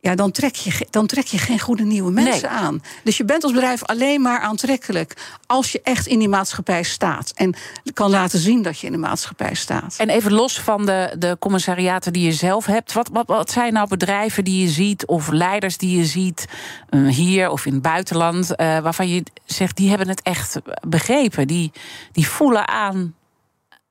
ja, 0.00 0.14
dan 0.14 0.30
trek, 0.30 0.54
je, 0.54 0.86
dan 0.90 1.06
trek 1.06 1.26
je 1.26 1.38
geen 1.38 1.60
goede 1.60 1.82
nieuwe 1.82 2.10
mensen 2.10 2.50
nee. 2.50 2.58
aan. 2.58 2.82
Dus 3.04 3.16
je 3.16 3.24
bent 3.24 3.42
als 3.42 3.52
bedrijf 3.52 3.84
alleen 3.84 4.22
maar 4.22 4.40
aantrekkelijk 4.40 5.38
als 5.46 5.72
je 5.72 5.80
echt 5.82 6.06
in 6.06 6.18
die 6.18 6.28
maatschappij 6.28 6.82
staat. 6.82 7.32
En 7.34 7.54
kan 7.92 8.10
laten 8.10 8.38
zien 8.38 8.62
dat 8.62 8.78
je 8.78 8.86
in 8.86 8.92
de 8.92 8.98
maatschappij 8.98 9.54
staat. 9.54 9.94
En 9.98 10.08
even 10.08 10.32
los 10.32 10.60
van 10.60 10.86
de, 10.86 11.14
de 11.18 11.36
commissariaten 11.38 12.12
die 12.12 12.24
je 12.24 12.32
zelf 12.32 12.66
hebt, 12.66 12.92
wat, 12.92 13.08
wat, 13.12 13.26
wat 13.26 13.50
zijn 13.50 13.72
nou 13.72 13.88
bedrijven 13.88 14.44
die 14.44 14.62
je 14.62 14.68
ziet, 14.68 15.06
of 15.06 15.28
leiders 15.28 15.76
die 15.76 15.98
je 15.98 16.04
ziet, 16.04 16.46
uh, 16.90 17.14
hier 17.14 17.50
of 17.50 17.66
in 17.66 17.72
het 17.72 17.82
buitenland, 17.82 18.50
uh, 18.50 18.78
waarvan 18.78 19.08
je 19.08 19.22
zegt, 19.44 19.76
die 19.76 19.88
hebben 19.88 20.08
het 20.08 20.22
echt 20.22 20.56
begrepen, 20.88 21.46
die, 21.46 21.72
die 22.12 22.26
voelen 22.28 22.68
aan 22.68 23.14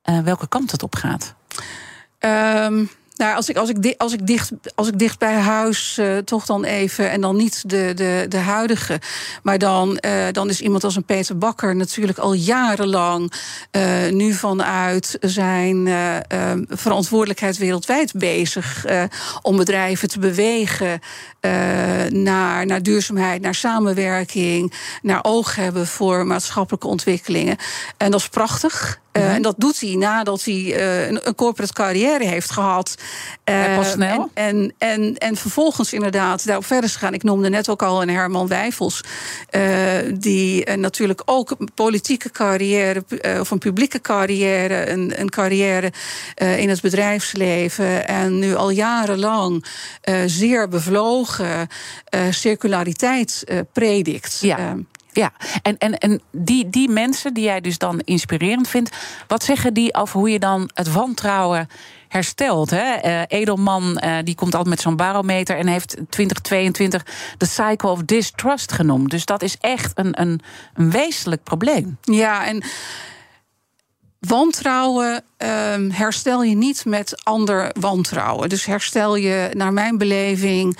uh, 0.04 0.18
welke 0.18 0.48
kant 0.48 0.70
het 0.70 0.82
op 0.82 0.94
gaat? 0.94 1.34
Um, 2.18 2.90
nou, 3.20 3.36
als 3.36 3.48
ik, 3.48 3.56
als 3.56 3.68
ik, 3.68 3.94
als 3.98 4.12
ik, 4.12 4.26
dicht, 4.26 4.50
als 4.74 4.88
ik 4.88 4.98
dicht 4.98 5.18
bij 5.18 5.34
huis 5.34 5.96
uh, 6.00 6.18
toch 6.18 6.46
dan 6.46 6.64
even, 6.64 7.10
en 7.10 7.20
dan 7.20 7.36
niet 7.36 7.70
de, 7.70 7.92
de, 7.94 8.26
de 8.28 8.36
huidige, 8.36 9.00
maar 9.42 9.58
dan, 9.58 9.98
uh, 10.00 10.26
dan 10.32 10.48
is 10.48 10.60
iemand 10.60 10.84
als 10.84 10.96
een 10.96 11.04
Peter 11.04 11.38
Bakker 11.38 11.76
natuurlijk 11.76 12.18
al 12.18 12.32
jarenlang 12.32 13.32
uh, 13.72 14.08
nu 14.10 14.32
vanuit 14.32 15.16
zijn 15.20 15.88
verantwoordelijkheid 16.68 17.58
wereldwijd 17.58 18.12
bezig 18.12 18.84
om 19.42 19.56
bedrijven 19.56 20.08
te 20.08 20.18
bewegen 20.18 21.00
naar, 22.08 22.66
naar 22.66 22.82
duurzaamheid, 22.82 23.42
naar 23.42 23.54
samenwerking, 23.54 24.72
naar 25.02 25.18
oog 25.22 25.54
hebben 25.54 25.86
voor 25.86 26.26
maatschappelijke 26.26 26.86
ontwikkelingen. 26.86 27.56
En 27.96 28.10
dat 28.10 28.20
is 28.20 28.28
prachtig. 28.28 29.00
Uh, 29.12 29.34
en 29.34 29.42
dat 29.42 29.54
doet 29.58 29.80
hij 29.80 29.94
nadat 29.94 30.44
hij 30.44 30.54
uh, 30.54 31.06
een, 31.06 31.26
een, 31.26 31.34
corporate 31.34 31.72
carrière 31.72 32.24
heeft 32.24 32.50
gehad. 32.50 32.94
Uh, 33.44 33.76
pas 33.76 33.90
snel. 33.90 34.30
En, 34.34 34.56
en, 34.56 34.74
en, 34.78 35.16
en, 35.16 35.36
vervolgens 35.36 35.92
inderdaad 35.92 36.46
daarop 36.46 36.64
verder 36.64 36.90
gaan. 36.90 37.14
Ik 37.14 37.22
noemde 37.22 37.48
net 37.48 37.68
ook 37.68 37.82
al 37.82 38.02
een 38.02 38.08
Herman 38.08 38.48
Wijfels. 38.48 39.04
die 40.14 40.70
natuurlijk 40.76 41.22
ook 41.24 41.54
een 41.58 41.70
politieke 41.74 42.30
carrière 42.30 43.04
of 43.40 43.50
een 43.50 43.58
publieke 43.58 44.00
carrière. 44.00 44.90
Een, 44.90 45.20
een 45.20 45.30
carrière 45.30 45.92
in 46.34 46.68
het 46.68 46.80
bedrijfsleven. 46.80 48.06
En 48.06 48.38
nu 48.38 48.54
al 48.54 48.70
jarenlang 48.70 49.64
zeer 50.26 50.68
bevlogen 50.68 51.68
circulariteit 52.30 53.44
predikt. 53.72 54.38
Ja. 54.40 54.76
Ja, 55.12 55.32
en, 55.62 55.78
en, 55.78 55.98
en 55.98 56.20
die, 56.32 56.70
die 56.70 56.88
mensen 56.88 57.34
die 57.34 57.44
jij 57.44 57.60
dus 57.60 57.78
dan 57.78 58.00
inspirerend 58.00 58.68
vindt, 58.68 58.96
wat 59.26 59.44
zeggen 59.44 59.74
die 59.74 59.94
over 59.94 60.18
hoe 60.18 60.30
je 60.30 60.38
dan 60.38 60.70
het 60.74 60.92
wantrouwen 60.92 61.68
herstelt? 62.08 62.70
Hè? 62.70 63.04
Uh, 63.04 63.22
Edelman 63.28 64.02
uh, 64.04 64.16
die 64.24 64.34
komt 64.34 64.54
altijd 64.54 64.74
met 64.74 64.80
zo'n 64.80 64.96
barometer 64.96 65.56
en 65.56 65.66
heeft 65.66 65.96
2022 66.08 67.06
de 67.38 67.46
cycle 67.46 67.90
of 67.90 68.02
distrust 68.02 68.72
genoemd. 68.72 69.10
Dus 69.10 69.24
dat 69.24 69.42
is 69.42 69.56
echt 69.60 69.98
een, 69.98 70.20
een, 70.20 70.40
een 70.74 70.90
wezenlijk 70.90 71.42
probleem. 71.42 71.98
Ja, 72.02 72.46
en 72.46 72.62
Wantrouwen 74.20 75.24
um, 75.38 75.90
herstel 75.90 76.42
je 76.42 76.54
niet 76.54 76.84
met 76.84 77.24
ander 77.24 77.70
wantrouwen. 77.80 78.48
Dus 78.48 78.64
herstel 78.64 79.16
je, 79.16 79.50
naar 79.52 79.72
mijn 79.72 79.98
beleving, 79.98 80.78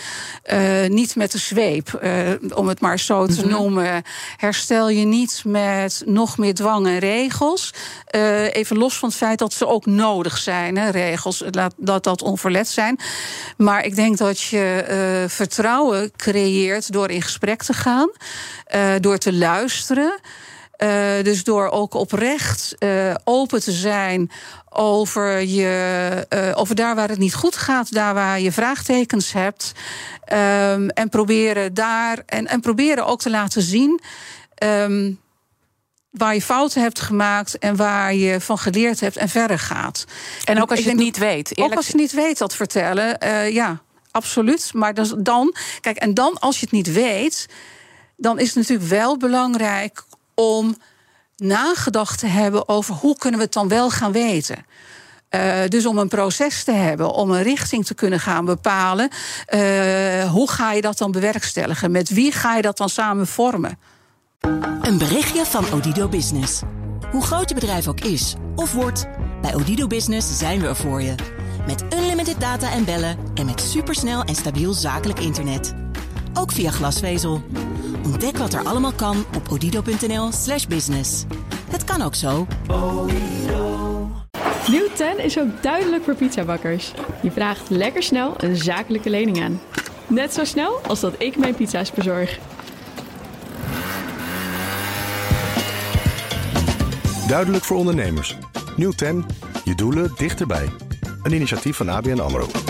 uh, 0.53 0.88
niet 0.88 1.16
met 1.16 1.33
de 1.33 1.38
zweep, 1.38 2.00
uh, 2.03 2.31
om 2.55 2.68
het 2.68 2.81
maar 2.81 2.98
zo 2.98 3.26
te 3.26 3.33
mm-hmm. 3.33 3.50
noemen. 3.50 4.03
Herstel 4.37 4.88
je 4.88 5.05
niet 5.05 5.42
met 5.46 6.03
nog 6.07 6.38
meer 6.38 6.55
dwang 6.55 6.87
en 6.87 6.98
regels. 6.98 7.74
Uh, 8.14 8.55
even 8.55 8.79
los 8.79 8.98
van 8.98 9.09
het 9.09 9.18
feit 9.18 9.38
dat 9.38 9.53
ze 9.53 9.66
ook 9.66 9.87
nodig 9.87 10.38
zijn, 10.38 10.76
hè, 10.76 10.90
regels, 10.90 11.42
laat 11.50 11.74
dat 11.76 12.05
dat 12.05 12.22
onverlet 12.22 12.68
zijn. 12.68 12.98
Maar 13.57 13.85
ik 13.85 13.94
denk 13.94 14.18
dat 14.18 14.40
je 14.40 15.24
vertrouwen 15.29 16.12
creëert 16.16 16.92
door 16.92 17.11
in 17.11 17.22
gesprek 17.22 17.62
te 17.62 17.72
gaan, 17.72 18.11
door 19.00 19.18
te 19.18 19.33
luisteren. 19.33 20.20
Uh, 20.83 21.23
dus 21.23 21.45
door 21.45 21.69
ook 21.69 21.95
oprecht 21.95 22.75
uh, 22.79 23.14
open 23.25 23.61
te 23.61 23.73
zijn 23.73 24.31
over, 24.69 25.40
je, 25.40 26.27
uh, 26.35 26.53
over 26.55 26.75
daar 26.75 26.95
waar 26.95 27.09
het 27.09 27.19
niet 27.19 27.35
goed 27.35 27.57
gaat, 27.57 27.93
daar 27.93 28.14
waar 28.14 28.40
je 28.40 28.53
vraagtekens 28.53 29.33
hebt. 29.33 29.73
Um, 30.33 30.89
en 30.89 31.09
proberen 31.09 31.74
daar 31.74 32.22
en, 32.26 32.47
en 32.47 32.61
proberen 32.61 33.07
ook 33.07 33.20
te 33.20 33.31
laten 33.31 33.62
zien. 33.62 34.01
Um, 34.64 35.20
waar 36.11 36.35
je 36.35 36.43
fouten 36.43 36.83
hebt 36.83 37.01
gemaakt 37.01 37.59
en 37.59 37.76
waar 37.76 38.14
je 38.14 38.41
van 38.41 38.59
geleerd 38.59 39.01
hebt 39.01 39.16
en 39.16 39.28
verder 39.28 39.59
gaat. 39.59 40.05
En 40.45 40.62
ook 40.62 40.70
als 40.70 40.81
je 40.81 40.89
het 40.89 40.99
niet 40.99 41.18
weet. 41.18 41.59
Ook 41.59 41.74
als 41.74 41.87
je 41.87 41.97
niet 41.97 42.12
weet 42.12 42.39
dat 42.39 42.55
vertellen, 42.55 43.18
ja, 43.53 43.81
absoluut. 44.11 44.70
Maar 44.74 44.95
dan, 45.22 45.55
kijk, 45.81 45.97
en 45.97 46.14
dan 46.14 46.39
als 46.39 46.59
je 46.59 46.64
het 46.64 46.74
niet 46.74 46.93
weet, 46.93 47.47
dan 48.16 48.39
is 48.39 48.47
het 48.47 48.57
natuurlijk 48.57 48.89
wel 48.89 49.16
belangrijk 49.16 50.05
om 50.41 50.76
nagedacht 51.36 52.18
te 52.18 52.26
hebben 52.26 52.68
over 52.68 52.95
hoe 52.95 53.18
kunnen 53.18 53.38
we 53.38 53.45
het 53.45 53.55
dan 53.55 53.68
wel 53.68 53.91
gaan 53.91 54.12
weten. 54.12 54.64
Uh, 55.30 55.68
dus 55.68 55.86
om 55.86 55.99
een 55.99 56.09
proces 56.09 56.64
te 56.64 56.72
hebben, 56.72 57.12
om 57.12 57.30
een 57.30 57.43
richting 57.43 57.86
te 57.86 57.95
kunnen 57.95 58.20
gaan 58.20 58.45
bepalen, 58.45 59.09
uh, 59.55 60.30
hoe 60.30 60.51
ga 60.51 60.72
je 60.72 60.80
dat 60.80 60.99
dan 60.99 61.12
bewerkstelligen? 61.12 61.91
Met 61.91 62.09
wie 62.09 62.32
ga 62.32 62.57
je 62.57 62.62
dat 62.62 62.76
dan 62.76 62.88
samen 62.88 63.26
vormen? 63.26 63.78
Een 64.80 64.99
berichtje 64.99 65.45
van 65.45 65.72
Odido 65.72 66.09
Business. 66.09 66.61
Hoe 67.11 67.22
groot 67.22 67.49
je 67.49 67.55
bedrijf 67.55 67.88
ook 67.88 68.01
is 68.01 68.34
of 68.57 68.72
wordt, 68.72 69.07
bij 69.43 69.55
Odido 69.55 69.86
Business 69.86 70.38
zijn 70.38 70.61
we 70.61 70.66
er 70.66 70.76
voor 70.76 71.03
je. 71.03 71.14
Met 71.66 71.84
unlimited 71.95 72.41
data 72.41 72.72
en 72.72 72.84
bellen 72.84 73.16
en 73.34 73.47
met 73.47 73.61
supersnel 73.61 74.22
en 74.22 74.34
stabiel 74.34 74.72
zakelijk 74.72 75.20
internet. 75.20 75.74
Ook 76.35 76.53
via 76.53 76.70
glasvezel. 76.70 77.43
Ontdek 78.05 78.37
wat 78.37 78.55
er 78.55 78.64
allemaal 78.64 78.93
kan 78.93 79.24
op 79.37 79.51
odido.nl/slash 79.51 80.66
business. 80.66 81.24
Het 81.70 81.85
kan 81.85 82.03
ook 82.03 82.14
zo. 82.14 82.47
Nieuw 84.68 84.89
10 84.95 85.18
is 85.18 85.39
ook 85.39 85.62
duidelijk 85.62 86.05
voor 86.05 86.14
pizzabakkers. 86.14 86.93
Je 87.22 87.31
vraagt 87.31 87.70
lekker 87.70 88.03
snel 88.03 88.35
een 88.37 88.57
zakelijke 88.57 89.11
lening 89.11 89.43
aan. 89.43 89.61
Net 90.07 90.33
zo 90.35 90.45
snel 90.45 90.81
als 90.87 91.01
dat 91.01 91.14
ik 91.18 91.37
mijn 91.37 91.55
pizza's 91.55 91.91
bezorg. 91.91 92.39
Duidelijk 97.28 97.64
voor 97.64 97.76
ondernemers. 97.76 98.37
Nieuw 98.76 98.93
10. 98.93 99.24
Je 99.64 99.74
doelen 99.74 100.12
dichterbij. 100.16 100.68
Een 101.22 101.33
initiatief 101.33 101.76
van 101.76 101.89
ABN 101.89 102.18
AMRO. 102.18 102.70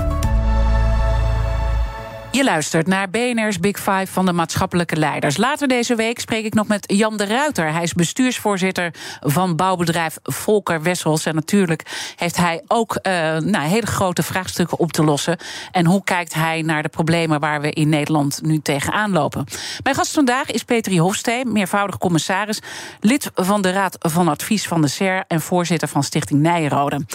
Je 2.31 2.43
luistert 2.43 2.87
naar 2.87 3.09
BNR's 3.09 3.59
Big 3.59 3.77
Five 3.77 4.07
van 4.07 4.25
de 4.25 4.33
maatschappelijke 4.33 4.95
leiders. 4.95 5.37
Later 5.37 5.67
deze 5.67 5.95
week 5.95 6.19
spreek 6.19 6.45
ik 6.45 6.53
nog 6.53 6.67
met 6.67 6.93
Jan 6.95 7.17
de 7.17 7.25
Ruiter. 7.25 7.71
Hij 7.71 7.83
is 7.83 7.93
bestuursvoorzitter 7.93 8.93
van 9.19 9.55
bouwbedrijf 9.55 10.17
Volker 10.23 10.81
Wessels. 10.81 11.25
En 11.25 11.35
natuurlijk 11.35 12.13
heeft 12.15 12.37
hij 12.37 12.61
ook 12.67 12.99
uh, 13.01 13.13
nou, 13.37 13.67
hele 13.67 13.85
grote 13.85 14.23
vraagstukken 14.23 14.79
op 14.79 14.91
te 14.91 15.03
lossen. 15.03 15.37
En 15.71 15.85
hoe 15.85 16.03
kijkt 16.03 16.33
hij 16.33 16.61
naar 16.61 16.83
de 16.83 16.89
problemen 16.89 17.39
waar 17.39 17.61
we 17.61 17.71
in 17.71 17.89
Nederland 17.89 18.39
nu 18.43 18.59
tegenaan 18.59 19.11
lopen? 19.11 19.45
Mijn 19.83 19.95
gast 19.95 20.13
vandaag 20.13 20.51
is 20.51 20.63
Petri 20.63 20.99
Hofsteen, 20.99 21.51
meervoudig 21.51 21.97
commissaris, 21.97 22.61
lid 22.99 23.31
van 23.33 23.61
de 23.61 23.71
Raad 23.71 23.95
van 23.99 24.27
Advies 24.27 24.67
van 24.67 24.81
de 24.81 24.87
SER 24.87 25.23
en 25.27 25.41
voorzitter 25.41 25.87
van 25.87 26.03
Stichting 26.03 26.41
Nijrode. 26.41 26.95
Uh, 26.95 27.07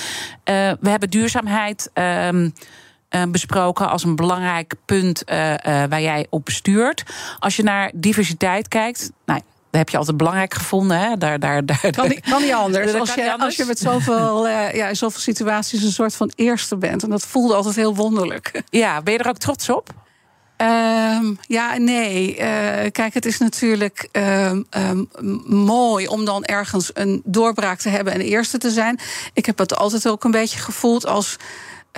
we 0.80 0.90
hebben 0.90 1.10
duurzaamheid. 1.10 1.90
Uh, 1.94 2.28
besproken 3.28 3.88
als 3.88 4.04
een 4.04 4.16
belangrijk 4.16 4.74
punt 4.84 5.22
uh, 5.30 5.50
uh, 5.50 5.56
waar 5.64 6.00
jij 6.00 6.26
op 6.30 6.44
bestuurt. 6.44 7.02
Als 7.38 7.56
je 7.56 7.62
naar 7.62 7.90
diversiteit 7.94 8.68
kijkt, 8.68 9.10
nou, 9.24 9.40
dat 9.70 9.80
heb 9.80 9.88
je 9.88 9.96
altijd 9.96 10.16
belangrijk 10.16 10.54
gevonden. 10.54 10.98
Hè? 10.98 11.16
Daar, 11.16 11.40
daar, 11.40 11.66
daar, 11.66 11.90
kan, 11.90 12.08
niet, 12.08 12.20
kan 12.20 12.42
niet 12.42 12.52
anders. 12.52 12.94
als, 13.00 13.14
je, 13.14 13.22
anders. 13.22 13.42
als 13.42 13.56
je 13.56 13.64
met 13.64 13.78
zoveel, 13.78 14.48
ja, 14.48 14.88
in 14.88 14.96
zoveel 14.96 15.20
situaties 15.20 15.82
een 15.82 15.92
soort 15.92 16.14
van 16.14 16.32
eerste 16.34 16.76
bent. 16.76 17.02
En 17.02 17.10
dat 17.10 17.26
voelde 17.26 17.54
altijd 17.54 17.76
heel 17.76 17.94
wonderlijk. 17.94 18.62
Ja, 18.70 19.02
ben 19.02 19.12
je 19.12 19.18
er 19.18 19.28
ook 19.28 19.38
trots 19.38 19.68
op? 19.68 19.94
Um, 20.56 21.38
ja, 21.40 21.76
nee. 21.76 22.30
Uh, 22.30 22.40
kijk, 22.92 23.14
het 23.14 23.26
is 23.26 23.38
natuurlijk 23.38 24.08
um, 24.12 24.66
um, 24.70 25.08
mooi 25.46 26.06
om 26.06 26.24
dan 26.24 26.44
ergens 26.44 26.90
een 26.94 27.22
doorbraak 27.24 27.78
te 27.78 27.88
hebben 27.88 28.12
en 28.12 28.20
eerste 28.20 28.58
te 28.58 28.70
zijn. 28.70 28.98
Ik 29.32 29.46
heb 29.46 29.58
het 29.58 29.76
altijd 29.76 30.08
ook 30.08 30.24
een 30.24 30.30
beetje 30.30 30.58
gevoeld 30.58 31.06
als 31.06 31.36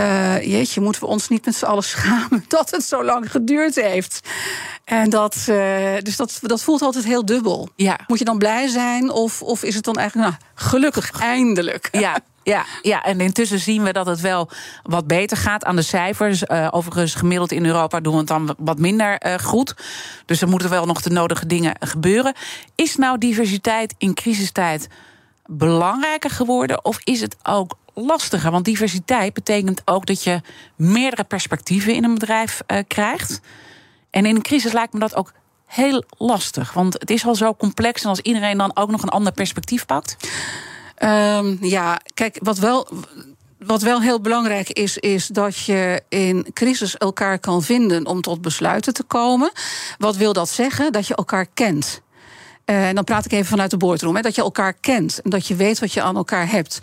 uh, 0.01 0.43
jeetje, 0.43 0.81
moeten 0.81 1.03
we 1.03 1.09
ons 1.09 1.29
niet 1.29 1.45
met 1.45 1.55
z'n 1.55 1.65
allen 1.65 1.83
schamen 1.83 2.45
dat 2.49 2.71
het 2.71 2.85
zo 2.85 3.05
lang 3.05 3.31
geduurd 3.31 3.75
heeft. 3.75 4.21
En 4.85 5.11
dat, 5.11 5.47
uh, 5.49 5.97
dus 6.03 6.17
dat, 6.17 6.39
dat 6.43 6.63
voelt 6.63 6.83
altijd 6.83 7.05
heel 7.05 7.25
dubbel. 7.25 7.69
Ja. 7.77 7.99
Moet 8.07 8.19
je 8.19 8.25
dan 8.25 8.39
blij 8.39 8.69
zijn 8.69 9.11
of, 9.11 9.43
of 9.43 9.63
is 9.63 9.75
het 9.75 9.85
dan 9.85 9.95
eigenlijk, 9.95 10.31
nou, 10.31 10.43
gelukkig, 10.55 11.21
eindelijk? 11.21 11.89
Ja. 11.99 12.19
Ja, 12.43 12.65
ja, 12.83 13.03
en 13.03 13.21
intussen 13.21 13.59
zien 13.59 13.83
we 13.83 13.93
dat 13.93 14.07
het 14.07 14.21
wel 14.21 14.49
wat 14.83 15.07
beter 15.07 15.37
gaat 15.37 15.65
aan 15.65 15.77
de 15.77 15.83
cijfers. 15.83 16.43
Uh, 16.43 16.69
overigens, 16.71 17.15
gemiddeld 17.15 17.53
in 17.53 17.67
Europa 17.67 18.01
doen 18.01 18.13
we 18.13 18.19
het 18.19 18.29
dan 18.29 18.55
wat 18.59 18.79
minder 18.79 19.27
uh, 19.27 19.35
goed. 19.35 19.75
Dus 20.27 20.41
er 20.41 20.49
moeten 20.49 20.71
wel 20.71 20.87
nog 20.87 21.03
de 21.03 21.11
nodige 21.11 21.47
dingen 21.47 21.75
gebeuren. 21.81 22.35
Is 22.75 22.97
nou 22.97 23.19
diversiteit 23.19 23.95
in 23.99 24.15
crisistijd 24.15 24.89
belangrijker 25.47 26.31
geworden? 26.31 26.85
Of 26.85 26.99
is 27.05 27.21
het 27.21 27.37
ook 27.43 27.77
lastiger. 28.07 28.51
Want 28.51 28.65
diversiteit 28.65 29.35
betekent 29.35 29.83
ook 29.85 30.07
dat 30.07 30.23
je 30.23 30.41
meerdere 30.77 31.25
perspectieven 31.25 31.95
in 31.95 32.05
een 32.05 32.15
bedrijf 32.15 32.61
uh, 32.67 32.79
krijgt. 32.87 33.41
En 34.11 34.27
in 34.27 34.37
een 34.37 34.43
crisis 34.43 34.73
lijkt 34.73 34.93
me 34.93 34.99
dat 34.99 35.15
ook 35.15 35.33
heel 35.67 36.05
lastig. 36.19 36.73
Want 36.73 36.93
het 36.93 37.11
is 37.11 37.27
al 37.27 37.35
zo 37.35 37.55
complex. 37.55 38.03
En 38.03 38.09
als 38.09 38.21
iedereen 38.21 38.59
dan 38.59 38.77
ook 38.77 38.91
nog 38.91 39.03
een 39.03 39.09
ander 39.09 39.33
perspectief 39.33 39.87
pakt. 39.87 40.17
Um, 40.99 41.59
ja, 41.61 42.01
kijk, 42.15 42.39
wat 42.43 42.59
wel. 42.59 42.89
Wat 43.59 43.83
wel 43.83 44.01
heel 44.03 44.21
belangrijk 44.21 44.69
is, 44.69 44.99
is 44.99 45.27
dat 45.27 45.57
je 45.59 46.03
in 46.09 46.47
crisis 46.53 46.97
elkaar 46.97 47.39
kan 47.39 47.63
vinden 47.63 48.07
om 48.07 48.21
tot 48.21 48.43
besluiten 48.43 48.95
te 48.95 49.03
komen. 49.03 49.51
Wat 49.99 50.17
wil 50.17 50.33
dat 50.33 50.49
zeggen? 50.49 50.93
Dat 50.93 51.07
je 51.07 51.15
elkaar 51.15 51.47
kent. 51.55 52.01
En 52.71 52.95
dan 52.95 53.05
praat 53.05 53.25
ik 53.25 53.33
even 53.33 53.47
vanuit 53.47 53.71
de 53.71 53.77
boordroom. 53.77 54.17
Hè, 54.17 54.23
dat 54.23 54.35
je 54.35 54.43
elkaar 54.43 54.73
kent 54.73 55.21
en 55.23 55.31
dat 55.31 55.47
je 55.47 55.55
weet 55.55 55.79
wat 55.79 55.93
je 55.93 56.03
aan 56.03 56.17
elkaar 56.17 56.51
hebt. 56.51 56.79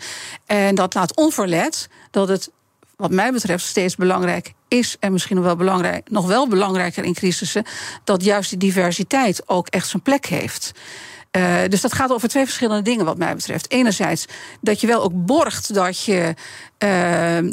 En 0.46 0.74
dat 0.74 0.94
laat 0.94 1.16
onverlet 1.16 1.88
dat 2.10 2.28
het, 2.28 2.50
wat 2.96 3.10
mij 3.10 3.32
betreft, 3.32 3.64
steeds 3.64 3.96
belangrijk 3.96 4.52
is. 4.68 4.96
En 5.00 5.12
misschien 5.12 5.36
nog 5.36 5.44
wel, 5.44 5.56
belangrijk, 5.56 6.10
nog 6.10 6.26
wel 6.26 6.48
belangrijker 6.48 7.04
in 7.04 7.14
crisissen. 7.14 7.64
Dat 8.04 8.24
juist 8.24 8.50
die 8.50 8.58
diversiteit 8.58 9.48
ook 9.48 9.68
echt 9.68 9.88
zijn 9.88 10.02
plek 10.02 10.26
heeft. 10.26 10.72
Uh, 11.36 11.58
dus 11.68 11.80
dat 11.80 11.92
gaat 11.92 12.12
over 12.12 12.28
twee 12.28 12.44
verschillende 12.44 12.82
dingen, 12.82 13.04
wat 13.04 13.18
mij 13.18 13.34
betreft. 13.34 13.70
Enerzijds 13.70 14.26
dat 14.60 14.80
je 14.80 14.86
wel 14.86 15.02
ook 15.02 15.26
borgt 15.26 15.74
dat 15.74 16.04
je 16.04 16.34
uh, 16.78 16.88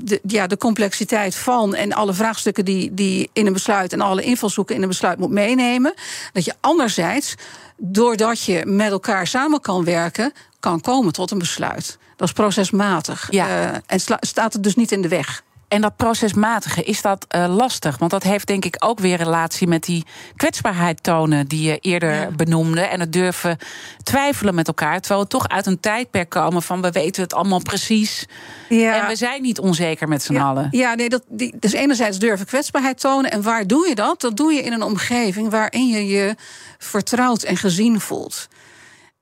de, 0.03 0.19
ja, 0.28 0.47
de 0.47 0.57
complexiteit 0.57 1.36
van 1.36 1.76
en 1.76 1.93
alle 1.93 2.13
vraagstukken 2.13 2.65
die, 2.65 2.93
die 2.93 3.30
in 3.34 3.45
een 3.45 3.53
besluit 3.53 3.93
en 3.93 4.01
alle 4.01 4.24
invalshoeken 4.24 4.76
in 4.76 4.82
een 4.82 4.88
besluit 4.88 5.19
moet 5.19 5.30
meenemen. 5.30 5.93
Dat 6.32 6.45
je 6.45 6.53
anderzijds 6.59 7.36
doordat 7.78 8.43
je 8.43 8.65
met 8.65 8.91
elkaar 8.91 9.28
samen 9.28 9.61
kan 9.61 9.84
werken, 9.84 10.34
kan 10.59 10.82
komen 10.82 11.13
tot 11.13 11.32
een 11.32 11.38
besluit. 11.38 11.97
Dat 12.15 12.28
is 12.28 12.34
procesmatig. 12.34 13.28
Ja. 13.30 13.47
Uh, 13.47 13.78
en 13.86 13.99
staat 14.19 14.53
het 14.53 14.63
dus 14.63 14.76
niet 14.76 14.91
in 14.91 15.01
de 15.01 15.07
weg. 15.07 15.43
En 15.74 15.82
dat 15.82 15.95
procesmatige, 15.95 16.84
is 16.84 17.01
dat 17.01 17.26
uh, 17.36 17.55
lastig? 17.55 17.97
Want 17.97 18.11
dat 18.11 18.24
heeft 18.24 18.47
denk 18.47 18.65
ik 18.65 18.76
ook 18.80 18.99
weer 18.99 19.17
relatie 19.17 19.67
met 19.67 19.84
die 19.84 20.05
kwetsbaarheid 20.36 21.03
tonen 21.03 21.47
die 21.47 21.61
je 21.61 21.78
eerder 21.78 22.13
ja. 22.13 22.32
benoemde. 22.32 22.82
En 22.82 22.99
het 22.99 23.13
durven 23.13 23.57
twijfelen 24.03 24.55
met 24.55 24.67
elkaar. 24.67 24.99
Terwijl 24.99 25.21
we 25.21 25.28
toch 25.28 25.47
uit 25.47 25.65
een 25.65 25.80
tijdperk 25.80 26.30
komen 26.30 26.61
van 26.61 26.82
we 26.82 26.91
weten 26.91 27.24
het 27.24 27.34
allemaal 27.34 27.61
precies. 27.61 28.26
Ja. 28.69 29.01
En 29.01 29.07
we 29.07 29.15
zijn 29.15 29.41
niet 29.41 29.59
onzeker 29.59 30.07
met 30.07 30.24
z'n 30.24 30.34
ja. 30.34 30.43
allen. 30.43 30.67
Ja, 30.71 30.93
nee, 30.93 31.09
dat, 31.09 31.24
die, 31.28 31.53
dus 31.59 31.74
enerzijds 31.74 32.19
durven 32.19 32.45
kwetsbaarheid 32.45 32.99
tonen. 32.99 33.32
En 33.32 33.41
waar 33.41 33.67
doe 33.67 33.88
je 33.88 33.95
dat? 33.95 34.21
Dat 34.21 34.38
doe 34.38 34.53
je 34.53 34.61
in 34.61 34.74
een 34.74 34.84
omgeving 34.84 35.49
waarin 35.49 35.88
je 35.88 36.07
je 36.07 36.36
vertrouwd 36.78 37.43
en 37.43 37.57
gezien 37.57 37.99
voelt. 37.99 38.47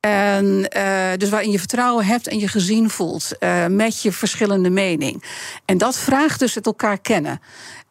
En 0.07 0.67
uh, 0.77 1.09
dus 1.17 1.29
waarin 1.29 1.51
je 1.51 1.57
vertrouwen 1.57 2.05
hebt 2.05 2.27
en 2.27 2.39
je 2.39 2.47
gezien 2.47 2.89
voelt 2.89 3.31
uh, 3.39 3.65
met 3.65 4.01
je 4.01 4.11
verschillende 4.11 4.69
mening. 4.69 5.23
En 5.65 5.77
dat 5.77 5.97
vraagt 5.97 6.39
dus 6.39 6.55
het 6.55 6.65
elkaar 6.65 6.97
kennen. 6.97 7.41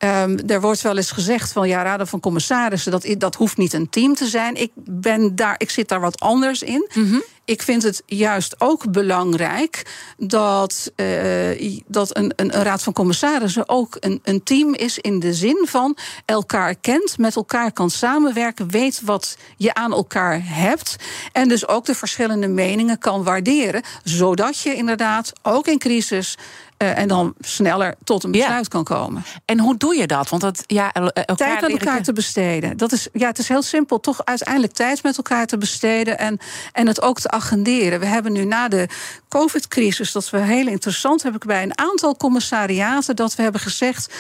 Um, 0.05 0.38
er 0.46 0.61
wordt 0.61 0.80
wel 0.80 0.96
eens 0.96 1.11
gezegd 1.11 1.53
van 1.53 1.68
ja, 1.68 1.82
raden 1.82 2.07
van 2.07 2.20
commissarissen, 2.20 2.92
dat, 2.92 3.14
dat 3.18 3.34
hoeft 3.34 3.57
niet 3.57 3.72
een 3.72 3.90
team 3.90 4.14
te 4.14 4.26
zijn. 4.26 4.55
Ik, 4.55 4.70
ben 4.74 5.36
daar, 5.36 5.55
ik 5.59 5.70
zit 5.70 5.88
daar 5.88 6.01
wat 6.01 6.20
anders 6.20 6.62
in. 6.62 6.88
Mm 6.94 7.11
-hmm. 7.11 7.22
Ik 7.44 7.62
vind 7.62 7.82
het 7.82 8.03
juist 8.07 8.55
ook 8.59 8.90
belangrijk 8.92 9.86
dat, 10.16 10.92
uh, 10.96 11.80
dat 11.86 12.16
een, 12.16 12.32
een, 12.36 12.57
een, 12.57 12.62
raad 12.62 12.82
van 12.82 12.92
commissarissen 12.92 13.68
ook 13.68 13.96
een, 14.01 14.20
een 14.22 14.42
team 14.42 14.74
is 14.74 14.98
in 14.98 15.20
de 15.20 15.34
zin 15.34 15.66
van 15.68 15.96
elkaar 16.24 16.74
kent, 16.74 17.18
met 17.18 17.36
elkaar 17.36 17.72
kan 17.72 17.90
samenwerken, 17.90 18.70
weet 18.70 19.01
wat 19.05 19.36
je 19.57 19.74
aan 19.74 19.92
elkaar 19.92 20.40
hebt 20.44 20.96
en 21.32 21.48
dus 21.48 21.68
ook 21.68 21.84
de 21.84 21.94
verschillende 21.94 22.48
meningen 22.48 22.98
kan 22.98 23.22
waarderen, 23.22 23.82
zodat 24.05 24.61
je 24.61 24.74
inderdaad 24.74 25.32
ook 25.42 25.66
in 25.66 25.78
crisis 25.78 26.36
Uh, 26.83 26.99
en 26.99 27.09
dan 27.09 27.35
sneller 27.41 27.95
tot 28.05 28.24
een 28.24 28.31
besluit 28.31 28.68
kan 28.68 28.85
komen. 28.85 29.24
En 29.45 29.59
hoe 29.61 29.76
doe 29.76 29.97
je 29.97 30.07
dat? 30.07 30.28
Want 30.28 30.43
dat, 30.43 30.64
ja, 30.66 30.93
elkaar 30.93 31.37
tijd 31.37 31.61
met 31.61 31.70
elkaar 31.70 32.03
te 32.03 32.12
besteden. 32.12 32.76
Dat 32.76 32.93
is, 32.93 33.09
ja, 33.12 33.26
het 33.26 33.39
is 33.39 33.49
heel 33.49 33.62
simpel. 33.62 34.01
Toch 34.01 34.24
uiteindelijk 34.24 34.72
tijd 34.72 35.03
met 35.03 35.16
elkaar 35.16 35.47
te 35.47 35.59
besteden. 35.59 36.18
En, 36.18 36.39
en 36.72 36.87
het 36.87 37.03
ook 37.03 37.20
te 37.20 37.31
agenderen. 37.31 38.01
We 38.01 38.07
hebben 38.07 38.33
nu 38.33 38.45
na 38.45 38.68
de 38.68 38.89
COVID-crisis, 39.31 40.12
dat 40.12 40.31
we 40.31 40.39
heel 40.39 40.66
interessant, 40.66 41.22
heb 41.22 41.35
ik 41.35 41.45
bij 41.45 41.62
een 41.62 41.78
aantal 41.78 42.16
commissariaten 42.16 43.16
dat 43.16 43.35
we 43.35 43.43
hebben 43.43 43.61
gezegd. 43.61 44.14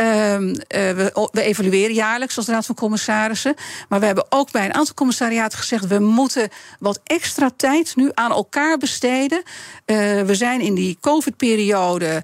Uh, 0.00 0.36
we, 0.68 1.28
we, 1.32 1.42
evalueren 1.42 1.94
jaarlijks 1.94 2.36
als 2.36 2.46
Raad 2.46 2.66
van 2.66 2.74
Commissarissen. 2.74 3.54
Maar 3.88 4.00
we 4.00 4.06
hebben 4.06 4.26
ook 4.28 4.50
bij 4.50 4.64
een 4.64 4.74
aantal 4.74 4.94
commissariaten 4.94 5.58
gezegd: 5.58 5.86
we 5.86 5.98
moeten 5.98 6.48
wat 6.78 7.00
extra 7.04 7.50
tijd 7.56 7.96
nu 7.96 8.10
aan 8.14 8.30
elkaar 8.30 8.78
besteden. 8.78 9.42
Uh, 9.86 9.96
we 10.22 10.34
zijn 10.34 10.60
in 10.60 10.74
die 10.74 10.98
COVID-periode, 11.00 12.06
uh, 12.06 12.22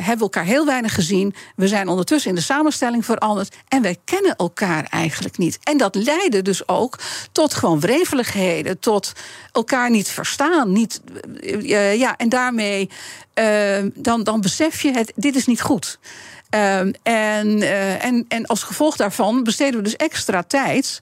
hebben 0.00 0.18
elkaar 0.18 0.44
heel 0.44 0.66
weinig 0.66 0.94
gezien. 0.94 1.34
We 1.56 1.68
zijn 1.68 1.88
ondertussen 1.88 2.30
in 2.30 2.36
de 2.36 2.42
samenstelling 2.42 3.04
veranderd. 3.04 3.56
En 3.68 3.82
wij 3.82 3.96
kennen 4.04 4.36
elkaar 4.36 4.84
eigenlijk 4.90 5.38
niet. 5.38 5.58
En 5.62 5.76
dat 5.76 5.94
leidde 5.94 6.42
dus 6.42 6.68
ook 6.68 6.98
tot 7.32 7.54
gewoon 7.54 7.80
wreveligheden, 7.80 8.78
tot 8.78 9.12
elkaar 9.52 9.90
niet 9.90 10.08
verstaan. 10.08 10.72
Niet, 10.72 11.00
ja, 11.98 12.16
en 12.16 12.28
daarmee 12.28 12.88
dan, 13.94 14.22
dan 14.22 14.40
besef 14.40 14.82
je 14.82 14.92
het, 14.92 15.12
dit 15.14 15.36
is 15.36 15.46
niet 15.46 15.60
goed. 15.60 15.98
Um, 16.50 16.92
en, 17.02 17.62
en, 18.00 18.24
en 18.28 18.46
als 18.46 18.62
gevolg 18.62 18.96
daarvan 18.96 19.44
besteden 19.44 19.76
we 19.76 19.82
dus 19.82 19.96
extra 19.96 20.42
tijd 20.42 21.00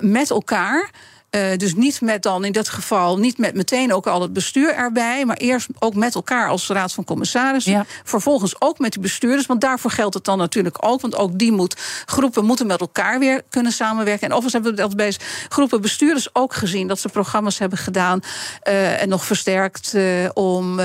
met 0.00 0.30
elkaar. 0.30 0.90
Uh, 1.30 1.56
dus 1.56 1.74
niet 1.74 2.00
met 2.00 2.22
dan 2.22 2.44
in 2.44 2.52
dat 2.52 2.68
geval, 2.68 3.18
niet 3.18 3.38
met 3.38 3.54
meteen 3.54 3.92
ook 3.92 4.06
al 4.06 4.22
het 4.22 4.32
bestuur 4.32 4.74
erbij, 4.74 5.24
maar 5.24 5.36
eerst 5.36 5.68
ook 5.78 5.94
met 5.94 6.14
elkaar 6.14 6.48
als 6.48 6.68
raad 6.68 6.92
van 6.92 7.04
commissarissen. 7.04 7.72
Ja. 7.72 7.84
Vervolgens 8.04 8.60
ook 8.60 8.78
met 8.78 8.92
die 8.92 9.02
bestuurders, 9.02 9.46
want 9.46 9.60
daarvoor 9.60 9.90
geldt 9.90 10.14
het 10.14 10.24
dan 10.24 10.38
natuurlijk 10.38 10.76
ook, 10.80 11.00
want 11.00 11.16
ook 11.16 11.38
die 11.38 11.52
moet, 11.52 11.76
groepen 12.06 12.44
moeten 12.44 12.66
met 12.66 12.80
elkaar 12.80 13.18
weer 13.18 13.42
kunnen 13.48 13.72
samenwerken. 13.72 14.22
En 14.22 14.34
overigens 14.34 14.52
hebben 14.52 14.70
we 14.70 14.80
dat 14.80 14.96
bij 14.96 15.16
groepen 15.48 15.80
bestuurders 15.80 16.34
ook 16.34 16.54
gezien, 16.54 16.88
dat 16.88 17.00
ze 17.00 17.08
programma's 17.08 17.58
hebben 17.58 17.78
gedaan 17.78 18.20
uh, 18.68 19.02
en 19.02 19.08
nog 19.08 19.24
versterkt 19.24 19.92
uh, 19.94 20.28
om, 20.34 20.80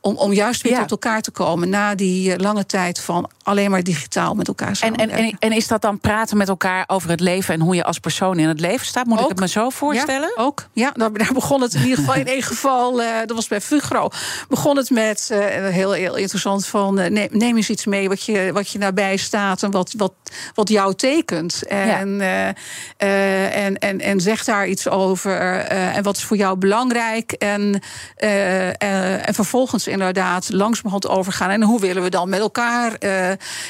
om, 0.00 0.16
om 0.16 0.32
juist 0.32 0.62
weer 0.62 0.72
ja. 0.72 0.80
tot 0.80 0.90
elkaar 0.90 1.20
te 1.20 1.30
komen 1.30 1.68
na 1.68 1.94
die 1.94 2.38
lange 2.38 2.66
tijd 2.66 3.00
van 3.00 3.30
alleen 3.42 3.70
maar 3.70 3.82
digitaal 3.82 4.34
met 4.34 4.48
elkaar 4.48 4.76
samenwerken. 4.76 5.16
En, 5.16 5.24
en, 5.24 5.36
en, 5.38 5.52
is 5.52 5.66
dat 5.68 5.82
dan 5.82 6.00
praten 6.00 6.36
met 6.36 6.48
elkaar 6.48 6.84
over 6.86 7.10
het 7.10 7.20
leven 7.20 7.54
en 7.54 7.60
hoe 7.60 7.74
je 7.74 7.84
als 7.84 7.98
persoon 7.98 8.38
in 8.38 8.48
het 8.48 8.60
leven 8.60 8.86
staat? 8.86 9.06
Moet 9.06 9.18
ook. 9.18 9.22
ik 9.22 9.30
het 9.30 9.40
me 9.40 9.48
zo 9.48 9.70
voorstellen? 9.78 10.32
Ja, 10.36 10.42
ook. 10.42 10.68
Ja, 10.72 10.90
daar, 10.94 11.12
daar 11.12 11.32
begon 11.32 11.60
het 11.60 11.74
in 11.74 11.82
ieder 11.82 11.96
geval 11.96 12.14
in 12.14 12.26
één 12.26 12.42
geval. 12.52 13.02
Uh, 13.02 13.18
dat 13.18 13.32
was 13.36 13.48
bij 13.48 13.60
Fugro. 13.60 14.08
Begon 14.48 14.76
het 14.76 14.90
met 14.90 15.28
uh, 15.32 15.38
heel, 15.68 15.92
heel 15.92 16.16
interessant 16.16 16.66
van 16.66 17.00
uh, 17.00 17.06
neem, 17.06 17.28
neem, 17.30 17.56
eens 17.56 17.70
iets 17.70 17.86
mee 17.86 18.08
wat 18.08 18.22
je, 18.22 18.50
wat 18.52 18.70
je 18.70 18.78
nabij 18.78 19.16
staat 19.16 19.62
en 19.62 19.70
wat, 19.70 19.94
wat, 19.96 20.12
wat 20.54 20.68
jou 20.68 20.94
tekent. 20.94 21.66
En, 21.66 22.18
ja. 22.18 22.54
en, 22.96 23.78
en, 23.78 24.00
en 24.00 24.20
zeg 24.20 24.44
daar 24.44 24.68
iets 24.68 24.88
over. 24.88 25.38
en 25.68 26.02
wat 26.02 26.16
is 26.16 26.24
voor 26.24 26.36
jou 26.36 26.56
belangrijk? 26.56 27.32
En, 27.32 27.82
en 28.16 29.34
vervolgens 29.34 29.86
inderdaad 29.86 30.52
langzamerhand 30.52 31.08
overgaan. 31.08 31.50
En 31.50 31.62
hoe 31.62 31.80
willen 31.80 32.02
we 32.02 32.10
dan 32.10 32.28
met 32.28 32.40
elkaar 32.40 32.96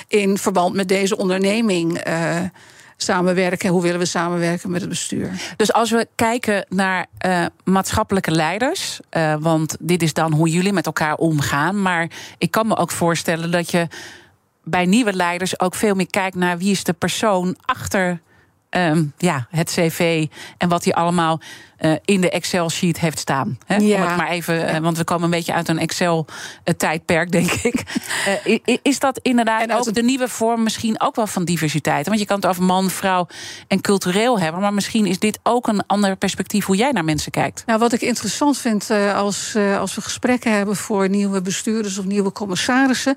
in 0.09 0.39
verband 0.39 0.75
met 0.75 0.89
deze 0.89 1.17
onderneming 1.17 2.01
samenwerken? 3.03 3.71
Hoe 3.71 3.83
willen 3.83 3.99
we 3.99 4.05
samenwerken 4.05 4.71
met 4.71 4.81
het 4.81 4.91
bestuur? 4.91 5.31
Dus 5.57 5.73
als 5.73 5.91
we 5.91 6.09
kijken 6.15 6.67
naar 6.69 7.07
uh, 7.27 7.47
maatschappelijke 7.65 8.31
leiders, 8.31 9.01
uh, 9.17 9.35
want 9.41 9.77
dit 9.81 10.03
is 10.03 10.13
dan 10.13 10.33
hoe 10.33 10.49
jullie 10.49 10.73
met 10.73 10.87
elkaar 10.87 11.15
omgaan. 11.15 11.83
Maar 11.83 12.11
ik 12.39 12.51
kan 12.51 12.67
me 12.67 12.77
ook 12.77 12.91
voorstellen 12.91 13.51
dat 13.51 13.71
je 13.71 13.87
bij 14.65 14.87
nieuwe 14.87 15.13
leiders 15.13 15.61
ook 15.61 15.75
veel 15.75 15.95
meer 15.95 16.11
kijkt 16.11 16.37
naar 16.37 16.59
wie 16.59 16.71
is 16.71 16.85
de 16.85 16.93
persoon 16.93 17.57
achter 17.65 18.21
um, 18.71 19.13
ja, 19.17 19.47
het 19.51 19.71
cv 19.71 20.27
en 20.59 20.69
wat 20.69 20.85
hij 20.85 20.95
allemaal 20.95 21.41
uh, 21.81 21.93
in 22.05 22.21
de 22.21 22.31
Excel-sheet 22.31 23.01
heeft 23.01 23.19
staan. 23.19 23.59
Hè? 23.67 23.77
Ja. 23.77 23.97
Om 23.97 24.09
het 24.09 24.17
maar 24.17 24.29
even, 24.29 24.75
uh, 24.75 24.77
want 24.77 24.97
we 24.97 25.05
komen 25.05 25.25
een 25.25 25.31
beetje 25.31 25.53
uit 25.53 25.69
een 25.69 25.79
Excel-tijdperk, 25.79 27.31
denk 27.31 27.51
ik. 27.51 27.83
Uh, 28.47 28.77
is 28.83 28.99
dat 28.99 29.19
inderdaad 29.23 29.63
en 29.63 29.73
ook 29.73 29.95
de 29.95 30.03
nieuwe 30.03 30.29
vorm 30.29 30.63
misschien 30.63 31.01
ook 31.01 31.17
wel 31.17 31.27
van 31.27 31.45
diversiteit? 31.45 32.07
Want 32.07 32.19
je 32.19 32.27
kan 32.27 32.37
het 32.37 32.47
over 32.47 32.63
man, 32.63 32.91
vrouw 32.91 33.27
en 33.69 33.81
cultureel 33.81 34.41
hebben, 34.41 34.61
maar 34.61 34.75
misschien 34.75 35.07
is 35.07 35.19
dit 35.19 35.39
ook 35.43 35.67
een 35.67 35.87
ander 35.87 36.17
perspectief 36.17 36.65
hoe 36.65 36.77
jij 36.77 36.91
naar 36.91 37.05
mensen 37.05 37.33
kijkt. 37.33 37.63
Nou, 37.67 37.79
wat 37.79 37.93
ik 37.93 38.01
interessant 38.01 38.59
vind 38.59 38.91
als, 39.15 39.57
als 39.79 39.95
we 39.95 40.01
gesprekken 40.01 40.53
hebben 40.53 40.77
voor 40.77 41.09
nieuwe 41.09 41.43
bestuurders 41.43 41.99
of 41.99 42.05
nieuwe 42.05 42.33
commissarissen, 42.33 43.17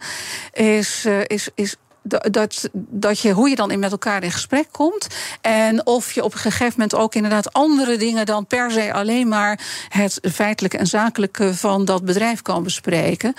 is, 0.53 1.07
is, 1.27 1.49
is 1.55 1.75
dat, 2.01 2.69
dat 2.73 3.19
je, 3.19 3.31
hoe 3.31 3.49
je 3.49 3.55
dan 3.55 3.71
in 3.71 3.79
met 3.79 3.91
elkaar 3.91 4.23
in 4.23 4.31
gesprek 4.31 4.67
komt. 4.71 5.07
En 5.41 5.85
of 5.85 6.11
je 6.11 6.23
op 6.23 6.33
een 6.33 6.39
gegeven 6.39 6.71
moment 6.71 6.95
ook 6.95 7.15
inderdaad 7.15 7.53
andere 7.53 7.97
dingen 7.97 8.25
dan 8.25 8.47
per 8.47 8.71
se 8.71 8.93
alleen 8.93 9.27
maar 9.27 9.59
het 9.89 10.19
feitelijke 10.33 10.77
en 10.77 10.87
zakelijke 10.87 11.55
van 11.55 11.85
dat 11.85 12.05
bedrijf 12.05 12.41
kan 12.41 12.63
bespreken. 12.63 13.33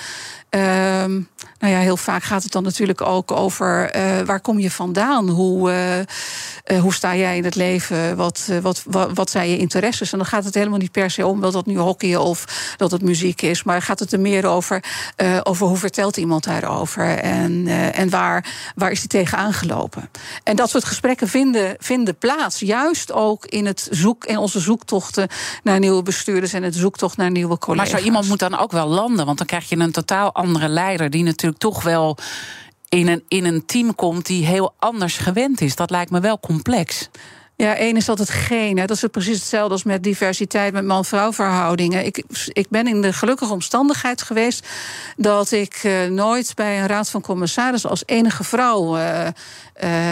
Um, 0.54 1.28
nou 1.58 1.74
ja, 1.74 1.80
heel 1.80 1.96
vaak 1.96 2.22
gaat 2.22 2.42
het 2.42 2.52
dan 2.52 2.62
natuurlijk 2.62 3.00
ook 3.00 3.30
over 3.30 3.96
uh, 3.96 4.20
waar 4.20 4.40
kom 4.40 4.58
je 4.58 4.70
vandaan? 4.70 5.28
Hoe, 5.28 5.70
uh, 5.70 5.98
uh, 5.98 6.82
hoe 6.82 6.94
sta 6.94 7.16
jij 7.16 7.36
in 7.36 7.44
het 7.44 7.54
leven? 7.54 8.16
Wat, 8.16 8.50
wat, 8.62 8.82
wat, 8.86 9.10
wat, 9.14 9.30
zijn 9.30 9.48
je 9.48 9.58
interesses? 9.58 10.12
En 10.12 10.18
dan 10.18 10.26
gaat 10.26 10.44
het 10.44 10.54
helemaal 10.54 10.78
niet 10.78 10.92
per 10.92 11.10
se 11.10 11.26
om 11.26 11.40
dat 11.40 11.52
dat 11.52 11.66
nu 11.66 11.78
hockey 11.78 12.16
of 12.16 12.44
dat 12.76 12.90
het 12.90 13.02
muziek 13.02 13.42
is. 13.42 13.62
Maar 13.62 13.82
gaat 13.82 13.98
het 13.98 14.12
er 14.12 14.20
meer 14.20 14.46
over, 14.46 14.84
over 15.42 15.66
hoe 15.66 15.76
vertelt 15.76 16.16
iemand 16.16 16.44
daarover? 16.44 17.18
En, 17.18 17.66
en 17.92 18.10
waar, 18.10 18.46
waar 18.74 18.90
is 18.90 19.00
die 19.00 19.08
tegen 19.08 19.38
aangelopen? 19.38 20.10
En 20.42 20.56
dat 20.56 20.70
soort 20.70 20.84
gesprekken 20.84 21.28
vinden, 21.28 21.76
vinden 21.78 22.18
plaats. 22.18 22.58
Juist 22.58 23.12
ook 23.12 23.46
in, 23.46 23.66
het 23.66 23.88
zoek, 23.90 24.24
in 24.24 24.36
onze 24.36 24.60
zoektochten 24.60 25.28
naar 25.62 25.78
nieuwe 25.78 26.02
bestuurders 26.02 26.52
en 26.52 26.62
het 26.62 26.74
zoektocht 26.74 27.16
naar 27.16 27.30
nieuwe 27.30 27.58
collega's. 27.58 27.90
Maar 27.90 28.00
zo 28.00 28.06
iemand 28.06 28.28
moet 28.28 28.38
dan 28.38 28.58
ook 28.58 28.72
wel 28.72 28.86
landen, 28.86 29.26
want 29.26 29.38
dan 29.38 29.46
krijg 29.46 29.68
je 29.68 29.76
een 29.76 29.92
totaal 29.92 30.34
andere 30.42 30.68
leider 30.68 31.10
die 31.10 31.22
natuurlijk 31.22 31.60
toch 31.60 31.82
wel 31.82 32.16
in 32.88 33.08
een, 33.08 33.22
in 33.28 33.44
een 33.44 33.66
team 33.66 33.94
komt 33.94 34.26
die 34.26 34.46
heel 34.46 34.74
anders 34.78 35.16
gewend 35.16 35.60
is. 35.60 35.76
Dat 35.76 35.90
lijkt 35.90 36.10
me 36.10 36.20
wel 36.20 36.40
complex. 36.40 37.08
Ja, 37.56 37.76
één 37.76 37.96
is 37.96 38.06
het 38.06 38.30
geen. 38.30 38.76
Dat 38.76 38.90
is 38.90 39.04
precies 39.10 39.38
hetzelfde 39.38 39.72
als 39.72 39.82
met 39.82 40.02
diversiteit, 40.02 40.72
met 40.72 40.84
man-vrouw 40.84 41.32
verhoudingen. 41.32 42.06
Ik, 42.06 42.24
ik 42.46 42.66
ben 42.68 42.86
in 42.86 43.02
de 43.02 43.12
gelukkige 43.12 43.52
omstandigheid 43.52 44.22
geweest 44.22 44.66
dat 45.16 45.50
ik 45.50 45.82
uh, 45.82 46.04
nooit 46.04 46.54
bij 46.54 46.80
een 46.80 46.86
raad 46.86 47.10
van 47.10 47.20
commissarissen 47.20 47.90
als 47.90 48.02
enige 48.06 48.44
vrouw 48.44 48.96
uh, 48.96 49.02
uh, 49.24 49.30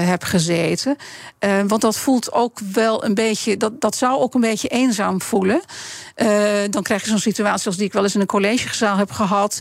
heb 0.09 0.23
gezeten. 0.23 0.97
Want 1.67 1.81
dat 1.81 1.97
voelt 1.97 2.33
ook 2.33 2.59
wel 2.73 3.05
een 3.05 3.15
beetje, 3.15 3.57
dat, 3.57 3.81
dat 3.81 3.97
zou 3.97 4.21
ook 4.21 4.35
een 4.35 4.41
beetje 4.41 4.69
eenzaam 4.69 5.23
voelen. 5.23 5.61
Dan 6.71 6.83
krijg 6.83 7.03
je 7.03 7.09
zo'n 7.09 7.19
situatie 7.19 7.67
als 7.67 7.77
die 7.77 7.87
ik 7.87 7.93
wel 7.93 8.03
eens 8.03 8.15
in 8.15 8.21
een 8.21 8.27
collegezaal 8.27 8.97
heb 8.97 9.11
gehad. 9.11 9.61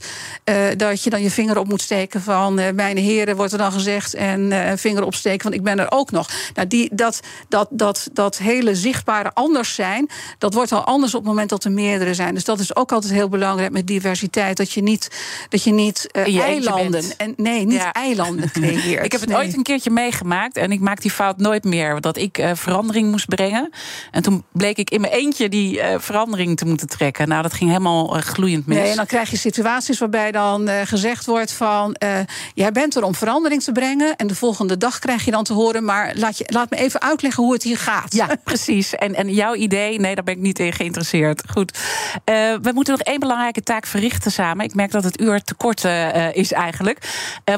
dat 0.78 1.04
je 1.04 1.10
dan 1.10 1.22
je 1.22 1.32
vinger 1.32 1.58
op 1.58 1.68
moet 1.68 1.82
steken 1.82 2.22
van 2.22 2.54
mijn 2.76 2.98
heren, 2.98 3.36
wordt 3.36 3.52
er 3.52 3.58
dan 3.58 3.72
gezegd. 3.72 4.14
En 4.14 4.78
vinger 4.78 5.04
opsteken 5.04 5.42
van 5.42 5.54
ik 5.54 5.64
ben 5.64 5.80
er 5.80 5.92
ook 5.92 6.12
nog. 6.12 6.30
Nou, 6.54 6.68
die, 6.68 6.90
dat, 6.96 7.20
dat, 7.50 7.69
dat, 7.70 8.10
dat 8.14 8.38
hele 8.38 8.76
zichtbare 8.76 9.32
anders 9.34 9.76
zijn, 9.76 10.10
dat 10.38 10.54
wordt 10.54 10.72
al 10.72 10.84
anders 10.84 11.14
op 11.14 11.20
het 11.20 11.30
moment 11.30 11.50
dat 11.50 11.64
er 11.64 11.72
meerdere 11.72 12.14
zijn. 12.14 12.34
Dus 12.34 12.44
dat 12.44 12.60
is 12.60 12.76
ook 12.76 12.92
altijd 12.92 13.14
heel 13.14 13.30
belangrijk 13.30 13.72
met 13.72 13.88
diversiteit. 13.88 14.58
Dat 14.58 14.72
je 14.72 14.82
niet, 14.82 15.10
dat 15.50 15.64
je 15.64 15.72
niet 15.72 16.12
eilanden. 16.12 17.04
En, 17.18 17.34
nee, 17.38 17.66
niet 17.66 17.82
ja. 17.82 17.94
eilanden 17.94 18.52
creëert. 18.52 19.06
ik 19.06 19.12
heb 19.12 19.22
het 19.22 19.30
nee. 19.30 19.38
ooit 19.38 19.56
een 19.56 19.64
keertje 19.64 19.90
meegemaakt. 19.90 20.58
En 20.58 20.72
ik 20.72 20.80
maak 20.80 21.02
die 21.02 21.12
fout 21.12 21.38
nooit 21.38 21.64
meer. 21.64 22.02
Dat 22.02 22.18
ik 22.18 22.38
uh, 22.38 22.52
verandering 22.54 23.12
moest 23.12 23.28
brengen. 23.28 23.70
En 24.12 24.22
toen 24.22 24.44
bleek 24.52 24.78
ik 24.78 24.90
in 24.90 25.02
mijn 25.02 25.14
eentje 25.14 25.50
die 25.50 25.78
uh, 25.78 25.96
verandering 25.98 26.58
te 26.58 26.66
moeten 26.66 26.88
trekken. 26.88 27.28
Nou, 27.28 27.42
dat 27.42 27.54
ging 27.54 27.70
helemaal 27.70 28.08
gloeiend 28.08 28.66
mis. 28.66 28.78
Nee, 28.78 28.90
en 28.90 28.96
dan 28.96 29.06
krijg 29.06 29.30
je 29.30 29.38
situaties 29.38 30.00
waarbij 30.00 30.32
dan 30.32 30.70
gezegd 30.84 31.26
wordt 31.26 31.52
van... 31.52 31.96
jij 32.54 32.72
bent 32.72 32.96
er 32.96 33.04
om 33.04 33.16
verandering 33.16 33.64
te 33.64 33.72
brengen. 33.72 34.16
En 34.16 34.28
de 34.28 34.36
volgende 34.36 34.78
dag 34.78 35.00
krijg 35.00 35.26
je 35.26 35.32
dan 35.32 35.44
te 35.44 35.54
horen... 35.54 35.84
maar 35.84 36.14
laat, 36.16 36.38
je, 36.38 36.44
laat 36.48 36.70
me 36.70 36.78
even 36.78 37.02
uitleggen 37.02 37.44
hoe 37.44 37.54
het 37.54 37.59
hier 37.64 37.78
gaat. 37.78 38.14
Ja, 38.14 38.28
precies. 38.44 38.96
En, 38.96 39.16
en 39.16 39.34
jouw 39.34 39.56
idee, 39.56 40.00
nee, 40.00 40.16
daar 40.16 40.24
ben 40.24 40.34
ik 40.34 40.40
niet 40.40 40.60
in 40.60 40.74
geïnteresseerd. 40.74 41.44
Goed. 41.52 41.80
we 42.62 42.72
moeten 42.74 42.94
nog 42.94 43.02
één 43.02 43.20
belangrijke 43.20 43.64
taak 43.64 43.86
verrichten 43.86 44.32
samen. 44.32 44.66
Ik 44.66 44.74
merk 44.74 44.92
dat 44.92 45.04
het 45.04 45.22
uur 45.22 45.42
te 45.42 45.54
kort 45.54 45.84
is 46.34 46.52
eigenlijk. 46.52 47.00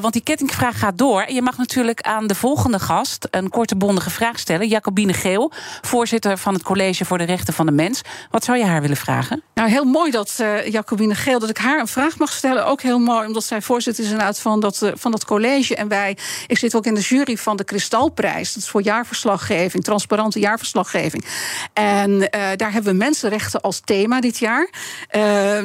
want 0.00 0.12
die 0.12 0.22
kettingvraag 0.22 0.78
gaat 0.78 0.98
door. 0.98 1.22
En 1.22 1.34
je 1.34 1.42
mag 1.42 1.56
natuurlijk 1.56 2.00
aan 2.00 2.26
de 2.26 2.34
volgende 2.34 2.78
gast 2.78 3.28
een 3.30 3.48
korte 3.48 3.76
bondige 3.76 4.10
vraag 4.10 4.38
stellen. 4.38 4.68
Jacobine 4.68 5.12
Geel, 5.12 5.52
voorzitter 5.80 6.38
van 6.38 6.54
het 6.54 6.62
College 6.62 7.04
voor 7.04 7.18
de 7.18 7.24
Rechten 7.24 7.54
van 7.54 7.66
de 7.66 7.72
Mens. 7.72 8.00
Wat 8.30 8.44
zou 8.44 8.58
je 8.58 8.64
haar 8.64 8.80
willen 8.80 8.96
vragen? 8.96 9.42
Nou, 9.54 9.68
heel 9.68 9.84
mooi 9.84 10.10
dat 10.10 10.38
uh, 10.40 10.66
Jacobine 10.66 11.14
Geel, 11.14 11.38
dat 11.38 11.48
ik 11.48 11.58
haar 11.58 11.80
een 11.80 11.86
vraag 11.86 12.18
mag 12.18 12.32
stellen. 12.32 12.66
Ook 12.66 12.82
heel 12.82 12.98
mooi, 12.98 13.26
omdat 13.26 13.44
zij 13.44 13.62
voorzitter 13.62 14.04
is 14.04 14.10
inderdaad 14.10 14.40
van 14.40 14.60
dat, 14.60 14.80
uh, 14.82 14.90
van 14.94 15.10
dat 15.10 15.24
college. 15.24 15.76
En 15.76 15.88
wij, 15.88 16.16
ik 16.46 16.58
zit 16.58 16.74
ook 16.74 16.86
in 16.86 16.94
de 16.94 17.00
jury 17.00 17.36
van 17.36 17.56
de 17.56 17.64
Kristalprijs. 17.64 18.52
Dat 18.52 18.62
is 18.62 18.68
voor 18.68 18.82
jaarverslaggeving, 18.82 19.84
transparante 19.92 20.38
jaarverslaggeving. 20.38 21.24
En 21.72 22.18
daar 22.56 22.72
hebben 22.72 22.92
we 22.92 22.98
mensenrechten 22.98 23.60
als 23.60 23.80
thema 23.84 24.20
dit 24.20 24.38
jaar. 24.38 24.70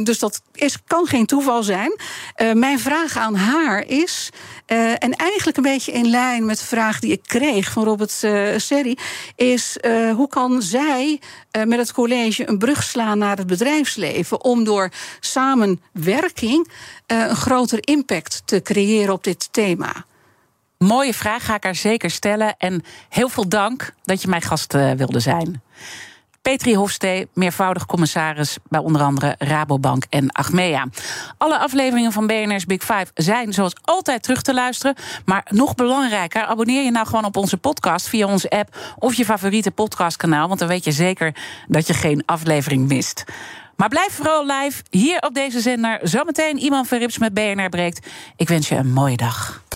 dus 0.03 0.19
dat 0.19 0.41
is, 0.53 0.77
kan 0.87 1.07
geen 1.07 1.25
toeval 1.25 1.63
zijn. 1.63 1.99
mijn 2.53 2.79
vraag 2.79 3.17
aan 3.17 3.35
haar 3.35 3.85
is. 3.87 4.29
en 4.99 5.11
eigenlijk 5.11 5.57
een 5.57 5.63
beetje 5.63 5.91
in 5.91 6.09
lijn 6.09 6.45
met 6.45 6.59
de 6.59 6.65
vraag 6.65 6.99
die 6.99 7.11
ik 7.11 7.23
kreeg 7.23 7.71
van 7.71 7.83
Robert 7.83 8.11
Serri, 8.57 8.97
is 9.35 9.77
hoe 10.15 10.27
kan 10.27 10.61
zij 10.61 11.19
met 11.51 11.79
het 11.79 11.93
college 11.93 12.49
een 12.49 12.57
brug 12.57 12.83
slaan 12.83 13.17
naar 13.17 13.37
het 13.37 13.47
bedrijfsleven 13.47 14.43
om 14.43 14.63
door 14.63 14.89
samenwerking 15.19 16.71
een 17.07 17.35
groter 17.35 17.79
impact 17.81 18.41
te 18.45 18.61
creëren 18.61 19.13
op 19.13 19.23
dit 19.23 19.47
thema? 19.51 20.05
Mooie 20.77 21.13
vraag, 21.13 21.45
ga 21.45 21.55
ik 21.55 21.63
haar 21.63 21.75
zeker 21.75 22.09
stellen. 22.09 22.55
En 22.57 22.83
heel 23.09 23.29
veel 23.29 23.49
dank 23.49 23.93
dat 24.03 24.21
je 24.21 24.27
mijn 24.27 24.41
gast 24.41 24.73
uh, 24.73 24.91
wilde 24.91 25.19
zijn. 25.19 25.61
Petri 26.41 26.75
Hofstee, 26.75 27.27
meervoudig 27.33 27.85
commissaris 27.85 28.57
bij 28.69 28.79
onder 28.79 29.01
andere 29.01 29.35
Rabobank 29.37 30.05
en 30.09 30.31
Achmea. 30.31 30.87
Alle 31.37 31.57
afleveringen 31.57 32.11
van 32.11 32.27
BNR's 32.27 32.65
Big 32.65 32.81
Five 32.81 33.07
zijn 33.13 33.53
zoals 33.53 33.75
altijd 33.83 34.23
terug 34.23 34.41
te 34.41 34.53
luisteren. 34.53 34.95
Maar 35.25 35.45
nog 35.49 35.75
belangrijker, 35.75 36.41
abonneer 36.41 36.83
je 36.83 36.91
nou 36.91 37.05
gewoon 37.05 37.25
op 37.25 37.37
onze 37.37 37.57
podcast 37.57 38.07
via 38.07 38.27
onze 38.27 38.49
app 38.49 38.77
of 38.97 39.13
je 39.13 39.25
favoriete 39.25 39.71
podcastkanaal. 39.71 40.47
Want 40.47 40.59
dan 40.59 40.67
weet 40.67 40.83
je 40.83 40.91
zeker 40.91 41.35
dat 41.67 41.87
je 41.87 41.93
geen 41.93 42.23
aflevering 42.25 42.87
mist. 42.87 43.23
Maar 43.75 43.89
blijf 43.89 44.13
vooral 44.13 44.45
live 44.45 44.83
hier 44.89 45.19
op 45.19 45.33
deze 45.33 45.59
zender. 45.59 45.99
Zometeen 46.03 46.57
iemand 46.57 46.87
Verrips 46.87 47.17
met 47.17 47.33
BNR 47.33 47.69
breekt. 47.69 48.07
Ik 48.35 48.47
wens 48.47 48.69
je 48.69 48.75
een 48.75 48.93
mooie 48.93 49.17
dag. 49.17 49.65